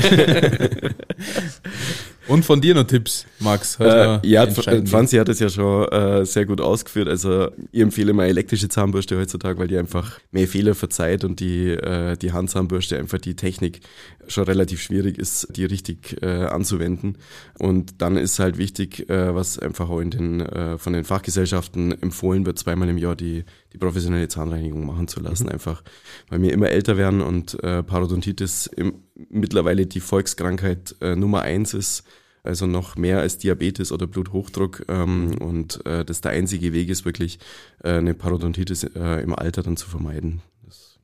Und 2.29 2.45
von 2.45 2.61
dir 2.61 2.75
noch 2.75 2.85
Tipps, 2.85 3.27
Max? 3.39 3.79
Äh, 3.81 4.19
ja? 4.27 4.47
Franzi 4.47 5.17
hat 5.17 5.29
es 5.29 5.39
ja 5.39 5.49
schon 5.49 5.89
äh, 5.89 6.25
sehr 6.27 6.47
gut 6.47 6.61
ausgeführt. 6.61 7.09
Also 7.09 7.51
ich 7.73 7.81
empfehle 7.81 8.11
immer 8.11 8.27
elektrische 8.27 8.69
Zahnbürste 8.69 9.19
heutzutage, 9.19 9.59
weil 9.59 9.69
die 9.69 9.79
einfach 9.79 10.19
mehr 10.33 10.49
Fehler 10.49 10.75
verzeiht 10.75 11.25
und 11.25 11.41
die, 11.41 11.69
äh, 11.71 12.17
die 12.17 12.33
Handzahnbürste 12.33 12.99
einfach 12.99 13.19
die 13.19 13.37
Technik 13.37 13.81
schon 14.29 14.45
relativ 14.45 14.81
schwierig 14.81 15.19
ist, 15.19 15.49
die 15.57 15.65
richtig 15.65 16.23
äh, 16.23 16.45
anzuwenden. 16.45 17.19
Und 17.59 18.01
dann 18.03 18.17
ist 18.17 18.39
halt 18.39 18.59
wichtig, 18.59 19.09
äh, 19.09 19.35
was 19.35 19.59
einfach 19.59 19.89
auch 19.89 20.01
in 20.01 20.11
den, 20.11 20.41
äh, 20.41 20.79
von 20.79 20.93
den 20.93 21.05
Fachgesellschaften 21.05 22.01
empfohlen 22.03 22.47
wird, 22.47 22.59
zweimal 22.59 22.89
im 22.89 22.99
Jahr 22.99 23.17
die, 23.17 23.45
die 23.73 23.79
professionelle 23.79 24.29
Zahnreinigung 24.29 24.85
machen 24.87 25.09
zu 25.09 25.21
lassen. 25.21 25.49
Einfach, 25.49 25.83
weil 26.29 26.43
wir 26.43 26.53
immer 26.53 26.69
älter 26.69 26.97
werden 26.97 27.21
und 27.21 27.63
äh, 27.63 27.83
Parodontitis 27.83 28.67
im, 28.67 28.95
mittlerweile 29.31 29.87
die 29.87 30.01
Volkskrankheit 30.01 30.97
äh, 31.01 31.17
Nummer 31.17 31.43
eins 31.43 31.75
ist 31.75 32.05
also 32.47 32.67
noch 32.67 32.97
mehr 32.97 33.21
als 33.21 33.39
Diabetes 33.39 33.93
oder 33.93 34.07
Bluthochdruck. 34.07 34.85
Ähm, 34.89 35.37
und 35.41 35.85
äh, 35.85 36.05
das 36.05 36.21
der 36.21 36.33
einzige 36.33 36.73
Weg 36.73 36.89
ist 36.89 37.05
wirklich, 37.05 37.39
äh, 37.83 37.95
eine 37.95 38.15
Parodontitis 38.15 38.85
äh, 38.85 39.23
im 39.23 39.35
Alter 39.35 39.63
dann 39.63 39.77
zu 39.77 39.89
vermeiden. 39.89 40.43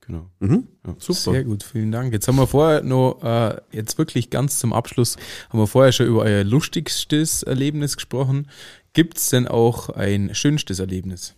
Genau. 0.05 0.29
Mhm. 0.39 0.67
Super. 0.97 1.31
Sehr 1.31 1.43
gut, 1.43 1.63
vielen 1.63 1.91
Dank. 1.91 2.11
Jetzt 2.13 2.27
haben 2.27 2.35
wir 2.35 2.47
vorher 2.47 2.83
noch, 2.83 3.23
äh, 3.23 3.55
jetzt 3.71 3.97
wirklich 3.97 4.29
ganz 4.29 4.59
zum 4.59 4.73
Abschluss, 4.73 5.17
haben 5.49 5.59
wir 5.59 5.67
vorher 5.67 5.91
schon 5.91 6.07
über 6.07 6.23
euer 6.23 6.43
lustigstes 6.43 7.43
Erlebnis 7.43 7.95
gesprochen. 7.95 8.49
Gibt's 8.93 9.29
denn 9.29 9.47
auch 9.47 9.89
ein 9.89 10.35
schönstes 10.35 10.79
Erlebnis, 10.79 11.35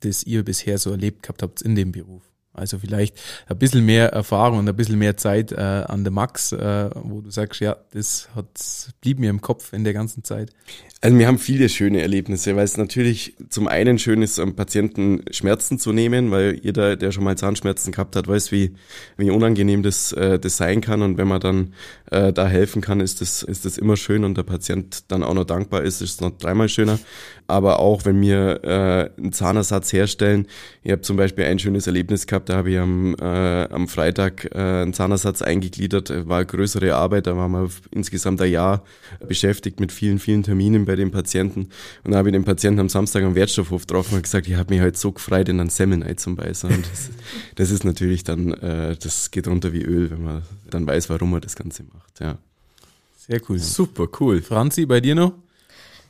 das 0.00 0.24
ihr 0.24 0.44
bisher 0.44 0.78
so 0.78 0.90
erlebt 0.90 1.22
gehabt 1.22 1.42
habt 1.42 1.62
in 1.62 1.74
dem 1.74 1.92
Beruf? 1.92 2.22
Also 2.52 2.78
vielleicht 2.78 3.18
ein 3.46 3.58
bisschen 3.58 3.86
mehr 3.86 4.08
Erfahrung 4.08 4.58
und 4.58 4.68
ein 4.68 4.74
bisschen 4.74 4.98
mehr 4.98 5.16
Zeit 5.16 5.52
äh, 5.52 5.56
an 5.56 6.02
der 6.02 6.10
Max, 6.12 6.50
äh, 6.52 6.90
wo 6.94 7.20
du 7.20 7.30
sagst, 7.30 7.60
ja, 7.60 7.76
das 7.92 8.28
hat 8.34 8.92
blieb 9.00 9.20
mir 9.20 9.30
im 9.30 9.40
Kopf 9.40 9.72
in 9.72 9.84
der 9.84 9.92
ganzen 9.92 10.24
Zeit. 10.24 10.50
Also 11.02 11.18
wir 11.18 11.28
haben 11.28 11.38
viele 11.38 11.70
schöne 11.70 12.02
Erlebnisse, 12.02 12.56
weil 12.56 12.64
es 12.64 12.76
natürlich 12.76 13.34
zum 13.48 13.68
einen 13.68 13.98
schön 13.98 14.20
ist, 14.20 14.38
am 14.38 14.54
Patienten 14.54 15.22
Schmerzen 15.30 15.78
zu 15.78 15.92
nehmen, 15.92 16.30
weil 16.30 16.60
jeder, 16.62 16.94
der 16.96 17.10
schon 17.10 17.24
mal 17.24 17.38
Zahnschmerzen 17.38 17.90
gehabt 17.92 18.16
hat, 18.16 18.28
weiß, 18.28 18.52
wie, 18.52 18.74
wie 19.16 19.30
unangenehm 19.30 19.82
das, 19.82 20.12
äh, 20.12 20.38
das 20.38 20.58
sein 20.58 20.82
kann. 20.82 21.00
Und 21.00 21.16
wenn 21.16 21.26
man 21.26 21.40
dann 21.40 21.72
äh, 22.10 22.34
da 22.34 22.46
helfen 22.46 22.82
kann, 22.82 23.00
ist 23.00 23.22
das, 23.22 23.42
ist 23.42 23.64
das 23.64 23.78
immer 23.78 23.96
schön 23.96 24.24
und 24.24 24.36
der 24.36 24.42
Patient 24.42 25.10
dann 25.10 25.22
auch 25.22 25.32
noch 25.32 25.44
dankbar 25.44 25.84
ist, 25.84 26.02
ist 26.02 26.10
es 26.16 26.20
noch 26.20 26.36
dreimal 26.36 26.68
schöner. 26.68 26.98
Aber 27.46 27.78
auch, 27.78 28.04
wenn 28.04 28.20
wir 28.20 28.62
äh, 28.62 29.10
einen 29.18 29.32
Zahnersatz 29.32 29.94
herstellen, 29.94 30.48
ich 30.82 30.92
habe 30.92 31.00
zum 31.00 31.16
Beispiel 31.16 31.44
ein 31.46 31.58
schönes 31.58 31.86
Erlebnis 31.86 32.26
gehabt, 32.26 32.50
da 32.50 32.56
habe 32.56 32.72
ich 32.72 32.78
am, 32.78 33.14
äh, 33.14 33.24
am 33.24 33.88
Freitag 33.88 34.54
äh, 34.54 34.58
einen 34.58 34.92
Zahnersatz 34.92 35.40
eingegliedert, 35.40 36.28
war 36.28 36.44
größere 36.44 36.94
Arbeit, 36.94 37.26
da 37.26 37.38
waren 37.38 37.52
wir 37.52 37.70
insgesamt 37.90 38.42
ein 38.42 38.52
Jahr 38.52 38.84
beschäftigt 39.26 39.80
mit 39.80 39.92
vielen, 39.92 40.18
vielen 40.18 40.42
Terminen 40.42 40.89
bei 40.90 40.96
den 40.96 41.12
Patienten. 41.12 41.68
Und 42.02 42.10
da 42.10 42.18
habe 42.18 42.30
ich 42.30 42.32
den 42.32 42.44
Patienten 42.44 42.80
am 42.80 42.88
Samstag 42.88 43.22
am 43.22 43.36
Wertstoffhof 43.36 43.82
getroffen 43.82 44.16
und 44.16 44.22
gesagt, 44.22 44.48
ich 44.48 44.54
habe 44.54 44.74
mich 44.74 44.82
halt 44.82 44.96
so 44.96 45.12
gefreut, 45.12 45.48
in 45.48 45.60
einen 45.60 45.70
Semmeln 45.70 46.18
zum 46.18 46.34
Beißen. 46.34 46.68
Und 46.68 46.84
das, 46.84 47.10
das 47.54 47.70
ist 47.70 47.84
natürlich 47.84 48.24
dann, 48.24 48.52
äh, 48.54 48.96
das 48.96 49.30
geht 49.30 49.46
runter 49.46 49.72
wie 49.72 49.82
Öl, 49.82 50.10
wenn 50.10 50.24
man 50.24 50.42
dann 50.68 50.84
weiß, 50.86 51.08
warum 51.10 51.30
man 51.30 51.40
das 51.40 51.54
Ganze 51.54 51.84
macht. 51.84 52.18
Ja. 52.18 52.38
Sehr 53.16 53.40
cool. 53.48 53.60
Super, 53.60 54.08
cool. 54.18 54.42
Franzi, 54.42 54.84
bei 54.84 55.00
dir 55.00 55.14
noch? 55.14 55.32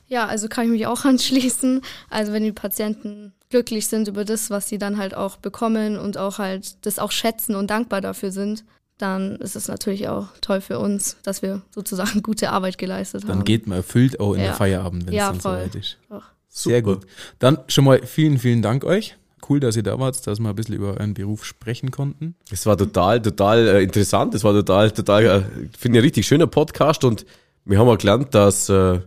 Ja, 0.07 0.25
also 0.25 0.47
kann 0.47 0.65
ich 0.65 0.71
mich 0.71 0.87
auch 0.87 1.05
anschließen. 1.05 1.81
Also 2.09 2.33
wenn 2.33 2.43
die 2.43 2.51
Patienten 2.51 3.33
glücklich 3.51 3.85
sind 3.85 4.07
über 4.07 4.25
das, 4.25 4.49
was 4.49 4.67
sie 4.67 4.79
dann 4.79 4.97
halt 4.97 5.13
auch 5.13 5.37
bekommen 5.37 5.99
und 5.99 6.17
auch 6.17 6.39
halt 6.39 6.85
das 6.87 6.97
auch 6.97 7.11
schätzen 7.11 7.53
und 7.53 7.69
dankbar 7.69 8.01
dafür 8.01 8.31
sind, 8.31 8.63
dann 9.01 9.35
ist 9.37 9.55
es 9.55 9.67
natürlich 9.67 10.07
auch 10.07 10.27
toll 10.41 10.61
für 10.61 10.79
uns, 10.79 11.17
dass 11.23 11.41
wir 11.41 11.61
sozusagen 11.73 12.21
gute 12.23 12.51
Arbeit 12.51 12.77
geleistet 12.77 13.23
Dann 13.23 13.39
haben. 13.39 13.43
geht 13.45 13.67
man 13.67 13.77
erfüllt 13.79 14.19
auch 14.19 14.33
in 14.33 14.39
Ja. 14.41 14.47
der 14.47 14.55
Feierabend, 14.55 15.05
wenn 15.07 15.13
es 15.13 15.17
Ja, 15.17 15.31
dann 15.31 15.39
voll. 15.41 15.57
soweit 15.57 15.75
ist. 15.75 15.97
Doch. 16.09 16.23
Sehr 16.49 16.79
Super. 16.79 16.95
gut. 16.95 17.07
Dann 17.39 17.57
schon 17.67 17.85
mal 17.85 18.01
vielen, 18.05 18.37
vielen 18.37 18.61
Dank 18.61 18.83
euch. 18.83 19.15
Cool, 19.49 19.59
dass 19.59 19.75
ihr 19.75 19.83
da 19.83 19.97
wart, 19.99 20.25
dass 20.27 20.39
wir 20.39 20.49
ein 20.49 20.55
bisschen 20.55 20.75
über 20.75 20.89
euren 20.93 21.13
Beruf 21.13 21.45
sprechen 21.45 21.91
konnten. 21.91 22.35
Es 22.51 22.65
war 22.65 22.77
total, 22.77 23.21
total 23.21 23.67
äh, 23.67 23.83
interessant. 23.83 24.35
Es 24.35 24.43
war 24.43 24.53
total, 24.53 24.91
total, 24.91 25.25
äh, 25.25 25.41
finde 25.77 25.97
ich 25.97 26.01
ein 26.01 26.05
richtig 26.05 26.27
schöner 26.27 26.47
Podcast 26.47 27.03
und 27.03 27.25
wir 27.65 27.79
haben 27.79 27.87
auch 27.87 27.97
gelernt, 27.97 28.33
dass 28.35 28.69
äh, 28.69 28.99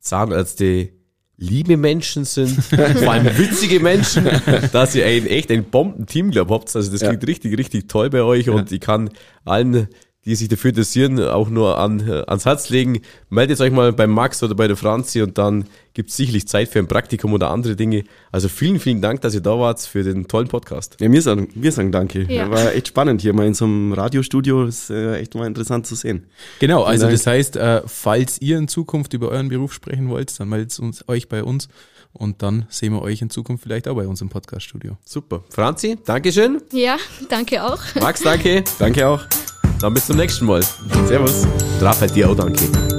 Zahnärzte 0.00 0.90
liebe 1.38 1.76
Menschen 1.76 2.24
sind, 2.24 2.62
vor 2.64 3.12
allem 3.12 3.26
witzige 3.38 3.80
Menschen, 3.80 4.26
dass 4.72 4.94
ihr 4.94 5.04
ein 5.06 5.26
echt 5.26 5.50
ein 5.50 5.64
Bombenteam, 5.64 6.30
glaub 6.30 6.50
habt. 6.50 6.74
Also 6.74 6.90
das 6.90 7.00
Ja. 7.02 7.08
klingt 7.08 7.26
richtig, 7.26 7.58
richtig 7.58 7.88
toll 7.88 8.10
bei 8.10 8.22
euch 8.22 8.48
und 8.48 8.72
ich 8.72 8.80
kann 8.80 9.10
allen, 9.44 9.88
die 10.26 10.34
sich 10.34 10.48
dafür 10.48 10.70
interessieren, 10.70 11.20
auch 11.22 11.48
nur 11.48 11.78
an, 11.78 12.00
äh, 12.00 12.24
ans 12.26 12.44
Herz 12.44 12.68
legen. 12.68 13.00
Meldet 13.30 13.60
euch 13.60 13.70
mal 13.70 13.92
beim 13.92 14.10
Max 14.10 14.42
oder 14.42 14.54
bei 14.54 14.66
der 14.66 14.76
Franzi 14.76 15.22
und 15.22 15.38
dann 15.38 15.64
gibt 15.94 16.10
es 16.10 16.16
sicherlich 16.16 16.46
Zeit 16.48 16.68
für 16.68 16.80
ein 16.80 16.88
Praktikum 16.88 17.32
oder 17.32 17.50
andere 17.50 17.76
Dinge. 17.76 18.04
Also 18.32 18.48
vielen, 18.48 18.80
vielen 18.80 19.00
Dank, 19.00 19.20
dass 19.22 19.34
ihr 19.34 19.40
da 19.40 19.58
wart 19.58 19.80
für 19.80 20.02
den 20.02 20.28
tollen 20.28 20.48
Podcast. 20.48 20.96
Ja, 21.00 21.10
wir 21.10 21.22
sagen, 21.22 21.48
wir 21.54 21.72
sagen 21.72 21.92
danke. 21.92 22.24
Ja. 22.28 22.50
War 22.50 22.74
echt 22.74 22.88
spannend 22.88 23.22
hier 23.22 23.32
mal 23.32 23.46
in 23.46 23.54
so 23.54 23.64
einem 23.64 23.92
Radiostudio. 23.92 24.66
Ist 24.66 24.90
äh, 24.90 25.18
echt 25.18 25.34
mal 25.36 25.46
interessant 25.46 25.86
zu 25.86 25.94
sehen. 25.94 26.26
Genau, 26.58 26.82
also 26.82 27.02
Dank. 27.02 27.14
das 27.14 27.26
heißt, 27.26 27.56
äh, 27.56 27.82
falls 27.86 28.40
ihr 28.40 28.58
in 28.58 28.68
Zukunft 28.68 29.14
über 29.14 29.28
euren 29.28 29.48
Beruf 29.48 29.72
sprechen 29.72 30.08
wollt, 30.08 30.38
dann 30.38 30.48
meldet 30.48 30.76
uns, 30.80 31.08
euch 31.08 31.28
bei 31.28 31.44
uns 31.44 31.68
und 32.12 32.42
dann 32.42 32.66
sehen 32.68 32.92
wir 32.92 33.02
euch 33.02 33.22
in 33.22 33.30
Zukunft 33.30 33.62
vielleicht 33.62 33.86
auch 33.88 33.94
bei 33.94 34.06
uns 34.08 34.20
im 34.20 34.28
Podcaststudio. 34.28 34.96
Super. 35.04 35.44
Franzi, 35.50 35.98
Dankeschön. 36.04 36.62
Ja, 36.72 36.96
danke 37.28 37.62
auch. 37.64 37.80
Max, 38.00 38.22
danke. 38.22 38.64
Danke 38.78 39.06
auch. 39.06 39.24
Dann 39.80 39.94
bis 39.94 40.06
zum 40.06 40.16
nächsten 40.16 40.46
Mal. 40.46 40.62
Servus. 41.06 41.44
Und 41.44 41.82
Raphael, 41.82 42.10
dir 42.10 42.30
auch 42.30 42.36
danke. 42.36 42.95